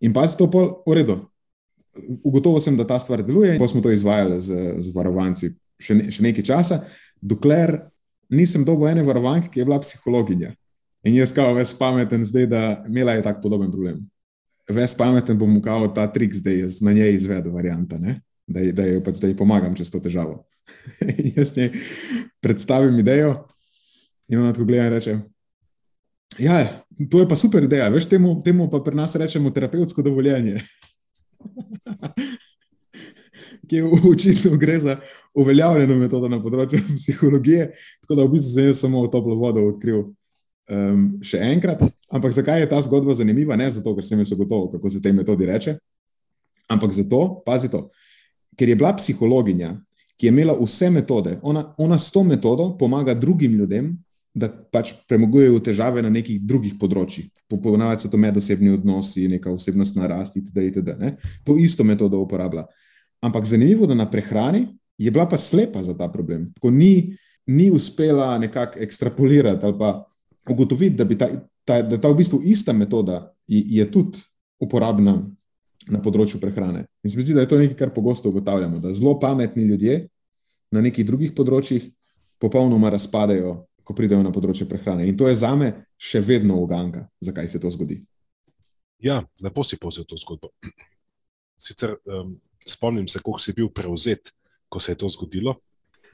In 0.00 0.12
pa 0.16 0.26
se 0.28 0.38
to 0.38 0.48
pol 0.50 0.80
v 0.86 1.00
redu. 1.00 1.18
Ugotovil 2.24 2.62
sem, 2.62 2.76
da 2.78 2.86
ta 2.86 2.98
stvar 3.02 3.22
deluje, 3.26 3.54
in 3.54 3.60
pa 3.60 3.68
smo 3.68 3.82
to 3.84 3.92
izvajali 3.92 4.38
z, 4.40 4.76
z 4.78 4.94
varovanci 4.94 5.50
še, 5.80 5.96
ne, 5.96 6.06
še 6.12 6.24
nekaj 6.24 6.46
časa, 6.46 6.80
dokler 7.20 7.76
nisem 8.32 8.64
dobil 8.64 8.92
ene 8.92 9.04
varovanke, 9.04 9.50
ki 9.50 9.62
je 9.62 9.68
bila 9.68 9.80
psihologinja. 9.82 10.54
In 11.08 11.16
jaz 11.16 11.32
kao 11.34 11.54
ves 11.56 11.72
pameten 11.76 12.24
zdaj, 12.24 12.46
da 12.50 12.62
imela 12.88 13.16
je 13.16 13.24
tak 13.24 13.40
podoben 13.42 13.72
problem. 13.72 14.04
Ves 14.70 14.94
pameten 14.94 15.38
bom 15.40 15.56
kao 15.64 15.88
ta 15.96 16.06
trik 16.12 16.36
zdaj 16.36 16.60
jaz 16.66 16.80
na 16.84 16.92
njej 16.94 17.16
izvedel 17.16 17.52
varianta, 17.56 17.98
ne? 17.98 18.20
da, 18.50 18.62
da, 18.74 18.86
ji 18.86 19.02
pač, 19.04 19.20
da 19.22 19.30
ji 19.30 19.36
pomagam 19.38 19.74
čez 19.78 19.90
to 19.92 20.00
težavo. 20.02 20.44
In 21.18 21.32
jaz 21.36 21.54
njej 21.56 21.72
predstavim 22.42 22.98
idejo 22.98 23.46
in 24.30 24.38
ona 24.38 24.52
tako 24.54 24.68
gleda 24.68 24.84
in 24.86 24.92
reče, 24.94 25.12
ja, 26.38 26.58
to 27.08 27.20
je 27.20 27.28
pa 27.28 27.36
super 27.36 27.64
ideja, 27.64 27.88
veš, 27.88 28.08
temu, 28.08 28.42
temu 28.44 28.68
pa 28.70 28.80
pri 28.84 28.96
nas 28.96 29.16
rečemo 29.16 29.50
terapevtsko 29.50 30.02
dovoljenje. 30.02 30.60
Ki 33.68 33.76
je 33.76 33.84
očitno 34.10 34.56
gre 34.56 34.78
za 34.78 34.96
uveljavljeno 35.34 35.96
metodo 35.96 36.28
na 36.28 36.42
področju 36.42 36.82
psihologije, 36.98 37.70
tako 38.02 38.14
da 38.18 38.24
v 38.24 38.32
bistvu 38.34 38.50
sem 38.52 38.72
samo 38.74 39.06
toplo 39.12 39.36
vodo 39.38 39.64
odkril 39.70 40.02
um, 40.02 41.06
še 41.24 41.38
enkrat. 41.52 41.82
Ampak 42.10 42.34
zakaj 42.34 42.60
je 42.64 42.70
ta 42.70 42.80
zgodba 42.82 43.14
zanimiva? 43.14 43.56
Ne 43.56 43.70
zato, 43.70 43.94
ker 43.96 44.04
sem 44.06 44.18
jaz 44.20 44.34
ugotovil, 44.34 44.72
kako 44.74 44.90
se 44.90 45.02
tej 45.02 45.14
metodi 45.16 45.48
reče, 45.48 45.76
ampak 46.70 46.92
zato, 46.94 47.42
pazi 47.46 47.70
to, 47.70 47.86
ker 48.58 48.68
je 48.68 48.76
bila 48.78 48.92
psihologinja, 48.98 49.74
ki 50.20 50.28
je 50.28 50.34
imela 50.34 50.54
vse 50.58 50.90
metode, 50.92 51.38
ona, 51.42 51.70
ona 51.80 51.98
s 51.98 52.10
to 52.12 52.22
metodo 52.26 52.74
pomaga 52.78 53.14
drugim 53.14 53.56
ljudem, 53.56 53.94
da 54.34 54.48
pač 54.48 54.92
premagujejo 55.08 55.58
težave 55.64 56.02
na 56.02 56.10
nekih 56.10 56.38
drugih 56.46 56.76
področjih. 56.78 57.26
Po- 57.50 57.58
Ponavadi 57.62 58.04
so 58.04 58.10
to 58.12 58.18
medosebni 58.20 58.70
odnosi, 58.70 59.26
neka 59.28 59.50
osebnostna 59.50 60.06
rast 60.06 60.36
itd. 60.38 60.62
itd. 60.70 60.94
ne. 60.98 61.16
To 61.44 61.58
isto 61.58 61.84
metodo 61.84 62.20
uporablja. 62.22 62.64
Ampak 63.20 63.44
zanimivo, 63.44 63.86
da 63.90 63.94
na 63.94 64.06
prehrani 64.10 64.66
je 64.98 65.10
bila 65.10 65.26
pa 65.26 65.38
slepa 65.38 65.82
za 65.82 65.96
ta 65.98 66.08
problem. 66.08 66.52
Tako 66.54 66.70
ni, 66.70 67.16
ni 67.46 67.70
uspela 67.70 68.38
nekako 68.38 68.78
ekstrapolirati 68.80 69.66
ali 69.66 69.78
pa 69.78 70.04
ugotoviti, 70.50 70.96
da, 70.96 71.04
ta, 71.18 71.26
ta, 71.64 71.82
da 71.82 71.98
ta 71.98 72.08
v 72.08 72.20
bistvu 72.22 72.40
ista 72.44 72.72
metoda 72.72 73.32
je, 73.48 73.64
je 73.66 73.90
tudi 73.90 74.18
uporabna 74.60 75.18
na 75.88 75.98
področju 75.98 76.38
prehrane. 76.40 76.84
In 77.02 77.10
se 77.10 77.16
mi 77.16 77.24
zdi, 77.24 77.34
da 77.34 77.42
je 77.42 77.50
to 77.50 77.58
nekaj, 77.58 77.76
kar 77.76 77.90
pogosto 77.94 78.28
ugotavljamo, 78.28 78.78
da 78.78 78.92
zelo 78.94 79.16
pametni 79.18 79.64
ljudje 79.64 80.06
na 80.70 80.80
nekih 80.84 81.06
drugih 81.06 81.32
področjih 81.34 81.88
popolnoma 82.38 82.92
razpadejo, 82.92 83.64
ko 83.90 83.96
pridejo 83.98 84.22
na 84.22 84.30
področje 84.30 84.68
prehrane. 84.70 85.08
In 85.10 85.18
to 85.18 85.26
je 85.26 85.34
zame 85.42 85.72
še 85.98 86.22
vedno 86.22 86.60
uganka, 86.62 87.08
zakaj 87.18 87.48
se 87.50 87.60
to 87.62 87.72
zgodi. 87.74 87.98
Ja, 89.02 89.18
lepo 89.42 89.64
si 89.66 89.80
povzel 89.80 90.06
to 90.06 90.18
zgodbo. 90.20 90.52
Sicer 91.64 91.96
um, 92.06 92.36
spomnim 92.62 93.08
se, 93.10 93.18
kako 93.18 93.40
si 93.42 93.56
bil 93.56 93.72
prevzet, 93.74 94.30
ko 94.70 94.78
se 94.78 94.94
je 94.94 95.00
to 95.00 95.10
zgodilo. 95.10 95.56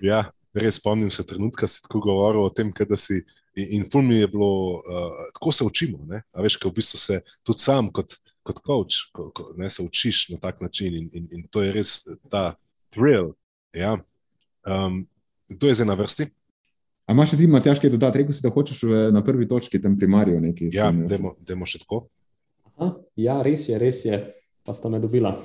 Ja, 0.01 0.25
res 0.57 0.79
spomnim 0.81 1.11
se 1.13 1.27
trenutka, 1.29 1.69
si 1.69 1.83
tako 1.85 2.01
govoril 2.07 2.47
o 2.47 2.55
tem, 2.55 2.73
kaj 2.73 2.89
da 2.89 2.99
si. 3.01 3.21
In, 3.57 3.87
ful 3.89 4.05
mi 4.05 4.19
je 4.19 4.29
bilo, 4.29 4.81
uh, 4.85 5.21
tako 5.37 5.53
se 5.53 5.65
učimo. 5.65 6.03
Veš, 6.45 6.59
ko 6.61 6.73
v 6.73 6.77
bistvu 6.77 7.01
se 7.01 7.21
tudi 7.45 7.65
sam 7.65 7.89
kot, 7.93 8.19
kot 8.45 8.61
coach, 8.65 9.07
ko, 9.17 9.31
ko, 9.37 9.51
ne, 9.57 9.69
se 9.73 9.85
učiš 9.85 10.27
na 10.35 10.41
tak 10.41 10.61
način 10.65 10.97
in, 10.97 11.07
in, 11.17 11.29
in 11.33 11.47
to 11.53 11.65
je 11.65 11.73
res 11.77 12.03
ta 12.33 12.51
thrill. 12.93 13.33
Ja. 13.77 13.97
Um, 14.65 15.07
kdo 15.49 15.73
je 15.73 15.79
zdaj 15.81 15.89
na 15.89 15.97
vrsti? 15.97 16.29
A 17.07 17.15
imaš 17.15 17.33
še 17.33 17.39
ti, 17.39 17.47
Matjaš, 17.51 17.81
kaj 17.83 17.93
dodati? 17.95 18.23
Rekel 18.23 18.35
si, 18.35 18.43
da 18.43 18.51
hočeš 18.51 18.83
na 19.15 19.23
prvi 19.25 19.47
točki 19.47 19.79
tam 19.83 19.95
primarjo 19.99 20.41
nekaj. 20.43 20.73
Ja, 20.75 20.91
dajmo, 20.91 21.37
dajmo 21.47 21.69
še 21.71 21.85
tako. 21.85 22.03
Aha, 22.75 22.91
ja, 23.23 23.39
res 23.47 23.69
je, 23.71 23.79
res 23.79 24.03
je, 24.05 24.19
pa 24.67 24.75
sta 24.75 24.91
me 24.93 24.99
dobila. 25.01 25.37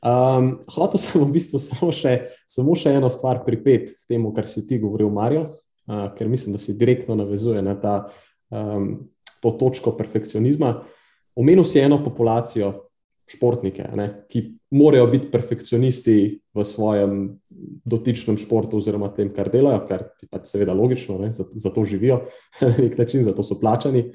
Um, 0.00 0.54
hotel 0.72 0.96
sem 1.02 1.20
v 1.20 1.28
bistvu 1.34 1.60
samo 1.60 1.90
še, 1.92 2.14
samo 2.48 2.72
še 2.72 2.94
eno 2.96 3.10
stvar 3.12 3.42
pripet 3.44 3.92
k 3.92 4.14
temu, 4.14 4.32
kar 4.32 4.48
si 4.48 4.64
ti 4.64 4.80
govoril, 4.80 5.12
Marijo, 5.12 5.44
uh, 5.44 6.08
ker 6.16 6.30
mislim, 6.32 6.56
da 6.56 6.62
si 6.62 6.78
direktno 6.80 7.18
navezuje 7.20 7.60
na 7.62 7.76
ta, 7.76 7.98
um, 8.48 9.04
to 9.44 9.52
točko 9.60 9.92
perfekcionizma. 10.00 10.78
Omenil 11.36 11.68
si 11.68 11.84
eno 11.84 12.00
populacijo, 12.00 12.72
športnike, 13.30 13.86
ne, 13.96 14.08
ki 14.30 14.42
morajo 14.74 15.06
biti 15.12 15.30
perfekcionisti 15.30 16.16
v 16.54 16.64
svojem 16.66 17.22
dotičnem 17.86 18.38
športu, 18.40 18.80
oziroma 18.80 19.10
tem, 19.14 19.30
kar 19.34 19.50
delajo, 19.52 19.84
kar 19.88 20.08
je 20.22 20.28
pač 20.30 20.50
seveda 20.50 20.74
logično, 20.76 21.18
ne, 21.22 21.30
zato, 21.34 21.58
zato 21.60 21.84
živijo 21.86 22.22
na 22.64 22.74
nek 22.78 22.98
način, 22.98 23.24
zato 23.26 23.46
so 23.46 23.58
plačani. 23.60 24.08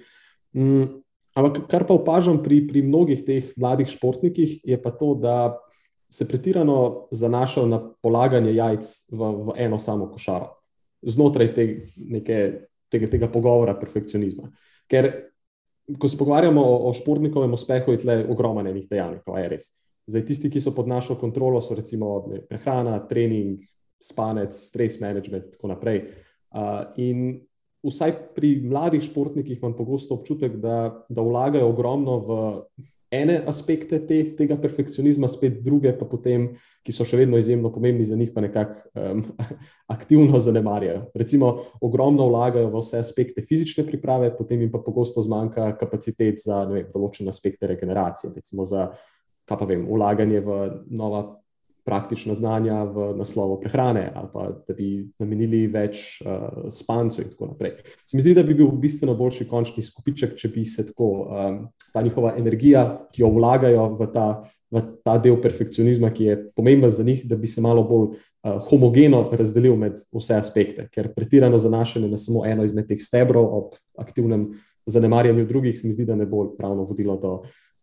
Mm, 0.55 0.87
ampak 1.35 1.65
kar 1.71 1.87
pa 1.87 1.95
opažam 1.95 2.41
pri, 2.43 2.61
pri 2.67 2.83
mnogih 2.85 3.23
teh 3.27 3.51
mladih 3.59 3.89
športnikih, 3.91 4.59
je 4.63 4.79
pa 4.81 4.91
to, 4.91 5.13
da 5.15 5.55
se 6.11 6.27
pretirano 6.27 7.07
zanašajo 7.11 7.67
na 7.67 7.79
polaganje 8.01 8.53
jajc 8.55 8.91
v, 9.11 9.31
v 9.49 9.55
eno 9.67 9.79
samo 9.79 10.07
košaro, 10.11 10.53
znotraj 11.03 11.53
te, 11.55 11.65
neke, 11.97 12.39
tega, 12.91 13.09
tega 13.11 13.31
pogovora 13.31 13.75
perfekcionizma. 13.79 14.51
Ker 14.91 15.11
ko 15.99 16.07
se 16.07 16.17
pogovarjamo 16.17 16.61
o, 16.61 16.75
o 16.89 16.93
športnikovem 16.93 17.53
uspehu, 17.53 17.93
je 17.93 18.03
tle 18.03 18.19
ogromno 18.29 18.63
enih 18.65 18.87
dejavnikov, 18.89 19.37
je 19.39 19.49
res. 19.49 19.67
Zdaj, 20.09 20.25
tisti, 20.25 20.51
ki 20.53 20.61
so 20.61 20.73
pod 20.75 20.89
našo 20.89 21.17
kontrolo, 21.17 21.61
so 21.61 21.77
recimo 21.77 22.19
prehrana, 22.49 22.99
trening, 23.09 23.61
spanec, 24.01 24.53
stres 24.53 24.99
management 25.01 25.49
in 25.49 25.55
tako 25.57 25.71
naprej. 25.73 26.03
Uh, 26.55 26.93
in 27.01 27.39
vsaj 27.85 28.13
pri 28.35 28.55
mladih 28.65 29.03
športnikih 29.05 29.57
imam 29.59 29.75
pogosto 29.77 30.17
občutek, 30.17 30.57
da, 30.61 31.05
da 31.09 31.25
vlagajo 31.25 31.69
ogromno 31.69 32.19
v 32.25 32.37
ene 33.15 33.35
aspekte 33.47 33.99
te, 34.07 34.17
tega 34.37 34.57
perfekcionizma, 34.61 35.29
spet 35.31 35.61
druge, 35.65 35.93
pa 35.97 36.07
potem, 36.09 36.49
ki 36.85 36.93
so 36.93 37.05
še 37.07 37.19
vedno 37.21 37.39
izjemno 37.41 37.71
pomembni 37.73 38.05
za 38.05 38.17
njih, 38.19 38.31
pa 38.35 38.43
nekako 38.43 38.75
um, 38.99 39.23
aktivno 39.95 40.39
zanemarjajo. 40.43 41.05
Recimo, 41.17 41.51
ogromno 41.85 42.27
vlagajo 42.29 42.69
v 42.73 42.83
vse 42.83 43.01
aspekte 43.01 43.45
fizične 43.45 43.85
priprave, 43.87 44.33
potem 44.37 44.65
jim 44.65 44.73
pa 44.73 44.83
pogosto 44.83 45.23
zmanjka 45.25 45.71
kapacitet 45.79 46.43
za 46.43 46.63
vem, 46.69 46.85
določene 46.93 47.31
aspekte 47.33 47.71
regeneracije, 47.71 48.33
recimo 48.35 48.67
za, 48.69 48.89
kaj 49.49 49.61
pa 49.61 49.69
vem, 49.69 49.87
vlaganje 49.89 50.43
v 50.45 50.61
nova. 50.91 51.25
Praktična 51.85 52.33
znanja 52.33 52.79
v 52.89 53.11
naslovu 53.13 53.59
prehrane, 53.61 54.07
ali 54.15 54.29
pa 54.33 54.47
da 54.67 54.73
bi 54.73 55.05
namenili 55.21 55.67
več 55.69 56.21
uh, 56.25 56.65
spancu, 56.73 57.21
in 57.21 57.27
tako 57.29 57.51
naprej. 57.51 57.75
Se 58.01 58.17
mi 58.17 58.23
zdi, 58.25 58.33
da 58.33 58.41
bi 58.43 58.55
bil 58.57 58.71
bistveno 58.81 59.13
boljši 59.15 59.45
končni 59.45 59.83
skupiček, 59.85 60.33
če 60.39 60.49
bi 60.49 60.63
se 60.65 60.87
tako 60.87 61.09
um, 61.27 61.59
ta 61.93 62.01
njihova 62.01 62.33
energija, 62.39 62.87
ki 63.13 63.21
jo 63.21 63.29
vlagajo 63.35 63.83
v 63.99 64.07
ta, 64.13 64.25
v 64.73 64.81
ta 65.05 65.19
del 65.21 65.37
perfekcionizma, 65.41 66.09
ki 66.09 66.25
je 66.25 66.37
pomemben 66.57 66.89
za 66.91 67.05
njih, 67.05 67.21
da 67.29 67.37
bi 67.37 67.47
se 67.47 67.61
malo 67.61 67.83
bolj 67.85 68.15
uh, 68.15 68.55
homogeno 68.71 69.27
razdelil 69.29 69.77
med 69.77 70.01
vse 70.09 70.39
aspekte. 70.41 70.87
Ker 70.89 71.11
pretirano 71.13 71.59
zanašanje 71.61 72.09
na 72.09 72.17
samo 72.17 72.47
eno 72.49 72.65
izmed 72.65 72.89
teh 72.89 73.01
stebrov 73.01 73.45
ob 73.59 73.77
aktivnem 74.01 74.55
zanemarjanju 74.89 75.45
drugih, 75.45 75.77
se 75.77 75.85
mi 75.87 75.93
zdi, 75.93 76.09
da 76.09 76.17
ne 76.17 76.25
bo 76.25 76.47
pravno 76.57 76.89
vodilo 76.89 77.19
do, 77.21 77.35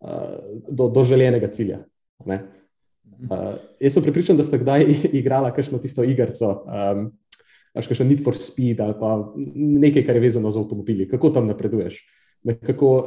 uh, 0.03 0.59
do, 0.66 0.90
do 0.90 1.07
željenega 1.07 1.55
cilja. 1.55 1.84
Ne? 2.26 2.42
Uh, 3.31 3.55
jaz 3.81 3.95
sem 3.95 4.03
pripričan, 4.03 4.37
da 4.37 4.43
ste 4.43 4.59
kdaj 4.59 4.87
igrali 5.20 5.53
kakšno 5.55 5.79
tisto 5.79 6.05
igrico, 6.05 6.64
um, 6.66 7.11
kakšno 7.75 8.07
Need 8.07 8.25
for 8.25 8.37
Speed 8.39 8.81
ali 8.81 8.95
pa 9.01 9.33
nekaj, 9.55 10.05
kar 10.07 10.18
je 10.18 10.25
vezano 10.25 10.51
z 10.51 10.59
avtomobili. 10.59 11.09
Kako 11.09 11.31
tam 11.31 11.47
napreduješ? 11.47 12.03
Nekako 12.43 12.93
uh, 12.97 13.05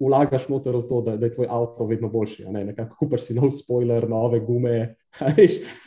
vlagaš 0.00 0.48
noter 0.48 0.76
v 0.76 0.86
to, 0.88 1.00
da, 1.04 1.16
da 1.16 1.26
je 1.26 1.34
tvoj 1.34 1.46
avto 1.50 1.86
vedno 1.86 2.08
boljši. 2.08 2.46
Ne? 2.48 2.64
Nekako 2.70 2.96
kupaš 2.96 3.28
si 3.28 3.36
nov 3.36 3.50
spoiler, 3.52 4.08
nove 4.08 4.40
gume. 4.40 4.94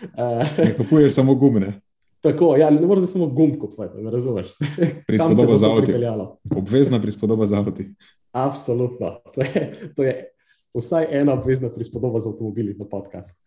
Uh, 0.01 0.41
Ne 0.57 0.73
kupuješ 0.77 1.13
samo 1.13 1.35
gume, 1.35 1.81
tako, 2.21 2.55
ja, 2.57 2.69
ne 2.69 2.87
moreš 2.87 3.09
samo 3.09 3.27
gum 3.27 3.59
kupovati, 3.59 4.01
ne 4.01 4.11
razumeš. 4.11 4.47
prispodoba 5.07 5.55
za 5.55 5.69
avto. 5.71 6.37
Obvezna 6.55 7.01
prispodoba 7.01 7.45
za 7.45 7.57
avto. 7.57 7.83
Absolutno. 8.31 9.19
To 9.35 9.41
je, 9.41 9.73
to 9.95 10.03
je 10.03 10.29
vsaj 10.73 11.05
ena 11.11 11.33
obvezna 11.33 11.69
prispodoba 11.69 12.19
za 12.19 12.29
avtomobili 12.29 12.75
na 12.79 12.85
podcast. 12.85 13.41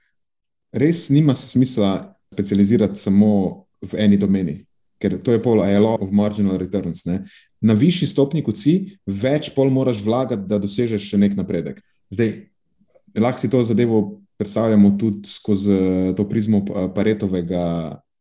Res 0.75 1.09
nima 1.09 1.35
smisla 1.39 2.11
specializirati 2.33 2.99
samo 3.01 3.65
v 3.85 4.01
eni 4.03 4.19
domeni, 4.19 4.57
ker 4.99 5.19
to 5.23 5.35
je 5.35 5.43
pol 5.43 5.63
law 5.63 5.95
of 6.01 6.11
marginal 6.11 6.59
returns. 6.59 7.05
Ne? 7.07 7.23
Na 7.63 7.77
višji 7.79 8.09
stopni 8.11 8.43
kot 8.43 8.59
si, 8.59 8.97
več 9.07 9.53
pol 9.55 9.71
moraš 9.71 10.03
vlagati, 10.03 10.49
da 10.51 10.59
dosežeš 10.59 11.11
še 11.13 11.21
nek 11.21 11.37
napredek. 11.39 11.79
Zdaj, 12.11 12.35
lahko 13.21 13.39
si 13.41 13.51
to 13.51 13.63
zadevo 13.63 14.03
predstavljamo 14.37 14.97
tudi 14.99 15.29
skozi 15.29 15.79
to 16.17 16.29
prizmo 16.29 16.65
pa- 16.65 16.89
Paretovega 16.95 17.65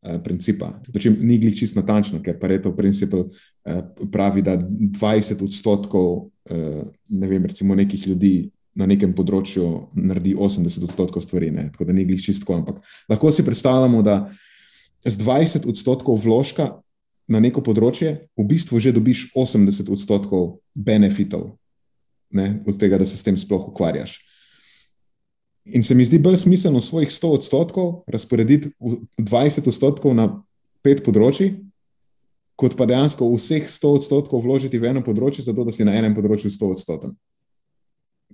eh, 0.01 0.19
principa. 0.23 0.69
Dočim, 0.87 1.17
ni 1.21 1.39
glih 1.39 1.55
čisto 1.57 1.81
natančno, 1.81 2.21
ker 2.21 2.37
Paretov 2.39 2.75
princip 2.77 3.15
eh, 3.17 3.81
pravi, 4.11 4.41
da 4.41 4.57
20 4.57 5.43
odstotkov 5.43 6.29
eh, 6.49 6.83
ne 7.09 7.27
vem, 7.27 7.45
recimo 7.45 7.75
nekih 7.75 8.07
ljudi 8.07 8.51
na 8.75 8.87
nekem 8.89 9.13
področju 9.13 9.89
naredi 9.93 10.33
80 10.33 10.87
odstotkov 10.87 11.21
stvari. 11.21 11.51
Ne? 11.53 11.69
Tako 11.73 11.85
da 11.89 11.93
ni 11.93 12.05
glih 12.09 12.21
čisto, 12.21 12.55
ampak 12.55 12.81
lahko 13.09 13.31
si 13.31 13.45
predstavljamo, 13.45 14.01
da 14.01 14.17
z 15.05 15.15
20 15.19 15.67
odstotkov 15.69 16.17
vložka 16.23 16.71
na 17.27 17.39
neko 17.39 17.63
področje 17.63 18.27
v 18.37 18.45
bistvu 18.47 18.79
že 18.83 18.95
dobiš 18.95 19.31
80 19.35 19.91
odstotkov 19.93 20.59
benefitov 20.75 21.55
ne? 22.33 22.63
od 22.67 22.77
tega, 22.79 22.97
da 22.97 23.05
se 23.05 23.17
s 23.17 23.23
tem 23.23 23.37
sploh 23.37 23.69
ukvarjaš. 23.69 24.19
In 25.65 25.83
se 25.83 25.95
mi 25.95 26.05
zdi 26.05 26.19
bolj 26.19 26.41
smiselno 26.43 26.81
svojih 26.81 27.09
100 27.09 27.29
odstotkov 27.37 28.03
razporediti 28.07 28.73
v 28.79 29.05
20 29.21 29.69
odstotkov 29.71 30.15
na 30.17 30.27
pet 30.83 31.05
področji, 31.05 31.53
kot 32.59 32.75
pa 32.75 32.87
dejansko 32.89 33.29
vseh 33.31 33.63
100 33.71 33.93
odstotkov 34.01 34.43
vložiti 34.43 34.81
v 34.81 34.91
eno 34.91 35.03
področje, 35.05 35.45
zato 35.45 35.63
da 35.63 35.71
si 35.71 35.87
na 35.87 35.95
enem 35.95 36.15
področju 36.17 36.51
100 36.51 36.73
odstoten. 36.75 37.15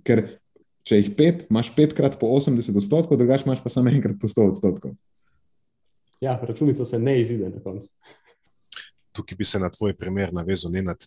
Ker 0.03 0.39
če 0.83 0.95
jih 0.95 1.09
pet, 1.11 1.45
imaš 1.49 1.69
petkrat 1.75 2.19
po 2.19 2.27
80 2.29 2.75
odstotkov, 2.75 3.17
drugače 3.17 3.45
imaš 3.45 3.63
pa 3.63 3.69
samo 3.69 3.89
enkrat 3.89 4.17
po 4.21 4.27
100 4.27 4.49
odstotkov. 4.49 4.95
Ja, 6.19 6.39
računica 6.39 6.85
se 6.85 6.99
ne 6.99 7.19
izide 7.19 7.49
na 7.49 7.59
koncu. 7.59 7.87
tukaj 9.11 9.35
bi 9.35 9.45
se 9.45 9.59
na 9.59 9.69
tvoj 9.69 9.93
primer 9.93 10.33
navezal, 10.33 10.71
Nenad. 10.71 11.03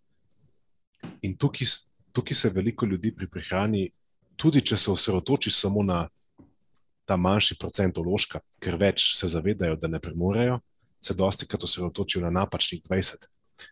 In 1.22 1.36
tukaj, 1.36 1.66
s- 1.66 1.84
tukaj 2.12 2.34
se 2.34 2.50
veliko 2.50 2.86
ljudi 2.86 3.14
pri 3.14 3.26
prehrani, 3.26 3.90
tudi 4.36 4.60
če 4.60 4.76
se 4.76 4.90
osredotoči 4.90 5.50
samo 5.50 5.82
na 5.82 6.08
ta 7.04 7.16
manjši 7.16 7.56
procent 7.58 7.96
vložka, 7.96 8.40
ker 8.60 8.76
več 8.76 9.16
se 9.16 9.26
zavedajo, 9.28 9.76
da 9.76 9.88
ne 9.88 10.00
premorejo, 10.00 10.60
se 11.00 11.14
dosti 11.14 11.46
krat 11.46 11.64
osredotočijo 11.64 12.22
na 12.22 12.30
napačnih 12.30 12.82
20. 12.82 13.26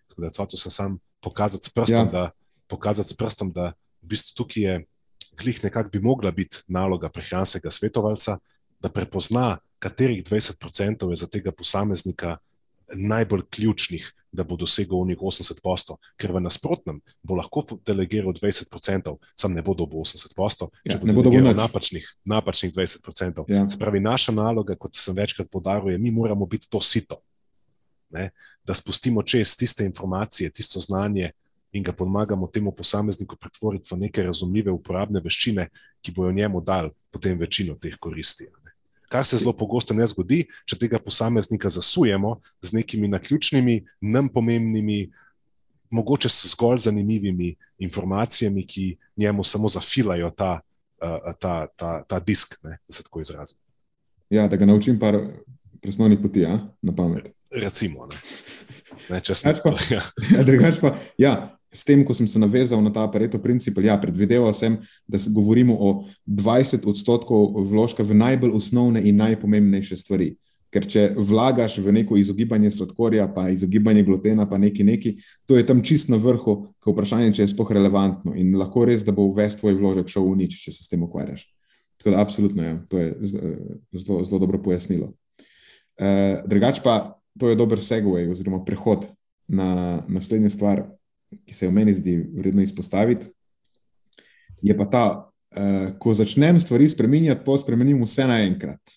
Tako 0.08 0.22
da 0.22 0.30
to 0.30 0.56
sem 0.56 0.70
sam 0.70 0.98
pokazati 1.20 1.66
s 1.66 1.70
prstom, 1.70 1.96
Ja. 1.96 2.04
ja. 2.04 2.10
da, 2.10 2.30
pokazati 2.68 3.08
s 3.08 3.16
prstom, 3.16 3.52
da 3.52 3.72
v 4.02 4.06
bistvu 4.06 4.34
tukaj 4.36 4.62
je 4.62 4.74
glih 5.40 5.64
nekako 5.64 5.90
bi 5.90 6.00
mogla 6.00 6.30
biti 6.30 6.62
naloga 6.68 7.08
prehranskega 7.08 7.70
svetovalca, 7.70 8.38
da 8.80 8.88
prepozna, 8.88 9.58
katerih 9.78 10.22
20% 10.24 11.10
je 11.10 11.16
za 11.16 11.26
tega 11.26 11.52
posameznika 11.52 12.36
najbolj 12.94 13.42
ključnih, 13.50 14.12
da 14.32 14.44
bo 14.46 14.56
dosegel 14.56 15.00
onih 15.00 15.18
80%, 15.18 15.96
ker 16.16 16.32
v 16.32 16.40
nasprotnem 16.44 17.00
bo 17.22 17.34
lahko 17.34 17.64
delegiral 17.86 18.32
20%, 18.32 19.16
sam 19.34 19.56
ne 19.56 19.62
bo 19.62 19.74
dobil 19.74 20.04
80%, 20.04 20.68
Ja, 20.84 20.92
če 20.92 20.98
bo 21.00 21.08
ne 21.08 21.16
bo 21.16 21.24
dobil 21.24 21.40
delegiral 21.40 21.56
nič. 21.56 21.62
napačnih, 21.64 22.06
napačnih 22.24 22.72
20%. 22.76 23.44
Ja. 23.50 23.64
Se 23.68 23.78
pravi, 23.78 24.00
naša 24.00 24.32
naloga, 24.32 24.76
kot 24.78 24.94
sem 24.94 25.16
večkrat 25.18 25.50
podaril, 25.50 25.92
je, 25.92 25.98
mi 25.98 26.14
moramo 26.14 26.46
biti 26.46 26.70
to 26.70 26.80
sito. 26.80 27.18
Ne? 28.10 28.30
Da 28.64 28.74
spustimo 28.74 29.22
čez 29.22 29.56
tiste 29.56 29.84
informacije, 29.84 30.50
tisto 30.50 30.80
znanje 30.80 31.32
in 31.72 31.82
ga 31.82 31.92
pomagamo 31.92 32.46
temu 32.46 32.72
posamezniku 32.72 33.36
pretvoriti 33.36 33.94
v 33.94 33.98
neke 33.98 34.22
razumljive, 34.22 34.72
uporabne 34.72 35.20
veščine, 35.20 35.68
ki 36.02 36.12
bojo 36.12 36.32
njemu 36.32 36.60
dali 36.60 36.90
potem 37.10 37.38
večino 37.38 37.74
teh 37.74 37.94
koristi. 38.00 38.46
Kar 39.10 39.26
se 39.26 39.36
zelo 39.36 39.52
pogosto 39.52 39.94
ne 39.94 40.06
zgodi, 40.06 40.44
če 40.66 40.78
tega 40.78 40.98
posameznika 41.02 41.68
zasujemo 41.68 42.36
z 42.62 42.72
nekimi 42.72 43.08
naključnimi, 43.08 43.80
nam 44.00 44.28
pomembnimi, 44.28 45.10
mogoče 45.90 46.28
zgolj 46.28 46.78
zanimivimi 46.78 47.54
informacijami, 47.78 48.66
ki 48.66 48.96
njemu 49.16 49.44
samo 49.44 49.68
zafilajo 49.68 50.30
ta, 50.30 50.60
ta, 51.40 51.66
ta, 51.76 52.02
ta 52.06 52.20
disk, 52.20 52.54
ne, 52.62 52.78
da 52.86 52.94
se 52.94 53.02
tako 53.02 53.20
izrazim. 53.20 53.58
Ja, 54.30 54.46
da 54.48 54.56
ga 54.56 54.66
naučim 54.66 54.98
par 54.98 55.18
presnovnih 55.82 56.18
poti, 56.22 56.40
ja, 56.40 56.58
na 56.82 56.94
pamet. 56.94 57.32
Recimo, 57.50 58.06
ne. 58.06 58.16
Ne, 59.10 59.20
pa- 59.62 59.70
to, 59.70 59.76
ja. 59.90 60.02
Ja, 60.36 60.42
drugače 60.46 60.80
pa, 60.80 60.94
ja, 61.18 61.58
s 61.72 61.84
tem, 61.86 62.02
ko 62.04 62.14
sem 62.14 62.28
se 62.28 62.38
navezal 62.38 62.82
na 62.82 62.90
ta 62.90 63.06
Pareto 63.08 63.38
princip, 63.38 63.78
ja, 63.78 63.96
predvideval 64.00 64.52
sem, 64.54 64.78
da 65.06 65.18
se 65.18 65.30
govorimo 65.30 65.76
o 65.78 65.90
20 66.26 66.86
odstotkov 66.90 67.62
vložka 67.70 68.02
v 68.02 68.14
najbolj 68.18 68.56
osnovne 68.58 69.02
in 69.06 69.20
najpomembnejše 69.22 69.96
stvari. 69.96 70.34
Ker 70.70 70.86
če 70.86 71.04
vlagaš 71.18 71.80
v 71.82 71.92
neko 71.94 72.14
izogibanje 72.18 72.70
sladkorja, 72.70 73.26
pa 73.34 73.48
izogibanje 73.50 74.04
glutena, 74.06 74.46
pa 74.46 74.58
neki 74.58 74.86
neki, 74.86 75.16
to 75.46 75.58
je 75.58 75.66
tam 75.66 75.82
čist 75.82 76.10
na 76.10 76.18
vrhu, 76.18 76.56
ko 76.78 76.94
vprašanje, 76.94 77.32
če 77.38 77.42
je 77.42 77.52
sploh 77.54 77.72
relevantno 77.74 78.36
in 78.38 78.54
lahko 78.58 78.84
res, 78.86 79.02
da 79.06 79.14
bo 79.14 79.26
ves 79.34 79.58
tvoj 79.58 79.74
vložek 79.78 80.10
šel 80.10 80.28
v 80.30 80.44
nič, 80.44 80.60
če 80.66 80.74
se 80.74 80.86
s 80.86 80.90
tem 80.90 81.02
ukvarjaš. 81.02 81.48
Tako 81.98 82.14
da, 82.14 82.20
absolutno, 82.22 82.62
ja. 82.62 82.76
to 82.90 83.02
je 83.02 83.08
eh, 83.10 83.56
zelo, 83.98 84.22
zelo 84.24 84.38
dobro 84.38 84.62
pojasnilo. 84.62 85.10
Uh, 86.00 86.40
drugač 86.48 86.78
pa, 86.80 87.18
to 87.36 87.50
je 87.50 87.58
dober 87.58 87.82
segway 87.82 88.30
oziroma 88.30 88.62
prehod 88.64 89.10
na 89.50 90.00
naslednjo 90.08 90.48
stvar, 90.54 90.86
ki 91.46 91.54
se 91.54 91.66
jo 91.66 91.72
meni 91.72 91.94
zdi 91.94 92.16
vredno 92.36 92.62
izpostaviti. 92.62 93.26
Je 94.62 94.76
pa 94.76 94.86
ta, 94.90 95.04
uh, 95.56 95.92
ko 95.98 96.14
začnem 96.14 96.60
stvari 96.60 96.88
spremenjati, 96.88 97.44
pa 97.46 97.58
spremenim 97.58 98.02
vse 98.04 98.26
naenkrat. 98.28 98.96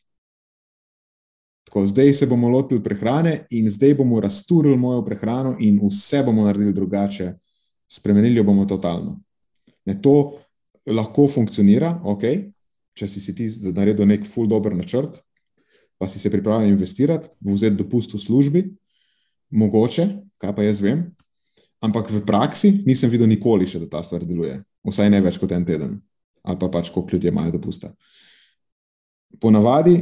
Tako, 1.74 1.86
zdaj 1.88 2.14
se 2.14 2.28
bomo 2.28 2.50
lotili 2.50 2.84
prehrane 2.84 3.46
in 3.50 3.70
zdaj 3.70 3.96
bomo 3.98 4.20
razturili 4.22 4.78
mojo 4.78 5.06
prehrano 5.06 5.56
in 5.60 5.80
vse 5.82 6.24
bomo 6.24 6.46
naredili 6.46 6.74
drugače, 6.74 7.34
spremenili 7.90 8.36
jo 8.36 8.44
bomo 8.44 8.66
totalno. 8.66 9.20
Ne, 9.86 10.02
to 10.02 10.40
lahko 10.86 11.28
funkcionira, 11.28 11.96
ok, 12.04 12.24
če 12.94 13.08
si, 13.08 13.22
si 13.24 13.34
ti 13.36 13.48
naredil 13.74 14.06
nek 14.08 14.28
full 14.28 14.48
dober 14.48 14.76
načrt, 14.76 15.18
pa 15.98 16.08
si 16.08 16.20
se 16.20 16.30
pripravljen 16.30 16.74
investirati, 16.76 17.30
vzeti 17.42 17.80
dopust 17.80 18.14
v 18.14 18.20
službi, 18.20 18.64
mogoče, 19.50 20.08
kaj 20.38 20.56
pa 20.56 20.66
jaz 20.66 20.82
vem, 20.84 21.08
ampak 21.84 22.08
v 22.12 22.24
praksi 22.24 22.82
nisem 22.88 23.12
videl 23.12 23.28
nikoli 23.28 23.68
še, 23.68 23.84
da 23.84 23.98
ta 23.98 24.04
stvar 24.06 24.24
deluje. 24.24 24.62
Vsaj 24.88 25.12
ne 25.12 25.20
več 25.24 25.38
kot 25.42 25.52
en 25.52 25.66
teden, 25.68 25.98
ali 26.44 26.60
pa 26.60 26.72
pač 26.72 26.92
koliko 26.94 27.18
ljudje 27.18 27.32
imajo 27.32 27.56
dopusta. 27.58 27.92
Ponavadi, 29.44 29.98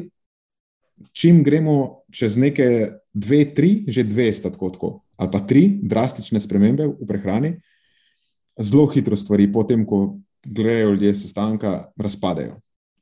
čim 1.17 1.41
gremo 1.43 2.05
čez 2.13 2.37
neke 2.37 2.67
dve, 3.13 3.45
tri, 3.55 3.71
že 3.89 4.05
dve 4.05 4.29
sta 4.33 4.51
tako, 4.53 4.69
tako 4.69 4.91
ali 5.21 5.29
pa 5.29 5.39
tri 5.45 5.67
drastične 5.85 6.39
spremembe 6.41 6.87
v 6.97 7.05
prehrani, 7.05 7.51
zelo 8.57 8.87
hitro 8.89 9.13
stvari, 9.13 9.45
potem 9.53 9.85
ko 9.85 10.17
grejo 10.41 10.95
ljudje 10.95 11.13
sestanka, 11.13 11.91
razpadejo. 11.93 12.57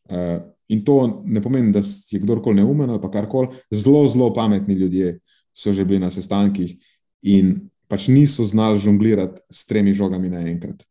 Uh, 0.10 0.42
in 0.68 0.84
to 0.84 1.24
ne 1.26 1.40
pomeni, 1.42 1.72
da 1.72 1.80
je 1.80 2.20
kdorkoli 2.20 2.60
neumen 2.60 2.90
ali 2.90 3.12
karkoli, 3.12 3.56
zelo, 3.72 4.04
zelo 4.08 4.34
pametni 4.36 4.76
ljudje 4.76 5.20
so 5.56 5.72
že 5.74 5.86
bili 5.86 6.00
na 6.00 6.12
sestankih 6.12 6.76
in 7.24 7.70
pač 7.90 8.08
niso 8.08 8.46
znali 8.46 8.78
žonglirati 8.78 9.42
s 9.50 9.66
tremi 9.66 9.94
žogami 9.98 10.30
naenkrat. 10.30 10.86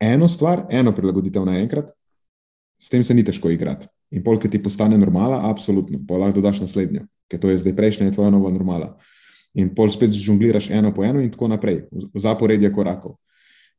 Eno 0.00 0.28
stvar, 0.28 0.64
eno 0.70 0.94
prilagoditev 0.96 1.44
naenkrat, 1.44 1.92
s 2.80 2.88
tem 2.88 3.04
se 3.04 3.14
ni 3.14 3.24
težko 3.26 3.50
igrati. 3.50 3.88
In 4.14 4.24
pol, 4.24 4.38
ki 4.40 4.48
ti 4.48 4.62
postane 4.62 4.96
normala, 4.96 5.42
absolutno, 5.50 6.00
pa 6.08 6.16
lahko 6.16 6.38
dodaš 6.38 6.62
naslednjo, 6.64 7.04
ker 7.28 7.40
to 7.42 7.50
je 7.52 7.60
zdaj 7.60 7.76
prejšnja, 7.76 8.08
je 8.08 8.16
tvoja 8.16 8.32
nova 8.32 8.52
normala. 8.54 8.94
In 9.58 9.74
pol 9.74 9.90
spet 9.92 10.14
žongliraš 10.16 10.70
eno 10.72 10.94
po 10.94 11.04
eno 11.04 11.20
in 11.20 11.28
tako 11.32 11.50
naprej, 11.52 11.82
v 11.92 12.22
zaporedje 12.22 12.70
korakov. 12.72 13.18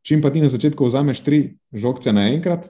Čim 0.06 0.22
pa 0.22 0.30
ti 0.30 0.44
na 0.44 0.52
začetku 0.52 0.86
vzameš 0.86 1.24
tri 1.26 1.58
žogce 1.74 2.14
naenkrat, 2.14 2.70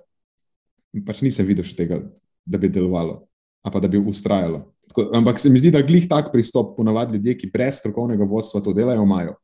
pač 1.06 1.22
nisem 1.26 1.46
videl 1.46 1.68
še 1.68 1.76
tega, 1.76 2.00
da 2.46 2.58
bi 2.62 2.72
delovalo, 2.72 3.26
ali 3.66 3.74
pa 3.74 3.82
da 3.84 3.92
bi 3.92 4.00
ustrajalo. 4.00 4.64
Tako, 4.90 5.10
ampak 5.20 5.42
se 5.42 5.52
mi 5.52 5.60
zdi, 5.62 5.74
da 5.74 5.84
glih 5.86 6.08
tak 6.10 6.32
pristop 6.34 6.78
ponavadi 6.78 7.18
ljudje, 7.18 7.36
ki 7.44 7.52
brez 7.54 7.82
strokovnega 7.82 8.26
vodstva 8.26 8.62
to 8.64 8.74
delajo, 8.74 9.04
imajo. 9.06 9.36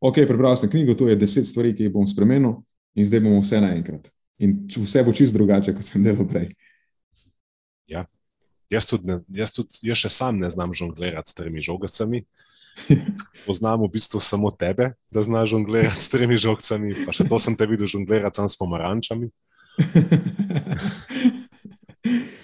Ok, 0.00 0.22
prebral 0.24 0.56
sem 0.56 0.70
knjigo, 0.72 0.96
tu 0.96 1.10
je 1.10 1.18
deset 1.20 1.46
stvari, 1.48 1.74
ki 1.76 1.86
jih 1.86 1.92
bom 1.92 2.06
spremenil, 2.08 2.62
in 2.96 3.06
zdaj 3.06 3.20
bomo 3.24 3.42
vse 3.44 3.60
naenkrat. 3.60 4.08
In 4.40 4.62
vse 4.72 5.04
bo 5.04 5.12
čist 5.12 5.36
drugače, 5.36 5.74
kot 5.76 5.84
sem 5.84 6.04
delal 6.04 6.24
prej. 6.28 6.54
Jaz, 8.70 8.86
tudi 8.86 9.10
ne, 9.10 9.16
jaz, 9.34 9.50
tudi, 9.50 9.80
jaz 9.82 9.98
še 10.04 10.08
sam 10.14 10.38
ne 10.38 10.46
znam 10.50 10.70
žonglirati 10.76 11.26
s 11.26 11.34
tremi 11.34 11.62
žogicami. 11.62 12.22
Poznam 13.46 13.82
v 13.82 13.90
bistvu 13.96 14.20
samo 14.22 14.52
tebe, 14.54 14.92
da 15.10 15.24
znaš 15.26 15.56
žonglirati 15.56 15.98
s 15.98 16.12
tremi 16.12 16.38
žogicami, 16.38 16.94
pa 17.02 17.10
še 17.10 17.26
to 17.26 17.40
sem 17.42 17.58
te 17.58 17.66
videl 17.66 17.90
žonglirati 17.90 18.38
sam 18.38 18.46
s 18.46 18.58
pomarančami. 18.60 19.30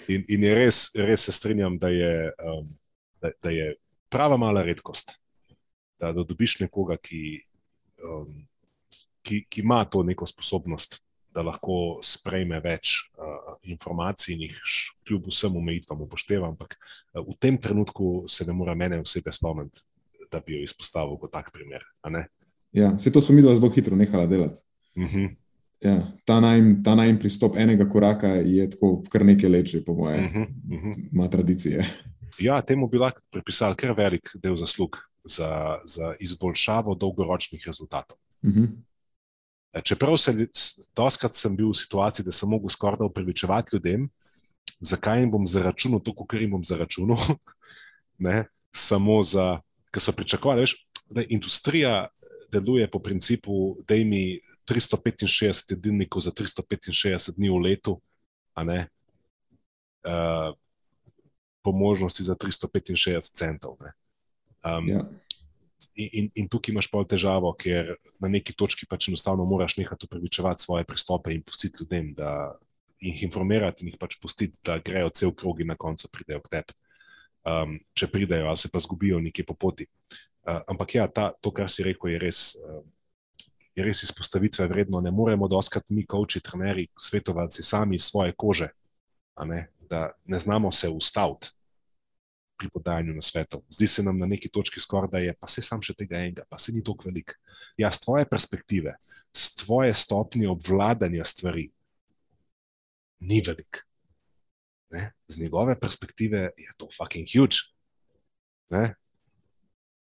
In, 0.07 0.23
in 0.31 0.43
je 0.45 0.51
res, 0.55 0.77
res 0.95 1.25
se 1.27 1.33
strinjam, 1.35 1.75
da 1.81 1.89
je, 1.91 2.29
um, 2.39 2.67
da, 3.19 3.31
da 3.43 3.51
je 3.51 3.73
prava 4.07 4.37
mala 4.39 4.61
redkost, 4.63 5.17
da, 5.99 6.13
da 6.15 6.23
dobiš 6.23 6.61
nekoga, 6.61 6.95
ki, 6.95 7.41
um, 8.07 8.47
ki, 9.21 9.43
ki 9.49 9.61
ima 9.61 9.83
to 9.85 10.03
neko 10.03 10.25
sposobnost, 10.25 11.01
da 11.33 11.43
lahko 11.45 11.99
sprejme 12.01 12.57
več 12.63 12.95
uh, 13.13 13.57
informacij 13.69 14.33
in 14.33 14.47
jih 14.47 14.55
kljub 15.05 15.27
vsem 15.29 15.57
omejitvam 15.59 16.01
upošteva. 16.07 16.49
Ampak 16.49 16.77
uh, 16.77 17.21
v 17.21 17.35
tem 17.39 17.59
trenutku 17.61 18.23
se 18.27 18.47
ne 18.47 18.55
more 18.57 18.75
mene 18.75 19.01
osebe 19.03 19.31
spomniti, 19.31 19.83
da 20.31 20.39
bi 20.39 20.57
jo 20.57 20.63
izpostavil 20.65 21.19
kot 21.21 21.31
tak 21.31 21.51
primer. 21.53 21.85
ja, 22.71 22.99
se 22.99 23.11
to 23.11 23.21
so 23.21 23.33
mi 23.33 23.41
zelo 23.41 23.69
hitro 23.69 23.95
nehala 23.95 24.25
delati. 24.25 24.63
Mhm, 24.97 25.35
Ja, 25.81 25.99
ta 26.25 26.39
najm, 26.41 26.79
ta 26.81 26.95
najm 26.97 27.19
pristop 27.21 27.57
enega 27.61 27.85
koraka 27.89 28.31
je 28.41 28.65
tako 28.71 28.95
kar 29.13 29.25
nekaj 29.25 29.49
let, 29.49 29.67
že 29.69 29.83
po 29.85 29.93
moje, 29.93 30.23
mhm, 30.25 30.45
mhm. 30.73 30.93
ima 31.13 31.27
tradicije. 31.29 31.85
Ja, 32.41 32.61
temu 32.61 32.87
bi 32.89 32.97
lahko 32.97 33.21
pripisali 33.31 33.77
kar 33.77 33.93
velik 33.97 34.29
del 34.41 34.55
zaslug 34.57 34.97
za, 35.27 35.79
za 35.85 36.15
izboljšavo 36.19 36.95
dolgoročnih 36.95 37.63
rezultatov. 37.65 38.17
Mhm. 38.45 38.63
E, 39.73 39.81
Čeprav 39.81 40.17
se 40.17 40.47
doskrat 40.95 41.35
sem 41.35 41.55
bil 41.55 41.69
v 41.69 41.77
situaciji, 41.77 42.25
da 42.25 42.31
sem 42.31 42.49
mogel 42.49 42.69
skoraj 42.69 42.97
da 42.97 43.09
upravičevati 43.11 43.75
ljudem, 43.75 44.09
zakaj 44.79 45.19
jim 45.21 45.31
bom 45.31 45.47
zaračunal 45.47 45.99
to, 46.03 46.13
kar 46.25 46.41
jim 46.41 46.51
bom 46.51 46.63
zaračunal, 46.63 47.19
ne, 48.25 48.45
samo 48.75 49.23
za, 49.23 49.59
ker 49.91 50.01
so 50.01 50.13
pričakovali, 50.15 50.65
veš, 50.65 50.77
da 51.09 51.23
industrija 51.29 52.07
deluje 52.51 52.87
po 52.91 52.99
principu, 52.99 53.77
da 53.87 53.95
mi 53.95 54.39
365 54.69 55.71
jedilnikov 55.71 56.21
za 56.21 56.31
365 56.31 57.35
dni 57.35 57.49
v 57.49 57.61
letu, 57.63 57.99
a 58.53 58.63
ne, 58.63 58.87
uh, 60.07 60.55
po 61.63 61.71
možnosti 61.71 62.23
za 62.23 62.35
365 62.35 63.33
centov. 63.35 63.77
Ne. 63.81 63.91
Um, 64.67 64.87
Ja. 64.89 65.01
in, 65.95 66.29
in, 66.35 66.47
tukaj 66.49 66.71
imaš 66.73 66.89
pol 66.89 67.05
težavo, 67.05 67.51
ker 67.53 67.95
na 68.19 68.29
neki 68.29 68.55
točki 68.57 68.87
pač 68.89 69.09
enostavno 69.09 69.45
moraš 69.45 69.77
nehati 69.77 70.07
upravičevati 70.09 70.63
svoje 70.63 70.85
pristope 70.85 71.33
in 71.33 71.43
pustiti 71.45 71.83
ljudem, 71.83 72.13
da 72.17 72.57
jih 72.99 73.23
informirati 73.23 73.85
in 73.85 73.91
jih 73.91 73.99
pač 74.01 74.17
pustiti, 74.21 74.57
da 74.65 74.79
grejo 74.79 75.09
cel 75.13 75.33
krog 75.37 75.61
in 75.61 75.67
na 75.67 75.75
koncu 75.77 76.09
pridejo 76.11 76.41
k 76.41 76.49
tebi. 76.57 76.77
Um, 77.47 77.77
če 77.93 78.09
pridejo, 78.11 78.49
ali 78.49 78.57
se 78.57 78.69
pa 78.73 78.79
zgubijo 78.83 79.19
nekje 79.23 79.45
po 79.45 79.53
poti. 79.53 79.85
Uh, 80.43 80.59
ampak 80.67 80.95
ja, 80.95 81.07
ta, 81.07 81.29
to, 81.41 81.53
kar 81.55 81.69
si 81.71 81.85
rekel, 81.85 82.11
je 82.11 82.19
res, 82.19 82.41
uh, 82.59 82.81
je 83.77 83.85
res 83.85 84.03
izpostavitve 84.03 84.67
vredno. 84.67 84.99
Ne 85.01 85.13
moremo 85.15 85.47
doskrat 85.47 85.93
mi, 85.95 86.03
koči, 86.05 86.41
trenerji, 86.43 86.89
svetovalci, 86.99 87.63
sami 87.63 87.95
iz 87.95 88.09
svoje 88.09 88.33
kože, 88.35 88.73
ne, 89.45 89.67
da 89.87 90.09
ne 90.25 90.39
znamo 90.41 90.71
se 90.73 90.89
ustaviti 90.89 91.53
pri 92.57 92.69
podajanju 92.73 93.13
na 93.13 93.21
svetu. 93.21 93.63
Zdi 93.69 93.87
se 93.87 94.03
nam 94.03 94.19
na 94.19 94.25
neki 94.25 94.49
točki 94.49 94.79
skoraj, 94.79 95.09
da 95.11 95.17
je, 95.17 95.33
pa 95.33 95.47
se 95.47 95.61
sam 95.61 95.81
še 95.81 95.93
tega 95.93 96.17
enega, 96.17 96.45
pa 96.49 96.57
se 96.57 96.73
ni 96.73 96.83
tako 96.83 97.09
velik. 97.09 97.35
Ja, 97.77 97.91
z 97.91 98.05
tvoje 98.05 98.25
perspektive, 98.29 98.97
z 99.33 99.63
tvoje 99.63 99.93
stopnje 99.93 100.49
obvladanja 100.49 101.23
stvari, 101.23 101.69
ni 103.19 103.41
velik. 103.45 103.83
Ne? 104.93 105.11
Z 105.27 105.41
njegove 105.41 105.79
perspektive 105.79 106.49
je 106.57 106.71
to 106.77 106.87
fucking 106.97 107.27
huge. 107.29 107.67
Ne? 108.69 108.95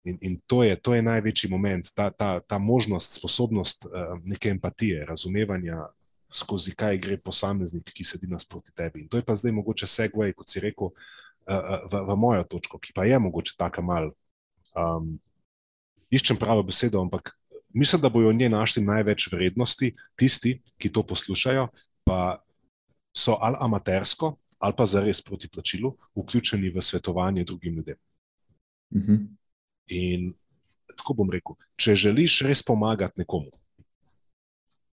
In, 0.04 0.18
in 0.20 0.40
to, 0.46 0.62
je, 0.64 0.76
to 0.76 0.94
je 0.94 1.02
največji 1.02 1.50
moment, 1.50 1.90
ta, 1.94 2.10
ta, 2.10 2.40
ta 2.40 2.58
možnost, 2.58 3.18
sposobnost 3.18 3.84
uh, 3.86 4.16
neke 4.24 4.48
empatije, 4.48 5.04
razumevanja, 5.04 5.88
skozi 6.32 6.74
kaj 6.76 7.00
gre 7.02 7.16
posameznik, 7.20 7.90
ki 7.92 8.04
sedi 8.04 8.28
nasproti 8.30 8.72
tebi. 8.76 9.02
In 9.04 9.08
to 9.08 9.20
je 9.20 9.24
pa 9.24 9.34
zdaj 9.36 9.52
mogoče 9.56 9.88
segway, 9.88 10.32
kot 10.36 10.48
si 10.48 10.62
rekel, 10.64 10.92
uh, 10.92 11.18
v, 11.48 12.02
v 12.08 12.16
mojo 12.16 12.44
točko, 12.44 12.78
ki 12.78 12.92
pa 12.94 13.06
je 13.08 13.18
mogoče 13.18 13.56
tako 13.58 13.82
mal. 13.82 14.10
Um, 14.76 15.16
iščem 16.12 16.36
pravo 16.40 16.62
besedo, 16.62 17.00
ampak 17.00 17.32
mislim, 17.74 18.02
da 18.02 18.10
bojo 18.12 18.32
v 18.32 18.38
njej 18.40 18.52
našli 18.52 18.84
največ 18.84 19.28
vrednosti 19.32 19.92
tisti, 20.16 20.58
ki 20.78 20.92
to 20.92 21.02
poslušajo, 21.02 21.68
pa 22.04 22.42
so 23.16 23.38
ali 23.40 23.56
amatersko, 23.60 24.36
ali 24.58 24.74
pa 24.76 24.86
zares 24.86 25.22
proti 25.24 25.48
plačilu, 25.48 25.94
vključeni 26.16 26.70
v 26.74 26.82
svetovanje 26.82 27.44
drugim 27.44 27.74
ljudem. 27.74 27.96
Mhm. 28.94 29.16
In 29.88 30.32
tako 30.96 31.14
bom 31.22 31.30
rekel, 31.30 31.56
če 31.76 31.94
želiš 31.94 32.42
res 32.48 32.62
pomagati 32.62 33.22
nekomu, 33.22 33.50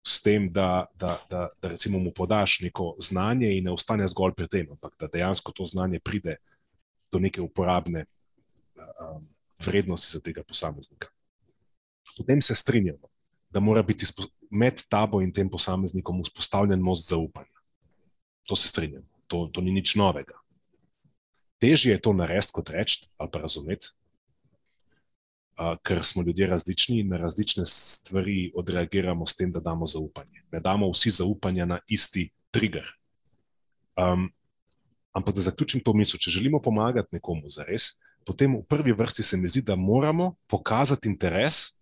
s 0.04 0.22
tem, 0.22 0.52
da, 0.52 0.86
da, 1.00 1.18
da, 1.30 1.48
da 1.62 1.68
recimo 1.68 2.00
mu 2.00 2.12
podaš 2.12 2.60
neko 2.60 2.96
znanje 3.00 3.58
in 3.58 3.64
ne 3.64 3.72
ostane 3.72 4.08
zgolj 4.08 4.34
pri 4.36 4.48
tem, 4.48 4.72
ampak 4.72 4.96
da 5.00 5.08
dejansko 5.08 5.52
to 5.52 5.66
znanje 5.66 6.00
pride 6.00 6.36
do 7.12 7.20
neke 7.20 7.42
uporabne 7.42 8.06
um, 8.76 9.28
vrednosti 9.66 10.12
za 10.12 10.20
tega 10.20 10.44
posameznika. 10.44 11.08
Potem 12.18 12.42
se 12.42 12.56
strinjamo, 12.56 13.08
da 13.50 13.60
mora 13.60 13.84
biti 13.84 14.06
med 14.50 14.84
tabo 14.90 15.22
in 15.22 15.32
tem 15.34 15.50
posameznikom 15.50 16.24
vzpostavljen 16.24 16.82
most 16.82 17.10
zaupanja. 17.10 17.54
To 18.48 18.56
se 18.56 18.68
strinjamo, 18.68 19.08
to, 19.28 19.48
to 19.54 19.62
ni 19.62 19.72
nič 19.72 19.96
novega. 19.96 20.36
Težje 21.62 21.94
je 21.94 22.02
to 22.02 22.14
narediti, 22.14 22.54
kot 22.54 22.70
reči 22.70 23.08
ali 23.18 23.32
pa 23.32 23.40
razumeti, 23.40 23.94
uh, 25.60 25.78
ker 25.84 26.04
smo 26.04 26.24
ljudje 26.24 26.48
različni 26.48 27.00
in 27.00 27.10
na 27.10 27.18
različne 27.18 27.66
stvari 27.66 28.52
odreagiramo 28.56 29.26
s 29.26 29.36
tem, 29.36 29.52
da 29.52 29.60
damo 29.60 29.88
zaupanje. 29.88 30.44
Ne 30.52 30.60
damo 30.60 30.90
vsi 30.92 31.10
zaupanja 31.10 31.66
na 31.66 31.80
isti 31.88 32.30
trigger. 32.52 32.90
Um, 33.98 34.32
ampak 35.12 35.36
da 35.36 35.42
zaključim 35.42 35.82
to 35.84 35.94
misel, 35.94 36.20
če 36.20 36.32
želimo 36.32 36.62
pomagati 36.62 37.16
nekomu 37.16 37.50
za 37.50 37.64
res, 37.64 37.98
potem 38.26 38.56
v 38.58 38.64
prvi 38.70 38.94
vrsti 38.94 39.24
se 39.24 39.38
mi 39.38 39.50
zdi, 39.50 39.62
da 39.62 39.76
moramo 39.76 40.36
pokazati 40.48 41.10
interes 41.10 41.76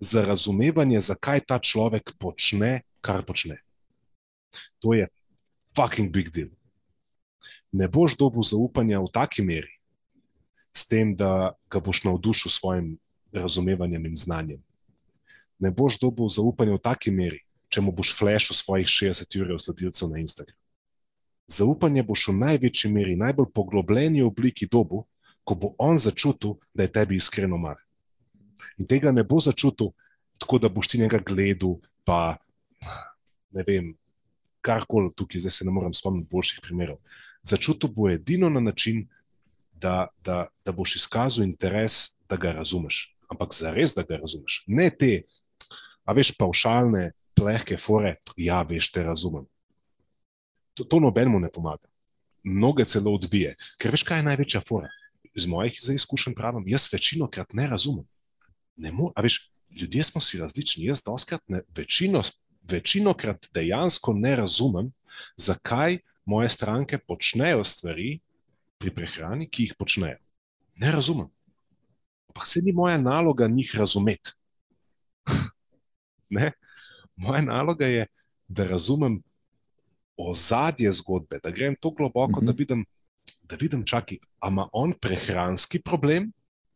za 0.00 0.24
razumevanje, 0.24 1.00
zakaj 1.00 1.44
ta 1.46 1.58
človek 1.58 2.16
počne, 2.18 2.80
kar 3.00 3.24
počne. 3.24 3.60
To 4.82 4.94
je 4.94 5.06
fucking 5.76 6.10
big 6.12 6.30
deal. 6.30 6.50
Ne 7.72 7.88
boš 7.88 8.16
dobil 8.18 8.42
zaupanja 8.42 9.00
v 9.02 9.10
taki 9.12 9.42
meri, 9.42 9.70
s 10.74 10.86
tem, 10.90 11.14
da 11.14 11.54
ga 11.70 11.80
boš 11.80 12.04
navdušil 12.06 12.50
s 12.50 12.58
svojim 12.58 12.98
razumevanjem 13.34 14.06
in 14.06 14.16
znanjem. 14.16 14.60
Ne 15.58 15.70
boš 15.70 15.98
dobil 16.00 16.28
zaupanja 16.28 16.74
v 16.74 16.82
taki 16.82 17.10
meri, 17.10 17.40
če 17.68 17.80
mu 17.80 17.92
boš 17.92 18.14
flashil 18.18 18.56
svojih 18.56 18.86
60 18.86 19.40
ur 19.40 19.56
sledilcev 19.60 20.10
na 20.10 20.20
Instagramu. 20.22 20.58
Zaupanje 21.50 22.02
boš 22.02 22.28
v 22.30 22.38
največji 22.40 22.90
meri, 22.92 23.16
najbolj 23.20 23.50
poglobljeni 23.54 24.22
obliki 24.24 24.66
dobu, 24.66 25.04
ko 25.44 25.54
bo 25.54 25.74
on 25.78 25.98
začutil, 26.00 26.56
da 26.74 26.86
je 26.86 26.92
tebi 26.92 27.16
iskreno 27.20 27.58
mar. 27.60 27.76
In 28.80 28.88
tega 28.88 29.12
ne 29.12 29.24
bo 29.24 29.40
začutil 29.40 29.92
tako, 30.38 30.58
da 30.58 30.68
boš 30.72 30.88
ti 30.88 30.98
njega 30.98 31.20
gledal, 31.20 31.76
pa 32.04 32.36
ne 33.52 33.64
vem, 33.66 33.92
karkoli 34.64 35.12
tukaj, 35.14 35.44
zdaj 35.44 35.50
se 35.50 35.64
ne 35.64 35.72
morem 35.72 35.92
spomniti 35.92 36.30
boljših 36.30 36.60
primerov. 36.64 36.96
Začutil 37.44 37.92
bo 37.92 38.08
edino 38.10 38.48
na 38.48 38.60
način, 38.60 39.04
da, 39.72 40.08
da, 40.24 40.46
da 40.64 40.72
boš 40.72 40.96
izkazal 40.96 41.44
interes, 41.44 42.16
da 42.28 42.36
ga 42.36 42.52
razumeš. 42.56 43.13
Ampak 43.32 43.54
zares, 43.54 43.94
da 43.96 44.04
ga 44.06 44.18
razumeš. 44.20 44.62
Ne 44.66 44.90
te, 44.90 45.24
a 46.04 46.14
veš, 46.16 46.34
pavšalne, 46.38 47.12
plehke 47.34 47.78
fore, 47.80 48.16
ja, 48.36 48.62
veš, 48.68 48.90
te 48.94 49.02
razumem. 49.02 49.46
To, 50.74 50.84
to 50.84 51.00
nobenemu 51.00 51.40
ne 51.40 51.50
pomaga. 51.52 51.88
Mnoge 52.44 52.84
celo 52.84 53.14
odbije. 53.14 53.54
Ker 53.80 53.94
veš, 53.94 54.04
kaj 54.06 54.20
je 54.20 54.28
največja 54.28 54.60
fora? 54.66 54.90
Z 55.34 55.48
mojih 55.50 55.74
izkušenj 55.94 56.34
pravim, 56.38 56.66
jaz 56.68 56.88
večino 56.92 57.26
krat 57.30 57.54
ne 57.56 57.66
razumem. 57.70 58.04
Ne 58.76 58.92
mo, 58.92 59.10
a 59.14 59.22
veš, 59.22 59.48
ljudje 59.70 60.02
smo 60.02 60.20
si 60.20 60.38
različni. 60.38 60.84
Jaz 60.86 61.02
doskrat 61.06 61.42
ne, 61.48 61.62
večino, 61.76 62.22
večino 62.62 63.14
krat 63.14 63.48
dejansko 63.54 64.12
ne 64.12 64.36
razumem, 64.36 64.92
zakaj 65.36 65.98
moje 66.24 66.48
stranke 66.48 66.98
počnejo 66.98 67.64
stvari 67.64 68.18
pri 68.78 68.90
prehrani, 68.94 69.48
ki 69.50 69.68
jih 69.68 69.74
počnejo. 69.78 70.18
Ne 70.76 70.92
razumem. 70.92 71.30
Ampak 72.34 72.46
se 72.48 72.60
ni 72.62 72.72
moja 72.72 72.98
naloga 72.98 73.48
njih 73.48 73.70
razumeti. 73.74 74.30
ne? 76.36 76.52
Moja 77.16 77.42
naloga 77.42 77.86
je, 77.86 78.06
da 78.48 78.64
razumem 78.64 79.22
ozadje 80.16 80.92
zgodbe, 80.92 81.38
da 81.42 81.50
grem 81.50 81.74
tako 81.74 81.94
globoko, 81.94 82.40
uh 82.40 82.42
-huh. 82.42 82.46
da 82.46 82.52
vidim, 82.52 82.84
da 83.42 83.56
vidim, 83.56 83.84
čakaj, 83.86 84.18
ali 84.38 84.52
ima 84.52 84.68
on 84.72 84.92
prehranski 85.00 85.82
problem, 85.82 86.32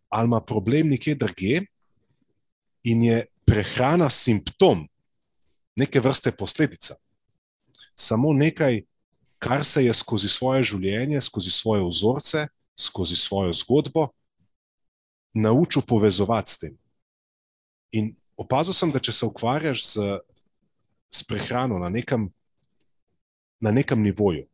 ali 0.09 0.27
ima 0.27 0.41
problem 0.41 0.89
nekje 0.89 1.15
drugje, 1.15 1.67
in 2.83 3.03
je 3.03 3.27
prehrana 3.45 4.11
simptom, 4.11 4.89
neke 5.77 6.01
vrste 6.01 6.31
posledica. 6.31 6.95
Samo 7.95 8.33
nekaj, 8.33 8.83
kar 9.39 9.65
se 9.65 9.85
je 9.85 9.95
skozi 9.95 10.29
svoje 10.29 10.65
življenje, 10.65 11.21
skozi 11.21 11.51
svoje 11.51 11.83
vzorce, 11.83 12.47
skozi 12.79 13.17
svojo 13.17 13.53
zgodbo 13.53 14.09
naučil 15.43 15.83
povezovati 15.87 16.51
s 16.51 16.59
tem. 16.59 16.77
In 17.93 18.13
opazil 18.37 18.75
sem, 18.75 18.93
da 18.93 19.01
če 19.01 19.13
se 19.13 19.27
ukvarjaš 19.27 19.85
z, 19.87 20.21
s 21.11 21.25
prehrano 21.27 21.79
na 21.79 21.89
nekem, 21.89 22.29
na 23.61 23.73
nekem 23.73 24.03
nivoju, 24.03 24.47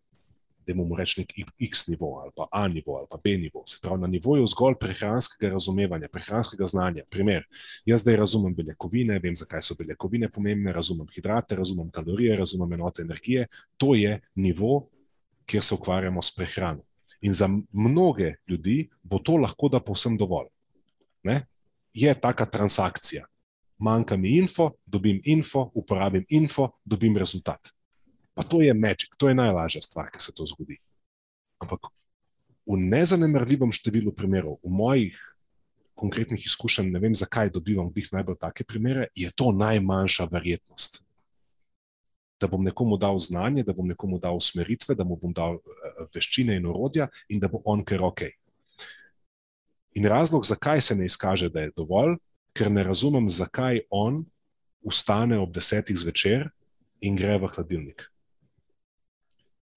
da 0.66 0.72
imamo 0.72 0.96
reči 0.96 1.20
nek 1.20 1.32
X 1.60 1.86
nivo 1.88 2.18
ali 2.22 2.32
pa 2.36 2.46
A 2.52 2.68
nivo 2.68 2.96
ali 2.96 3.06
pa 3.10 3.18
B 3.24 3.36
nivo, 3.36 3.64
se 3.68 3.78
pravi 3.82 4.00
na 4.00 4.06
nivoju 4.06 4.46
zgolj 4.46 4.78
prehranskega 4.80 5.52
razumevanja, 5.52 6.08
prehranskega 6.08 6.66
znanja. 6.66 7.04
Primer, 7.10 7.44
jaz 7.84 8.00
zdaj 8.00 8.16
razumem 8.16 8.54
beljakovine, 8.54 9.18
vem, 9.18 9.36
zakaj 9.36 9.62
so 9.62 9.76
beljakovine 9.78 10.30
pomembne, 10.32 10.72
razumem 10.72 11.08
hidrate, 11.14 11.56
razumem 11.56 11.90
kalorije, 11.90 12.36
razumem 12.36 12.72
enote 12.72 13.02
energije. 13.02 13.46
To 13.76 13.94
je 13.94 14.20
nivo, 14.34 14.88
kjer 15.46 15.64
se 15.64 15.74
ukvarjamo 15.74 16.22
s 16.22 16.34
prehrano. 16.36 16.82
In 17.20 17.32
za 17.32 17.48
mnoge 17.72 18.34
ljudi 18.48 18.88
bo 19.02 19.18
to 19.18 19.36
lahko 19.36 19.68
da 19.68 19.80
povsem 19.80 20.16
dovolj. 20.16 20.53
Ne? 21.24 21.40
Je 21.92 22.14
taka 22.14 22.46
transakcija. 22.46 23.24
Manjka 23.78 24.16
mi 24.16 24.36
info, 24.38 24.70
dobim 24.86 25.20
info, 25.24 25.70
uporabim 25.74 26.24
info, 26.28 26.70
dobim 26.84 27.16
rezultat. 27.16 27.72
Pa 28.34 28.42
to 28.42 28.62
je 28.62 28.74
magic, 28.74 29.10
to 29.16 29.28
je 29.28 29.34
najlažja 29.34 29.82
stvar, 29.82 30.10
ki 30.10 30.22
se 30.22 30.34
to 30.34 30.46
zgodi. 30.46 30.78
Ampak 31.62 31.90
v 32.66 32.78
nezanemrljivem 32.80 33.72
številu 33.74 34.12
primerov, 34.16 34.58
v 34.64 34.72
mojih 34.72 35.18
konkretnih 35.94 36.42
izkušenj, 36.46 36.90
ne 36.90 37.00
vem, 37.00 37.14
zakaj 37.14 37.52
dobivam 37.54 37.90
glih 37.92 38.10
najbolj 38.12 38.38
take 38.40 38.66
primere, 38.66 39.08
je 39.14 39.30
to 39.36 39.52
najmanjša 39.54 40.26
verjetnost. 40.32 41.02
Da 42.40 42.50
bom 42.50 42.64
nekomu 42.66 42.98
dal 42.98 43.18
znanje, 43.22 43.62
da 43.62 43.72
bom 43.72 43.86
nekomu 43.88 44.18
dal 44.18 44.36
usmeritve, 44.36 44.96
da 44.98 45.06
mu 45.06 45.16
bom 45.16 45.32
dal 45.32 45.60
uh, 45.60 46.08
veščine 46.14 46.58
in 46.58 46.66
orodja, 46.66 47.06
in 47.30 47.40
da 47.40 47.48
bo 47.48 47.62
on 47.64 47.84
kar 47.86 48.02
ok. 48.02 48.26
In 49.94 50.06
razlog, 50.10 50.46
zakaj 50.46 50.80
se 50.80 50.96
ne 50.96 51.06
izkaže, 51.06 51.48
da 51.48 51.66
je 51.66 51.74
dovolj, 51.76 52.16
ker 52.54 52.70
ne 52.70 52.82
razumem, 52.84 53.30
zakaj 53.30 53.84
on 53.90 54.24
vstane 54.84 55.38
ob 55.38 55.54
desetih 55.54 55.96
zvečer 55.96 56.48
in 57.00 57.16
gre 57.16 57.38
v 57.38 57.50
hladilnik 57.54 58.08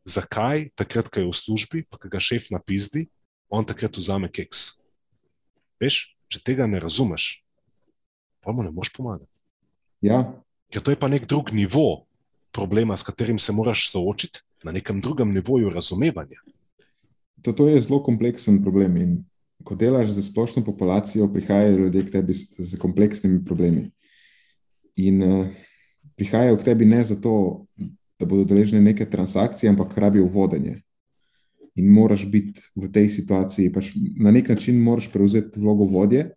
zakaj 0.07 0.71
takrat, 0.75 1.11
ko 1.11 1.19
je 1.19 1.27
v 1.27 1.35
službi, 1.35 1.79
pa 1.91 1.99
ko 1.99 2.07
ga 2.07 2.23
šef 2.23 2.47
napizdi, 2.55 3.07
on 3.51 3.67
takrat 3.67 3.99
vzame 3.99 4.31
keks. 4.31 4.79
Veš, 5.83 6.15
če 6.31 6.41
tega 6.41 6.65
ne 6.67 6.79
razumeš, 6.79 7.43
pa 8.41 8.55
mu 8.55 8.63
ne 8.63 8.71
moš 8.71 8.95
pomagati. 8.95 9.31
Ja, 10.01 10.23
Ker 10.67 10.83
to 10.83 10.91
je 10.91 10.99
pa 10.99 11.07
nek 11.07 11.23
drug 11.23 11.53
nivo 11.55 12.03
problema, 12.51 12.91
s 12.91 13.05
katerim 13.07 13.37
se 13.39 13.53
moraš 13.55 13.85
soočiti, 13.87 14.43
na 14.67 14.73
nekem 14.75 14.99
drugem 14.99 15.31
nivoju 15.31 15.69
razumevanja. 15.71 16.43
to, 17.39 17.53
to 17.53 17.69
je 17.69 17.79
zelo 17.79 18.01
kompleksen 18.03 18.59
problem. 18.59 18.97
In 18.97 19.11
ko 19.67 19.75
delaš 19.75 20.13
za 20.15 20.23
splošno 20.23 20.63
populacijo, 20.63 21.27
prihajajo 21.33 21.77
ljudje 21.77 22.05
k 22.05 22.11
tebi 22.11 22.33
z, 22.33 22.53
z 22.57 22.79
kompleksnimi 22.79 23.43
problemi. 23.45 23.89
In 24.95 25.23
uh, 25.23 25.47
prihajajo 26.15 26.57
k 26.57 26.63
tebi 26.63 26.85
ne 26.85 27.03
zato, 27.03 27.65
da 28.19 28.25
bodo 28.25 28.45
deležni 28.47 28.79
neke 28.81 29.05
transakcije, 29.09 29.69
ampak 29.69 29.97
rabijo 29.97 30.25
vodenje. 30.31 30.79
In 31.75 31.91
moraš 31.93 32.25
biti 32.31 32.63
v 32.75 32.87
tej 32.93 33.09
situaciji, 33.09 33.73
pač 33.73 33.91
na 34.17 34.31
nek 34.31 34.49
način 34.49 34.79
moraš 34.81 35.11
prevzeti 35.13 35.59
vlogo 35.59 35.85
vodje 35.85 36.29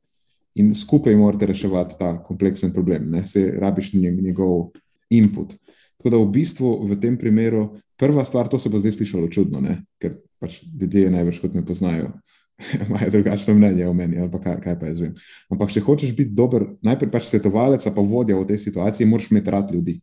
in 0.55 0.75
skupaj 0.75 1.17
morate 1.17 1.47
reševati 1.47 1.97
ta 1.99 2.17
kompleksen 2.25 2.75
problem. 2.75 3.09
Ne? 3.11 3.27
Se 3.27 3.47
rabiš 3.59 3.93
nje- 3.93 4.13
njegov 4.23 4.73
input. 5.11 5.55
Tako 5.97 6.11
da 6.11 6.17
v 6.19 6.31
bistvu 6.35 6.75
v 6.91 6.99
tem 7.01 7.17
primeru 7.19 7.79
prva 7.97 8.25
stvar, 8.25 8.49
to 8.49 8.59
se 8.59 8.69
bo 8.69 8.79
zdaj 8.79 8.99
slišalo 8.99 9.29
čudno, 9.29 9.61
ne? 9.61 9.85
ker 10.01 10.19
pač 10.41 10.61
ljudje 10.81 11.11
največ 11.11 11.41
kot 11.41 11.55
me 11.55 11.65
poznajo. 11.65 12.13
Imajo 12.87 13.11
drugačno 13.11 13.55
mnenje 13.55 13.87
o 13.89 13.93
meni, 13.97 14.19
ali 14.21 14.31
kaj, 14.43 14.61
kaj 14.61 14.79
pa 14.81 14.91
jaz 14.91 15.01
vem. 15.01 15.15
Ampak, 15.51 15.73
če 15.73 15.83
hočeš 15.85 16.15
biti 16.17 16.35
dober, 16.37 16.67
najprej 16.85 17.11
pač 17.11 17.29
svetovalec, 17.31 17.85
pa 17.85 18.05
vodja 18.05 18.39
v 18.39 18.49
tej 18.53 18.61
situaciji, 18.69 19.09
moraš 19.09 19.31
imeti 19.33 19.55
rad 19.55 19.75
ljudi 19.75 20.01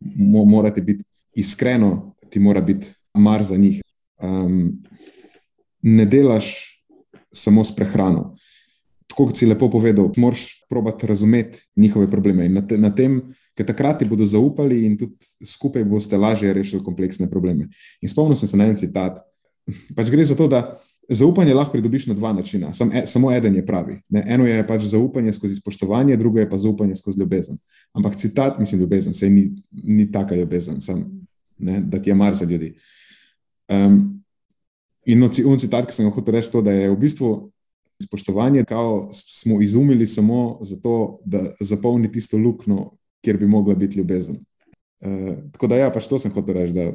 mo, 0.00 0.44
morate 0.44 0.80
biti 0.80 1.04
iskreno, 1.36 2.14
ti 2.30 2.40
mora 2.40 2.60
biti 2.60 2.88
mar 3.14 3.42
za 3.42 3.56
njih. 3.56 3.82
Um, 4.22 4.82
ne 5.82 6.04
delaš 6.06 6.80
samo 7.32 7.64
s 7.64 7.76
prehrano. 7.76 8.36
Tako 9.08 9.26
kot 9.26 9.38
si 9.38 9.46
lepo 9.46 9.68
povedal, 9.70 10.10
moraš 10.16 10.66
probati 10.68 11.06
razumeti 11.06 11.60
njihove 11.76 12.10
probleme. 12.10 12.46
In 12.46 12.54
na, 12.54 12.66
te, 12.66 12.78
na 12.78 12.90
tem, 12.94 13.20
ker 13.54 13.66
takrat 13.66 13.98
ti 13.98 14.08
bodo 14.08 14.26
zaupali, 14.26 14.84
in 14.86 14.96
tudi 14.98 15.46
skupaj 15.46 15.84
boste 15.84 16.16
lažje 16.16 16.54
rešili 16.54 16.82
kompleksne 16.84 17.30
probleme. 17.30 17.68
In 18.02 18.08
spomnil 18.08 18.36
sem 18.36 18.48
se 18.48 18.56
na 18.56 18.66
en 18.70 18.76
citat. 18.76 19.20
Pač 19.96 20.10
gre 20.10 20.24
za 20.24 20.34
to, 20.34 20.48
da 20.48 20.80
zaupanje 21.08 21.54
lahko 21.54 21.72
pridobiš 21.72 22.06
na 22.06 22.14
dva 22.14 22.32
načina. 22.32 22.72
Sam, 22.72 22.92
e, 22.92 23.06
samo 23.06 23.32
eden 23.32 23.56
je 23.56 23.66
pravi. 23.66 24.00
Ne? 24.08 24.24
Eno 24.26 24.46
je 24.46 24.66
pač 24.66 24.82
zaupanje 24.82 25.32
skozi 25.32 25.54
spoštovanje, 25.54 26.16
drugo 26.16 26.38
je 26.38 26.50
pa 26.50 26.58
zaupanje 26.58 26.96
skozi 26.96 27.20
ljubezen. 27.20 27.58
Ampak 27.92 28.16
citat, 28.16 28.58
mislim, 28.58 28.80
ljubezen, 28.80 29.14
sej 29.14 29.30
ni, 29.30 29.50
ni 29.72 30.12
taka 30.12 30.36
ljubezen, 30.36 30.80
sam, 30.80 31.04
ne, 31.58 31.80
da 31.80 32.02
ti 32.02 32.10
je 32.10 32.14
mar 32.14 32.34
za 32.34 32.44
ljudi. 32.44 32.74
Um, 33.68 34.24
in 35.06 35.28
ci- 35.28 35.44
on 35.44 35.58
citat, 35.58 35.86
ki 35.86 35.94
sem 35.94 36.08
ga 36.08 36.14
hotel 36.14 36.34
reči, 36.34 36.52
to, 36.52 36.62
da 36.62 36.72
je 36.72 36.90
v 36.90 36.96
bistvu 36.96 37.50
spoštovanje, 38.02 38.64
kao 38.64 39.10
smo 39.12 39.60
izumili 39.62 40.06
samo 40.06 40.58
zato, 40.62 41.18
da 41.24 41.44
zapolni 41.60 42.12
tisto 42.12 42.36
luknjo, 42.36 42.90
kjer 43.24 43.38
bi 43.38 43.46
mogla 43.46 43.74
biti 43.74 43.98
ljubezen. 43.98 44.36
Uh, 45.04 45.36
tako 45.52 45.66
da, 45.66 45.76
ja, 45.76 45.90
pač 45.92 46.08
to 46.08 46.18
sem 46.18 46.32
hotel 46.32 46.54
reči. 46.54 46.92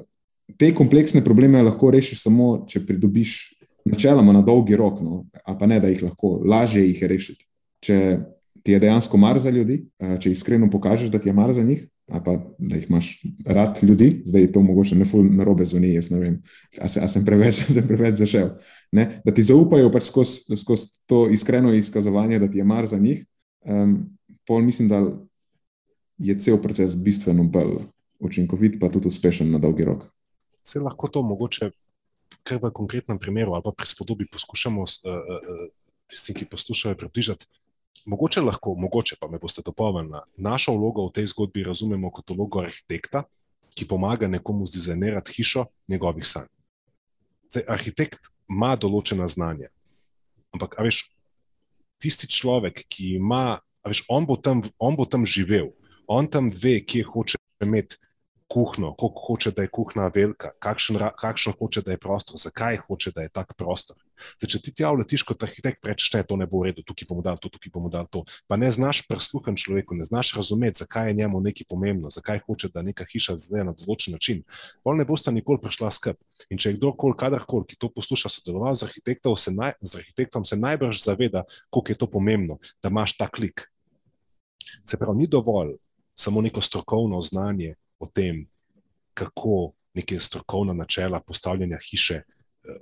Te 0.57 0.73
kompleksne 0.73 1.21
probleme 1.23 1.61
lahko 1.61 1.91
rešiš 1.91 2.23
samo, 2.23 2.65
če 2.67 2.81
pridobiš 2.85 3.58
načeloma 3.89 4.33
na 4.33 4.41
dolgi 4.41 4.75
rok, 4.75 5.01
no, 5.01 5.23
a 5.45 5.55
pa 5.57 5.67
ne, 5.67 5.79
da 5.79 5.91
jih 5.91 6.03
lahko 6.03 6.39
lažje 6.45 6.85
jih 6.87 7.03
rešiti. 7.09 7.45
Če 7.83 7.97
ti 8.63 8.75
je 8.75 8.79
dejansko 8.79 9.17
mar 9.17 9.39
za 9.39 9.49
ljudi, 9.49 9.81
uh, 10.03 10.17
če 10.19 10.31
iskreno 10.31 10.69
pokažeš, 10.69 11.11
da 11.13 11.19
ti 11.19 11.29
je 11.29 11.33
mar 11.33 11.53
za 11.53 11.63
njih, 11.63 11.85
ali 12.09 12.23
pa 12.25 12.35
da 12.57 12.75
jih 12.75 12.89
imaš 12.89 13.11
rad 13.45 13.79
ljudi, 13.83 14.21
zdaj 14.25 14.51
to 14.51 14.61
mogoče 14.61 14.95
ne 14.95 15.05
ful 15.05 15.25
na 15.25 15.43
robe 15.43 15.65
zvoni, 15.65 15.93
jaz 15.93 16.09
ne 16.11 16.19
vem, 16.19 16.37
a, 16.81 16.87
se, 16.87 17.01
a 17.01 17.07
sem 17.07 17.25
preveč, 17.25 17.61
a 17.67 17.73
sem 17.73 17.87
preveč 17.87 18.19
zašel. 18.23 18.51
Ne? 18.91 19.09
Da 19.25 19.33
ti 19.33 19.45
zaupajo 19.45 19.91
pač 19.93 20.09
skozi 20.09 20.57
skoz 20.59 20.87
to 21.05 21.27
iskreno 21.29 21.73
izkazovanje, 21.73 22.39
da 22.39 22.51
ti 22.51 22.57
je 22.61 22.67
mar 22.67 22.87
za 22.89 22.97
njih, 22.97 23.25
um, 23.65 23.99
pol 24.47 24.61
mislim, 24.65 24.89
da 24.89 25.03
je 26.17 26.39
cel 26.39 26.57
proces 26.61 26.97
bistveno 26.97 27.43
bolj 27.43 27.79
učinkovit, 28.19 28.79
pa 28.79 28.89
tudi 28.89 29.07
uspešen 29.07 29.51
na 29.51 29.59
dolgi 29.59 29.85
rok. 29.85 30.03
Se 30.63 30.79
lahko 30.79 31.07
to 31.07 31.21
mogoče 31.21 31.71
kar 32.43 32.59
v 32.61 32.71
konkretnem 32.73 33.19
primeru 33.19 33.53
ali 33.53 33.63
pa 33.65 33.71
prispodobi 33.71 34.27
poskušamo 34.31 34.81
uh, 34.81 34.89
uh, 35.09 35.65
tistim, 36.09 36.35
ki 36.35 36.49
poslušajo, 36.49 36.97
približati. 36.97 37.45
Mogoče 38.05 38.41
lahko, 38.41 38.73
mogoče 38.75 39.15
pa 39.19 39.27
me 39.27 39.39
boste 39.39 39.61
dopolnili. 39.65 40.21
Našo 40.37 40.73
vlogo 40.73 41.07
v 41.07 41.13
tej 41.19 41.27
zgodbi 41.33 41.63
razumemo 41.63 42.11
kot 42.11 42.31
vlogo 42.31 42.63
arhitekta, 42.63 43.23
ki 43.75 43.87
pomaga 43.87 44.27
nekomu 44.27 44.65
zdizajnirati 44.65 45.33
hišo 45.35 45.65
njegovih 45.87 46.25
sanj. 46.27 46.47
Zdaj, 47.49 47.65
arhitekt 47.67 48.31
ima 48.49 48.75
določena 48.77 49.27
znanja, 49.29 49.69
ampak 50.53 50.77
veš, 50.81 51.09
tisti 52.01 52.29
človek, 52.31 52.85
ki 52.89 53.15
ima, 53.19 53.59
veš, 53.85 54.03
on 54.09 54.25
bo 54.29 54.37
tam, 54.37 54.63
on 54.79 54.97
bo 54.97 55.05
tam 55.05 55.25
živel, 55.25 55.73
on 56.07 56.29
tam 56.29 56.49
ve, 56.49 56.79
kje 56.81 57.05
hoče 57.09 57.41
imeti 57.65 57.99
kuhno, 58.49 58.93
koliko 58.97 59.21
hoče, 59.27 59.51
da 59.51 59.61
je 59.61 59.69
kuhna 59.69 60.09
velika, 60.15 60.49
kakšen, 60.59 60.97
kakšen 61.19 61.53
hoče, 61.59 61.81
da 61.85 61.91
je 61.91 62.01
prostor, 62.01 62.37
zakaj 62.41 62.77
hoče, 62.87 63.11
da 63.15 63.21
je 63.21 63.29
tak 63.29 63.53
prostor. 63.57 63.97
Zdaj, 64.39 64.49
če 64.51 64.59
ti 64.65 64.71
tja 64.75 64.89
letiš 64.91 65.23
kot 65.27 65.43
arhitekt, 65.45 65.85
rečeš, 65.85 66.09
da 66.15 66.23
to 66.27 66.35
ne 66.39 66.47
bo 66.49 66.63
v 66.63 66.69
redu, 66.69 66.83
tukaj 66.83 67.07
bomo 67.07 67.21
dali 67.23 67.39
to, 67.41 67.51
tukaj 67.53 67.71
bomo 67.73 67.91
dali 67.93 68.09
to. 68.11 68.23
Pa 68.49 68.57
ne 68.57 68.71
znaš 68.73 69.03
prisluhniti 69.07 69.61
človeku, 69.63 69.95
ne 69.95 70.07
znaš 70.07 70.33
razumeti, 70.35 70.81
zakaj 70.81 71.11
je 71.11 71.17
njemu 71.21 71.41
nekaj 71.45 71.67
pomembno, 71.69 72.09
zakaj 72.11 72.41
hoče, 72.47 72.71
da 72.73 72.81
neka 72.85 73.05
hiša 73.11 73.37
zdaj 73.37 73.67
na 73.69 73.73
določen 73.77 74.17
način. 74.17 74.41
Pol 74.83 74.97
ne 74.97 75.05
boste 75.07 75.31
nikoli 75.35 75.61
prišla 75.61 75.91
skrb. 75.93 76.17
In 76.49 76.57
če 76.59 76.73
je 76.73 76.79
kdorkoli, 76.79 77.17
kadarkoli, 77.19 77.67
ki 77.69 77.77
to 77.79 77.91
posluša, 77.93 78.31
sodeloval 78.33 78.75
z 78.75 78.89
se, 79.37 79.53
naj, 79.53 79.77
z 79.81 80.01
arhitektom, 80.01 80.45
se 80.45 80.57
najbrž 80.57 81.03
zaveda, 81.03 81.43
koliko 81.69 81.91
je 81.91 81.97
to 82.01 82.07
pomembno, 82.09 82.57
da 82.83 82.89
imaš 82.89 83.15
ta 83.17 83.29
klik. 83.29 83.69
Se 84.83 84.97
pravi, 84.97 85.21
ni 85.21 85.27
dovolj 85.27 85.77
samo 86.17 86.41
neko 86.41 86.61
strokovno 86.61 87.21
znanje 87.21 87.75
o 87.99 88.07
tem, 88.07 88.45
kako 89.13 89.73
neke 89.93 90.19
strokovna 90.19 90.73
načela 90.73 91.19
postavljanja 91.19 91.79
hiše, 91.89 92.21
eh, 92.23 92.77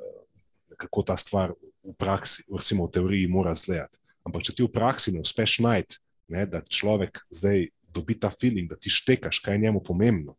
kako 0.78 1.04
ta 1.04 1.18
stvar 1.18 1.54
v 1.84 1.94
praksi, 1.98 2.44
recimo 2.54 2.86
v 2.86 2.92
teoriji, 2.92 3.28
mora 3.28 3.52
izgledati. 3.52 3.98
Ampak 4.26 4.44
če 4.44 4.54
ti 4.54 4.64
v 4.64 4.72
praksi 4.72 5.14
ne 5.16 5.24
uspeš 5.24 5.60
najti, 5.64 5.98
ne, 6.28 6.46
da 6.46 6.62
človek 6.62 7.24
zdaj 7.32 7.70
dobi 7.94 8.20
ta 8.20 8.30
feeling, 8.30 8.70
da 8.70 8.76
ti 8.76 8.92
štekaš, 8.92 9.40
kaj 9.40 9.56
je 9.56 9.64
njemu 9.66 9.82
pomembno, 9.84 10.36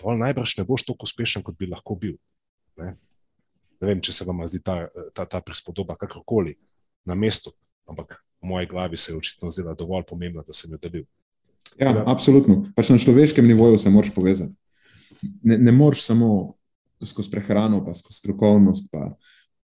pol 0.00 0.18
najbrž 0.18 0.56
ne 0.58 0.64
boš 0.64 0.86
tako 0.88 1.06
uspešen, 1.08 1.44
kot 1.44 1.56
bi 1.58 1.68
lahko 1.68 1.94
bil. 1.94 2.16
Ne, 2.80 2.96
ne 3.80 3.88
vem, 3.88 4.00
če 4.00 4.12
se 4.12 4.26
vam 4.28 4.42
zdi 4.48 4.62
ta, 4.64 4.88
ta, 5.14 5.28
ta 5.28 5.40
prispodoba 5.44 5.96
kakorkoli 6.00 6.56
na 7.06 7.14
mestu, 7.14 7.52
ampak 7.88 8.18
v 8.42 8.50
moji 8.50 8.66
glavi 8.66 8.96
se 8.96 9.12
je 9.12 9.18
očitno 9.20 9.50
zdela 9.52 9.76
dovolj 9.76 10.04
pomembna, 10.08 10.44
da 10.44 10.56
sem 10.56 10.72
jo 10.72 10.80
delil. 10.80 11.06
Ja, 11.74 11.92
Da. 11.92 12.04
absolutno. 12.06 12.64
Pač 12.74 12.88
na 12.88 12.98
človeškem 12.98 13.46
nivoju 13.46 13.78
se 13.78 13.90
moraš 13.90 14.14
povezati. 14.14 14.54
Ne, 15.42 15.58
ne 15.58 15.72
moreš 15.72 16.02
samo 16.02 16.54
skozi 16.98 17.30
prehrano, 17.30 17.84
pa 17.84 17.94
skozi 17.94 18.18
strokovnost, 18.18 18.88
pa 18.92 19.16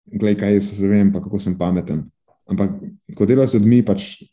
gledaj, 0.05 0.35
kaj 0.37 0.53
jaz 0.53 0.81
vem, 0.81 1.13
pa 1.13 1.21
kako 1.21 1.39
sem 1.39 1.57
pameten. 1.57 2.03
Ampak 2.45 2.71
ko 3.15 3.25
delaš 3.25 3.49
z 3.49 3.55
ljudmi, 3.55 3.85
pač 3.85 4.23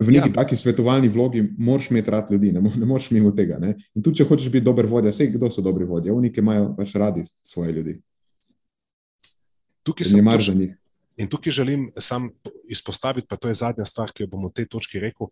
v 0.00 0.10
neki 0.10 0.28
Ja. 0.28 0.34
taki 0.34 0.56
svetovalni 0.56 1.08
vlogi, 1.08 1.42
moraš 1.58 1.90
imeti 1.90 2.10
rad 2.10 2.30
ljudi, 2.30 2.52
ne, 2.52 2.60
ne 2.60 2.86
moreš 2.86 3.10
mimo 3.10 3.30
tega. 3.30 3.58
Ne? 3.58 3.76
In 3.94 4.02
tudi, 4.02 4.16
če 4.16 4.24
hočeš 4.24 4.50
biti 4.50 4.64
dober 4.64 4.86
vodja, 4.86 5.10
vse 5.10 5.26
kdo 5.26 5.50
so 5.50 5.62
dobri 5.62 5.84
vodje, 5.84 6.12
oni, 6.12 6.32
ki 6.32 6.40
imajo 6.40 6.74
pač 6.76 6.94
radi 6.94 7.22
svoje 7.24 7.72
ljudi, 7.72 7.98
Tukaj 9.82 10.04
ki 10.04 10.10
sem 10.10 10.18
je 10.18 10.22
mar 10.22 10.38
točno- 10.38 10.52
za 10.54 10.58
njih. 10.60 10.77
In 11.18 11.26
tukaj 11.26 11.52
želim 11.52 11.88
sam 11.98 12.28
izpostaviti, 12.70 13.26
pa 13.26 13.36
to 13.36 13.48
je 13.48 13.54
zadnja 13.58 13.84
stvar, 13.84 14.12
ki 14.14 14.22
jo 14.22 14.30
bom 14.30 14.44
v 14.46 14.52
tej 14.54 14.68
točki 14.70 15.00
rekel. 15.02 15.26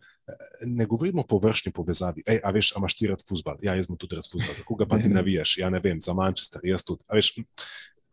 Ne 0.66 0.86
govorimo 0.86 1.22
o 1.22 1.28
površni 1.30 1.70
povezavi. 1.72 2.24
Ej, 2.26 2.40
a 2.42 2.50
veš, 2.50 2.72
a 2.74 2.80
imaš 2.82 2.96
ti 2.98 3.06
rad 3.06 3.22
futbal? 3.22 3.60
Ja, 3.62 3.76
jaz 3.78 3.86
imam 3.86 3.98
tudi 4.02 4.18
rad 4.18 4.26
futbal. 4.26 4.56
Tako 4.58 4.78
ga 4.82 4.88
pa 4.90 4.98
ti 4.98 5.12
navijaš. 5.12 5.58
Ja, 5.62 5.70
ne 5.70 5.78
vem, 5.82 6.00
za 6.02 6.14
Manchester, 6.14 6.64
jaz 6.66 6.82
tudi. 6.84 7.06
A 7.06 7.14
veš, 7.14 7.36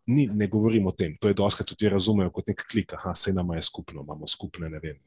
ni, 0.06 0.28
ne 0.28 0.48
govorim 0.48 0.88
o 0.88 0.94
tem. 0.94 1.18
To 1.18 1.32
je 1.32 1.38
doskrat 1.40 1.68
tudi 1.68 1.90
razumejo 1.90 2.30
kot 2.36 2.52
nek 2.52 2.62
klik. 2.70 2.94
Aha, 2.94 3.16
vse 3.18 3.34
nama 3.34 3.58
je 3.58 3.66
skupno, 3.66 4.06
imamo 4.06 4.30
skupne, 4.30 4.70
ne 4.70 4.82
vem, 4.84 5.00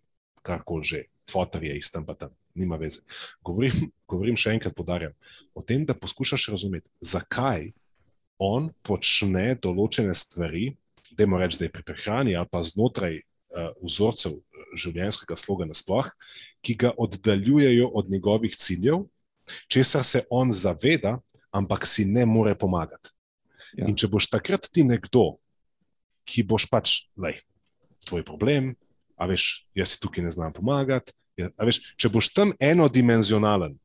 karkoli 0.42 0.84
že. 0.84 1.04
Fotor 1.30 1.64
je 1.64 1.74
iz 1.74 1.90
tam 1.90 2.04
pa 2.06 2.14
tam, 2.14 2.30
nima 2.54 2.76
veze. 2.78 3.02
Govorim, 3.42 3.90
govorim 4.06 4.36
še 4.38 4.52
enkrat, 4.54 4.76
podarjam, 4.78 5.14
o 5.54 5.62
tem, 5.62 5.82
da 5.82 5.94
poskušaš 5.98 6.52
razumeti, 6.54 6.90
zakaj 7.02 7.72
on 8.38 8.68
počne 8.86 9.56
določene 9.58 10.14
stvari, 10.14 10.68
da 11.16 11.26
reči, 11.38 11.58
da 11.58 11.64
je 11.64 11.72
pri 11.72 11.82
prehrani 11.82 12.36
ali 12.36 12.48
pa 12.50 12.62
znotraj 12.62 13.18
uh, 13.18 13.70
vzorcev 13.82 14.32
eh, 14.32 14.68
življenjskega 14.76 15.36
sloga 15.36 15.66
nasploh, 15.68 16.08
ki 16.60 16.74
ga 16.74 16.92
oddaljujejo 16.96 17.88
od 17.94 18.10
njegovih 18.10 18.56
ciljev, 18.56 19.06
česar 19.68 20.04
se 20.04 20.24
on 20.30 20.52
zaveda, 20.52 21.18
ampak 21.50 21.86
si 21.86 22.04
ne 22.04 22.26
more 22.26 22.54
pomagati. 22.58 23.14
Ja. 23.76 23.86
In 23.86 23.96
če 23.96 24.08
boš 24.10 24.28
takrat 24.32 24.68
ti 24.72 24.84
nekdo, 24.84 25.36
ki 26.26 26.42
boš 26.42 26.66
pač, 26.70 27.06
lej, 27.16 27.40
tvoj 28.06 28.24
problem, 28.26 28.74
a 29.16 29.28
veš, 29.30 29.66
jaz 29.76 29.94
si 29.94 30.00
tukaj 30.02 30.26
ne 30.26 30.32
znam 30.34 30.52
pomagati. 30.52 31.14
Veš, 31.36 31.82
če 32.00 32.10
boš 32.12 32.30
tam 32.34 32.52
enodimenzionalen, 32.62 33.76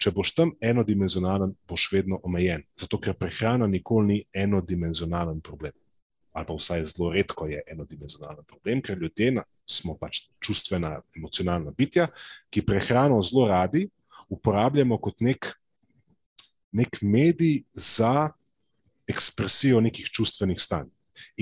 če 0.00 0.12
boš 0.16 0.34
tam 0.36 0.52
enodimenzionalen, 0.64 1.54
boš 1.68 1.88
vedno 1.92 2.20
omejen. 2.24 2.64
Zato, 2.78 3.00
ker 3.00 3.16
prehrana 3.16 3.68
nikoli 3.68 4.06
ni 4.06 4.18
enodimenzionalen 4.32 5.40
problem. 5.44 5.74
Ali 6.32 6.46
pa 6.46 6.54
vsaj 6.54 6.84
zelo 6.84 7.10
redko 7.12 7.46
je 7.50 7.62
enodimenzionalen 7.66 8.44
problem, 8.46 8.82
ker 8.82 8.98
ljudje 8.98 9.42
smo 9.66 9.96
pač 9.98 10.28
čustvena, 10.38 11.00
emocionalna 11.16 11.72
bitja, 11.74 12.08
ki 12.50 12.62
prehrano 12.66 13.18
zelo 13.22 13.48
radi 13.50 13.88
uporabljamo 14.30 14.98
kot 14.98 15.20
nek, 15.20 15.48
nek 16.72 17.00
medij 17.02 17.64
za 17.74 18.30
ekspresijo 19.10 19.80
nekih 19.80 20.06
čustvenih 20.06 20.60
stanj. 20.62 20.88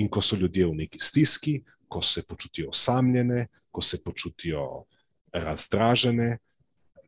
In 0.01 0.09
ko 0.09 0.21
so 0.25 0.35
ljudje 0.35 0.65
v 0.65 0.75
neki 0.81 0.99
stiski, 0.99 1.59
ko 1.87 2.01
se 2.01 2.23
počutijo 2.23 2.69
osamljene, 2.73 3.47
ko 3.71 3.81
se 3.81 4.01
počutijo 4.03 4.85
razdražene, 5.31 6.37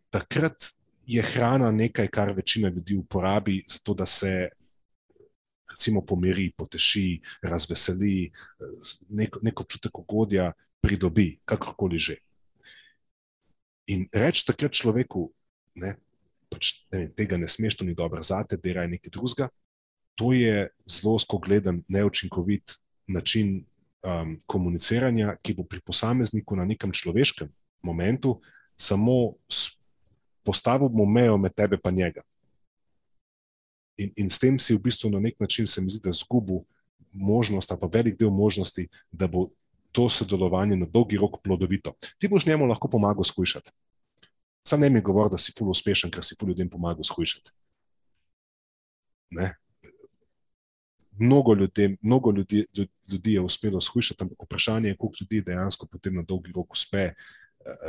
takrat 0.10 0.72
je 1.06 1.22
hrana 1.22 1.72
nekaj, 1.72 2.08
kar 2.08 2.32
večina 2.32 2.70
ljudi 2.70 2.96
uporabi, 2.96 3.64
zato 3.68 3.94
da 3.94 4.06
se 4.06 4.50
recimo 5.72 6.04
pomiri, 6.06 6.52
poteši, 6.58 7.22
razveseli, 7.42 8.32
nek, 9.10 9.40
nek 9.42 9.64
občutek 9.64 10.00
ugodja 10.04 10.52
pridobi, 10.82 11.40
kakorkoli 11.46 12.00
že. 12.00 12.18
In 13.92 14.06
reči 14.14 14.46
takrat 14.48 14.76
človeku, 14.78 15.26
ne, 15.82 15.96
pač, 16.52 16.86
ne 16.94 17.06
vem, 17.06 17.12
tega 17.18 17.40
ne 17.40 17.50
smeš, 17.50 17.82
to 17.82 17.88
ni 17.88 17.96
dobro 17.98 18.22
zate, 18.24 18.60
delaj 18.62 18.88
nekaj 18.92 19.12
drugega, 19.12 19.50
to 20.16 20.34
je 20.36 20.70
zelo 20.86 21.18
skogleden, 21.20 21.82
neučinkovit 21.88 22.78
način 23.08 23.64
um, 24.04 24.38
komuniciranja, 24.46 25.36
ki 25.42 25.56
bo 25.58 25.66
pri 25.68 25.82
posamezniku 25.82 26.56
na 26.56 26.66
nekem 26.66 26.92
človeškem 26.92 27.50
momentu 27.84 28.40
samo 28.78 29.36
postavil 30.44 30.90
bo 30.90 31.06
mejo 31.06 31.38
med 31.38 31.54
tebe 31.54 31.78
in 31.90 31.96
njega. 31.96 32.22
In, 33.98 34.12
in 34.18 34.30
s 34.30 34.40
tem 34.40 34.60
si 34.60 34.76
v 34.76 34.82
bistvu 34.82 35.10
na 35.12 35.20
nek 35.20 35.40
način, 35.40 35.68
se 35.68 35.82
mi 35.82 35.90
zdi, 35.90 36.08
da 36.08 36.14
zgubil 36.16 36.64
možnost, 37.12 37.74
pa 37.80 37.90
velik 37.94 38.18
del 38.20 38.32
možnosti, 38.32 38.88
da 39.12 39.28
bo 39.28 39.50
to 39.92 40.10
sodelovanje 40.10 40.76
na 40.76 40.86
dolgi 40.86 41.18
rok 41.18 41.42
plodovito. 41.44 41.94
Ti 42.18 42.28
boš 42.28 42.46
njemu 42.46 42.66
lahko 42.66 42.88
pomagal 42.88 43.24
skušati. 43.24 43.72
Sam 44.68 44.80
ne 44.80 44.90
mi 44.90 45.02
govori, 45.02 45.32
da 45.32 45.38
si 45.38 45.54
ful 45.58 45.70
uspešen, 45.70 46.12
ker 46.12 46.24
si 46.24 46.36
ful 46.40 46.50
ljudem 46.50 46.70
pomagal 46.70 47.04
skušati. 47.04 47.52
Ne? 49.32 49.56
Mnogo, 51.20 51.54
ljudem, 51.56 51.98
mnogo 52.02 52.32
ljudi, 52.32 52.66
ljudi 53.12 53.34
je 53.34 53.42
uspelo 53.42 53.82
skušati, 53.82 54.24
ampak 54.24 54.44
vprašanje 54.46 54.90
je, 54.90 54.98
koliko 54.98 55.18
ljudi 55.22 55.42
dejansko 55.42 55.88
potem 55.88 56.16
na 56.16 56.22
dolgi 56.22 56.52
rok 56.56 56.72
uspe 56.72 56.98
eh, 57.02 57.16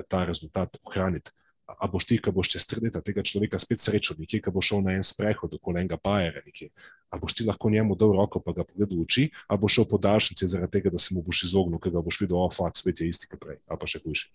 ta 0.09 0.25
rezultat 0.25 0.77
ohraniti. 0.83 1.31
A 1.79 1.89
boš 1.89 2.07
ti, 2.07 2.19
ki 2.21 2.33
boš 2.35 2.53
čez 2.55 2.67
tri 2.69 2.83
leta 2.85 3.01
tega 3.05 3.23
človeka 3.27 3.59
spet 3.61 3.81
srečal, 3.81 4.19
nekje, 4.21 4.41
ki 4.45 4.53
bo 4.53 4.63
šel 4.65 4.83
na 4.85 4.97
en 4.99 5.05
sprehod 5.07 5.55
okoli 5.57 5.83
enega 5.83 5.99
bajera, 5.99 6.43
nekje. 6.45 6.69
A 7.11 7.19
boš 7.21 7.37
ti 7.39 7.47
lahko 7.47 7.71
njemu 7.71 7.97
dal 7.99 8.13
roko, 8.17 8.43
pa 8.43 8.55
ga 8.57 8.67
pogledal 8.67 9.01
v 9.01 9.07
oči, 9.07 9.25
a 9.49 9.57
boš 9.57 9.79
šel 9.79 9.87
po 9.91 9.99
daljšnici 10.03 10.49
zaradi 10.49 10.79
tega, 10.79 10.93
da 10.93 11.01
se 11.01 11.15
mu 11.15 11.23
boš 11.25 11.45
izognil, 11.49 11.81
ker 11.83 11.95
ga 11.95 12.03
boš 12.05 12.21
videl, 12.23 12.39
o, 12.39 12.49
fakt, 12.53 12.81
svet 12.81 13.01
je 13.01 13.09
isti 13.09 13.31
kot 13.31 13.43
prej, 13.43 13.59
ali 13.67 13.81
pa 13.81 13.89
še 13.89 14.03
hujši. 14.05 14.29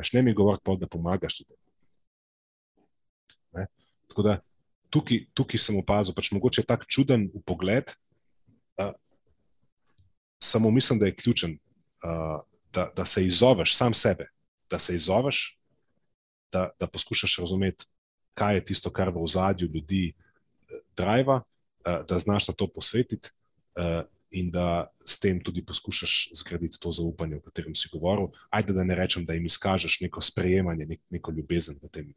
Aš 0.00 0.12
ne 0.16 0.22
mi 0.24 0.34
govoriti, 0.36 0.64
pol, 0.64 0.78
da 0.80 0.88
pomagaš 0.88 1.42
tudi. 1.42 1.58
Ne? 3.58 3.66
Tako 4.08 4.24
da 4.28 4.38
tukaj, 4.92 5.24
tukaj 5.36 5.60
sem 5.60 5.76
opazil, 5.80 6.16
pač 6.16 6.32
mogoče 6.32 6.62
je 6.62 6.68
tak 6.68 6.86
čuden 6.88 7.28
pogled, 7.48 7.92
uh, 8.80 8.94
samo 10.42 10.70
mislim, 10.70 11.00
da 11.02 11.10
je 11.10 11.16
ključen, 11.16 11.58
uh, 12.04 12.40
da, 12.72 12.88
da 12.96 13.04
se 13.04 13.24
izzoveš 13.26 13.76
sam 13.76 13.94
sebe. 13.94 14.32
da 14.72 14.78
se 14.78 14.94
izzoveš, 14.96 15.58
da, 16.52 16.70
da 16.80 16.86
poskušaš 16.86 17.38
razumeti, 17.38 17.84
kaj 18.34 18.54
je 18.54 18.64
tisto, 18.64 18.90
kar 18.90 19.10
v 19.10 19.22
ozadju 19.22 19.68
ljudi 19.74 20.12
eh, 20.12 20.80
driva, 20.96 21.42
eh, 21.84 22.02
da 22.08 22.18
znaš 22.18 22.48
na 22.48 22.54
to 22.54 22.66
posvetiti 22.66 23.30
eh, 23.76 24.02
in 24.30 24.50
da 24.50 24.86
s 25.04 25.18
tem 25.20 25.42
tudi 25.44 25.64
poskušaš 25.64 26.30
zgraditi 26.34 26.80
to 26.80 26.92
zaupanje, 26.92 27.36
o 27.36 27.40
katerem 27.40 27.74
si 27.74 27.88
govoril. 27.92 28.28
Ajde, 28.50 28.72
da 28.72 28.84
ne 28.84 28.94
rečem, 28.94 29.26
da 29.26 29.34
jim 29.34 29.44
izkažeš 29.44 30.00
neko 30.00 30.20
sprejemanje, 30.20 30.86
nek, 30.86 31.00
neko 31.10 31.30
ljubezen 31.30 31.76
v 31.82 31.88
tem 31.88 32.14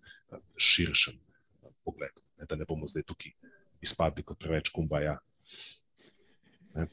širšem 0.58 1.20
pogledu. 1.84 2.24
Ne, 2.38 2.46
da 2.50 2.56
ne 2.56 2.66
bomo 2.66 2.88
zdaj 2.88 3.04
tukaj 3.04 3.32
izpadli 3.82 4.24
kot 4.24 4.40
preveč 4.40 4.72
kumbaja. 4.72 5.18
Ne. 6.76 6.88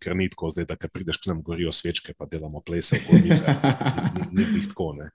Ker 0.00 0.16
ni 0.16 0.28
tako, 0.32 0.50
zdaj, 0.50 0.66
da 0.70 0.88
prideš 0.88 1.20
k 1.20 1.30
nam, 1.30 1.42
gorijo 1.44 1.72
svečke, 1.72 2.14
pa 2.16 2.26
delamo 2.26 2.62
plese, 2.64 2.98
kot 3.04 3.24
mi 3.24 3.36
se. 3.36 3.54
Ni, 4.16 4.26
ni, 4.32 4.46
ni 4.56 4.62
tako. 4.68 4.92
Ne. 4.98 5.10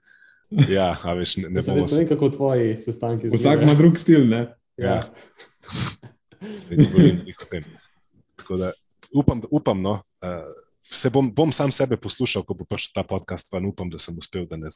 Ja, 0.50 0.96
a 1.02 1.14
veš, 1.14 1.36
ne, 1.36 1.48
ne 1.50 1.62
bomo 1.66 1.82
ne 1.82 1.98
vem, 1.98 2.08
kako 2.08 2.28
tvoji 2.30 2.76
sestanki 2.78 3.28
Vsak 3.34 3.62
ima 3.62 3.74
drug 3.74 3.98
stil, 3.98 4.28
ne? 4.28 4.46
Ja. 4.76 5.02
ne 6.70 6.76
govorim 6.76 7.18
glih 7.24 7.36
o 7.42 7.48
tem. 7.50 7.64
Tako 8.36 8.56
da 8.56 8.72
upam, 9.14 9.42
upam 9.50 9.82
no, 9.82 9.92
uh, 9.92 10.46
se 10.82 11.10
bom, 11.10 11.32
bom 11.34 11.52
sam 11.52 11.72
sebe 11.72 11.96
poslušal, 11.96 12.44
ko 12.46 12.54
bo 12.54 12.64
prišel 12.64 12.94
ta 12.94 13.02
podcast, 13.02 13.50
pa 13.50 13.58
upam, 13.58 13.90
da 13.90 13.98
sem 13.98 14.18
uspel, 14.18 14.46
da 14.46 14.56
ne, 14.56 14.70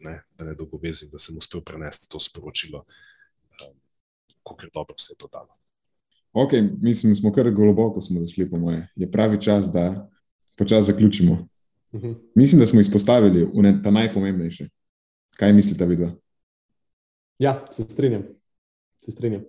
ne, 0.00 0.22
da 0.38 0.44
ne 0.44 0.54
dolgovezim, 0.54 1.10
da 1.12 1.18
sem 1.18 1.38
uspel 1.38 1.60
prenesti 1.60 2.10
to 2.10 2.20
sporočilo, 2.20 2.84
um, 3.62 3.76
kako 4.42 4.70
dobro 4.74 4.98
se 4.98 5.12
je 5.12 5.16
to 5.16 5.28
dalo. 5.32 5.54
Ok, 6.32 6.52
mislim, 6.80 7.16
smo 7.16 7.32
kar 7.32 7.50
globoko 7.50 8.00
smo 8.00 8.20
zašli, 8.20 8.50
po 8.50 8.58
moje. 8.58 8.88
Je 8.96 9.10
pravi 9.10 9.40
čas, 9.40 9.70
da 9.72 10.10
počasi 10.56 10.92
zaključimo. 10.92 11.48
Mhm. 11.94 12.12
Mislim, 12.34 12.60
da 12.60 12.66
smo 12.66 12.80
izpostavili 12.80 13.48
ta 13.82 13.90
najpomembnejše. 13.90 14.68
Kaj 15.36 15.52
mislite, 15.52 15.86
vidva? 15.86 16.12
ja, 17.38 17.66
se 17.70 17.82
strinjam. 17.82 18.22
Se 18.98 19.10
strinjam. 19.10 19.44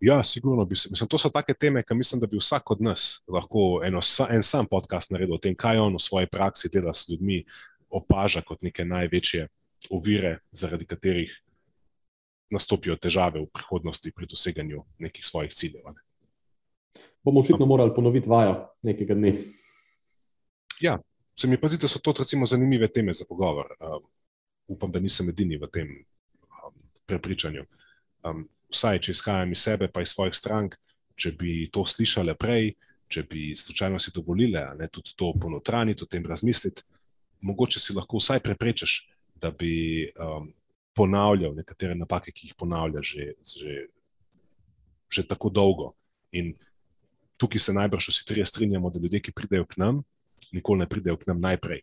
Ja, 0.00 0.22
sigurno 0.22 0.64
bi 0.64 0.76
se. 0.76 0.88
Mislim, 0.90 1.08
to 1.08 1.18
so 1.18 1.30
take 1.30 1.54
teme, 1.54 1.82
ki 1.82 1.94
mislim, 1.94 2.20
da 2.20 2.26
bi 2.26 2.36
vsak 2.36 2.70
od 2.70 2.82
nas 2.82 3.22
lahko 3.28 3.82
eno, 3.84 4.00
en 4.30 4.42
sam 4.42 4.66
podcast 4.66 5.10
naredil 5.10 5.34
o 5.34 5.38
tem, 5.38 5.54
kaj 5.54 5.78
on 5.78 5.94
v 5.94 6.02
svoji 6.02 6.26
praksi 6.26 6.68
dela 6.72 6.92
s 6.92 7.08
ljudmi, 7.08 7.44
opaža 7.90 8.42
kot 8.42 8.62
neke 8.62 8.84
največje 8.84 9.46
ovire, 9.90 10.38
zaradi 10.52 10.86
katerih 10.86 11.32
nastopijo 12.50 12.96
težave 12.96 13.40
v 13.40 13.48
prihodnosti 13.52 14.12
pri 14.12 14.26
doseganju 14.26 14.82
nekih 14.98 15.24
svojih 15.24 15.52
ciljev. 15.52 15.86
a 15.86 15.92
Ne? 15.92 16.00
Bomo 17.24 17.40
očitno 17.40 17.66
morali 17.66 17.94
ponoviti 17.94 18.28
vajo 18.28 18.68
nekega 18.82 19.14
dne. 19.14 19.36
Se 21.42 21.48
mi 21.48 21.56
pa 21.58 21.68
zdi, 21.68 21.80
da 21.82 21.88
so 21.88 21.98
to 21.98 22.12
recimo 22.18 22.46
zanimive 22.46 22.86
teme 22.88 23.12
za 23.12 23.24
pogovor. 23.28 23.66
Um, 23.80 24.02
upam, 24.68 24.92
da 24.92 25.00
nisem 25.00 25.28
edini 25.28 25.56
v 25.58 25.66
tem 25.66 25.88
um, 25.90 26.74
prepričanju. 27.06 27.64
Um, 28.22 28.44
vsaj, 28.70 29.00
če 29.02 29.10
izhajam 29.10 29.50
iz 29.50 29.64
sebe, 29.66 29.88
pa 29.90 30.04
iz 30.04 30.12
svojih 30.14 30.36
strank, 30.38 30.76
če 31.18 31.32
bi 31.40 31.66
to 31.74 31.82
slišali 31.82 32.36
prej, 32.38 32.70
če 33.10 33.24
bi 33.26 33.48
slučajno 33.58 33.98
si 33.98 34.12
dovolili, 34.14 34.60
a 34.60 34.76
ne 34.78 34.86
tudi 34.86 35.16
to 35.18 35.32
ponotraniti, 35.34 36.06
o 36.06 36.10
tem 36.14 36.30
razmisliti, 36.30 36.86
mogoče 37.42 37.82
si 37.82 37.98
lahko 37.98 38.22
vsaj 38.22 38.38
preprečiš, 38.46 38.94
da 39.34 39.50
bi 39.50 39.74
um, 40.14 40.46
ponavljal 40.94 41.58
nekatere 41.58 41.98
napake, 41.98 42.30
ki 42.30 42.52
jih 42.52 42.54
ponavlja 42.54 43.02
že, 43.02 43.32
že, 43.42 43.80
že 45.10 45.26
tako 45.26 45.50
dolgo. 45.50 45.90
In 46.30 46.54
tukaj 47.34 47.66
se 47.66 47.74
najbrž 47.74 48.12
vsi 48.14 48.30
trije 48.30 48.46
strinjamo, 48.46 48.94
da 48.94 49.02
ljudje, 49.02 49.24
ki 49.26 49.38
pridejo 49.42 49.66
k 49.66 49.82
nam, 49.82 50.04
nikoli 50.52 50.82
ne 50.82 50.88
pridejo 50.88 51.16
k 51.16 51.26
nam 51.30 51.40
najprej. 51.40 51.82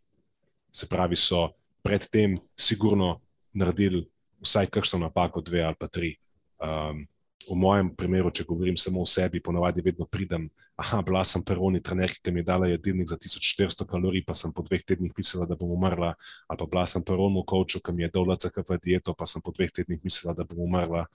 Se 0.71 0.87
pravi, 0.87 1.15
so 1.15 1.49
predtem 1.83 2.37
sigurno 2.59 3.19
naredili 3.53 4.05
vsaj 4.41 4.67
kakšno 4.67 4.99
napako, 4.99 5.41
dve 5.41 5.63
ali 5.63 5.75
pa 5.79 5.87
tri. 5.87 6.15
Um, 6.59 7.07
v 7.49 7.55
mojem 7.57 7.89
primeru, 7.95 8.31
če 8.31 8.45
govorim 8.45 8.77
samo 8.77 9.01
o 9.01 9.07
sebi, 9.07 9.41
ponavadi 9.41 9.81
vedno 9.81 10.05
pridem. 10.05 10.49
Aha, 10.79 11.01
bila 11.03 11.23
sem 11.27 11.43
perovni 11.43 11.81
trener, 11.83 12.11
ki 12.11 12.31
mi 12.31 12.39
je 12.39 12.47
dala 12.47 12.69
jedilnik 12.69 13.09
za 13.09 13.17
1400 13.19 13.87
kalorij, 13.89 14.23
pa 14.27 14.35
sem 14.37 14.53
po 14.55 14.63
dveh 14.63 14.83
tednih 14.85 15.11
mislila, 15.17 15.47
da 15.49 15.57
bom 15.59 15.71
umrla. 15.75 16.13
Ali 16.47 16.59
pa 16.61 16.67
bila 16.69 16.85
sem 16.87 17.03
perovnemu 17.03 17.43
koču, 17.47 17.81
ki 17.83 17.95
mi 17.95 18.05
je 18.05 18.11
dal 18.15 18.31
LCKV 18.35 18.79
dieto, 18.83 19.15
pa 19.17 19.27
sem 19.27 19.43
po 19.43 19.51
dveh 19.55 19.71
tednih 19.75 19.99
mislila, 20.03 20.35
da 20.37 20.47
bom 20.47 20.61
umrla. 20.67 21.07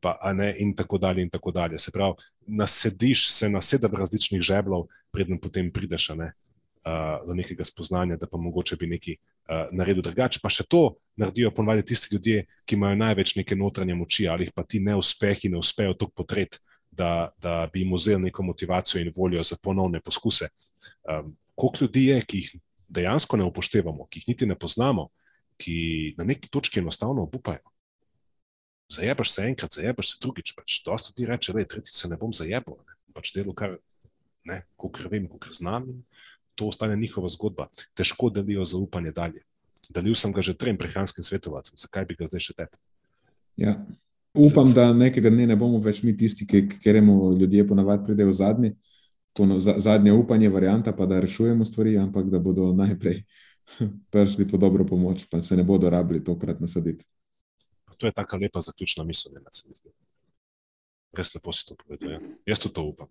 Pa, 0.00 0.16
ne, 0.32 0.54
in 0.62 0.72
tako 0.76 0.96
dalje, 0.98 1.26
in 1.26 1.32
tako 1.32 1.52
dalje. 1.52 1.78
Se 1.78 1.92
pravi, 1.92 2.16
nasediš 2.46 3.26
se 3.28 3.50
na 3.52 3.60
sedem 3.60 3.92
različnih 3.92 4.40
žeblov, 4.40 4.86
preden 5.12 5.40
potem 5.40 5.68
prideš 5.72 6.14
ne, 6.16 6.32
uh, 6.84 7.26
do 7.26 7.34
nekega 7.34 7.64
spoznanja, 7.64 8.16
da 8.16 8.26
pa 8.26 8.38
mogoče 8.38 8.76
bi 8.76 8.88
nekaj 8.90 9.16
uh, 9.16 9.68
naredil 9.72 10.02
drugače. 10.02 10.40
Pa 10.42 10.50
še 10.52 10.66
to 10.68 10.96
naredijo 11.20 11.52
ponovadi 11.54 11.84
tisti 11.92 12.14
ljudje, 12.14 12.44
ki 12.64 12.78
imajo 12.78 12.98
največ 13.00 13.36
neke 13.40 13.56
notranje 13.56 13.94
moči, 13.94 14.28
ali 14.28 14.50
pa 14.54 14.64
ti 14.64 14.80
neuspehi 14.84 15.52
ne 15.52 15.60
uspejo 15.60 15.94
tako 15.94 16.22
potret, 16.22 16.60
da, 16.90 17.30
da 17.38 17.68
bi 17.72 17.84
jim 17.84 17.94
vzeli 17.94 18.28
neko 18.28 18.42
motivacijo 18.42 19.02
in 19.02 19.12
voljo 19.16 19.42
za 19.46 19.56
ponovne 19.62 20.00
poskuse. 20.00 20.50
Um, 21.04 21.36
koliko 21.54 21.84
ljudi 21.84 22.06
je, 22.06 22.20
ki 22.26 22.42
jih 22.42 22.54
dejansko 22.88 23.36
ne 23.36 23.46
upoštevamo, 23.46 24.06
ki 24.10 24.22
jih 24.22 24.28
niti 24.32 24.46
ne 24.46 24.56
poznamo, 24.58 25.08
ki 25.60 26.14
na 26.18 26.24
neki 26.24 26.50
točki 26.50 26.80
enostavno 26.80 27.22
obupajo. 27.28 27.62
Zajebaš 28.90 29.30
se 29.30 29.44
enkrat, 29.46 29.72
zajebaš 29.72 30.14
se 30.14 30.18
drugič. 30.22 30.54
Pač 30.56 30.80
dosta 30.84 31.12
ti 31.14 31.26
reče, 31.26 31.52
da 31.54 31.62
tretjič 31.64 31.94
se 31.94 32.08
ne 32.10 32.18
bom 32.18 32.32
zajebal. 32.34 32.80
Ne. 32.80 32.96
Pač 33.14 33.34
delo, 33.36 33.54
kar 33.54 33.76
ne, 34.48 34.62
kot 34.80 34.98
vem, 35.10 35.28
kot 35.30 35.46
znam. 35.54 35.86
To 36.60 36.68
ostane 36.68 36.96
njihova 36.96 37.28
zgodba. 37.32 37.70
Težko 37.96 38.28
delijo 38.30 38.64
zaupanje 38.68 39.14
dalje. 39.16 39.42
Delil 39.90 40.14
sem 40.14 40.32
ga 40.32 40.42
že 40.44 40.54
trem 40.54 40.76
prehranskim 40.78 41.24
svetovalcem, 41.24 41.78
zakaj 41.80 42.04
bi 42.06 42.14
ga 42.18 42.28
zdaj 42.28 42.44
še 42.44 42.54
tebi? 42.58 42.76
Ja. 43.56 43.74
Upam, 44.36 44.68
da 44.74 44.92
nekega 44.94 45.32
dne 45.32 45.48
ne 45.50 45.56
bomo 45.58 45.80
več 45.82 46.04
mi 46.06 46.12
tisti, 46.16 46.46
ki 46.46 46.62
gremo 46.84 47.32
ljudje 47.34 47.66
ponavadi 47.66 48.04
pridejo 48.06 48.32
zadnji. 48.36 48.76
To 49.34 49.46
no, 49.46 49.58
za, 49.62 49.74
zadnje 49.78 50.12
upanje, 50.14 50.50
varianta 50.50 50.92
pa 50.94 51.06
da 51.06 51.18
rešujemo 51.22 51.64
stvari, 51.64 51.96
ampak 51.98 52.30
da 52.30 52.38
bodo 52.38 52.68
najprej 52.76 53.24
prišli 54.12 54.46
po 54.50 54.58
dobro 54.58 54.86
pomoč, 54.86 55.26
pa 55.30 55.42
se 55.42 55.56
ne 55.56 55.64
bodo 55.66 55.90
rabili 55.90 56.22
tokrat 56.24 56.60
nasaditi. 56.60 57.06
To 57.98 58.06
je 58.06 58.12
tako 58.16 58.36
lepa 58.36 58.60
zaključna 58.60 59.04
misel, 59.04 59.32
ne 59.34 59.52
se 59.52 59.68
mi 59.68 59.74
zdi. 59.76 59.90
Res 61.16 61.34
lepo 61.34 61.52
si 61.52 61.66
to 61.66 61.76
povedal. 61.76 62.12
Ja. 62.12 62.20
Jaz 62.46 62.62
to 62.62 62.70
upam. 62.86 63.10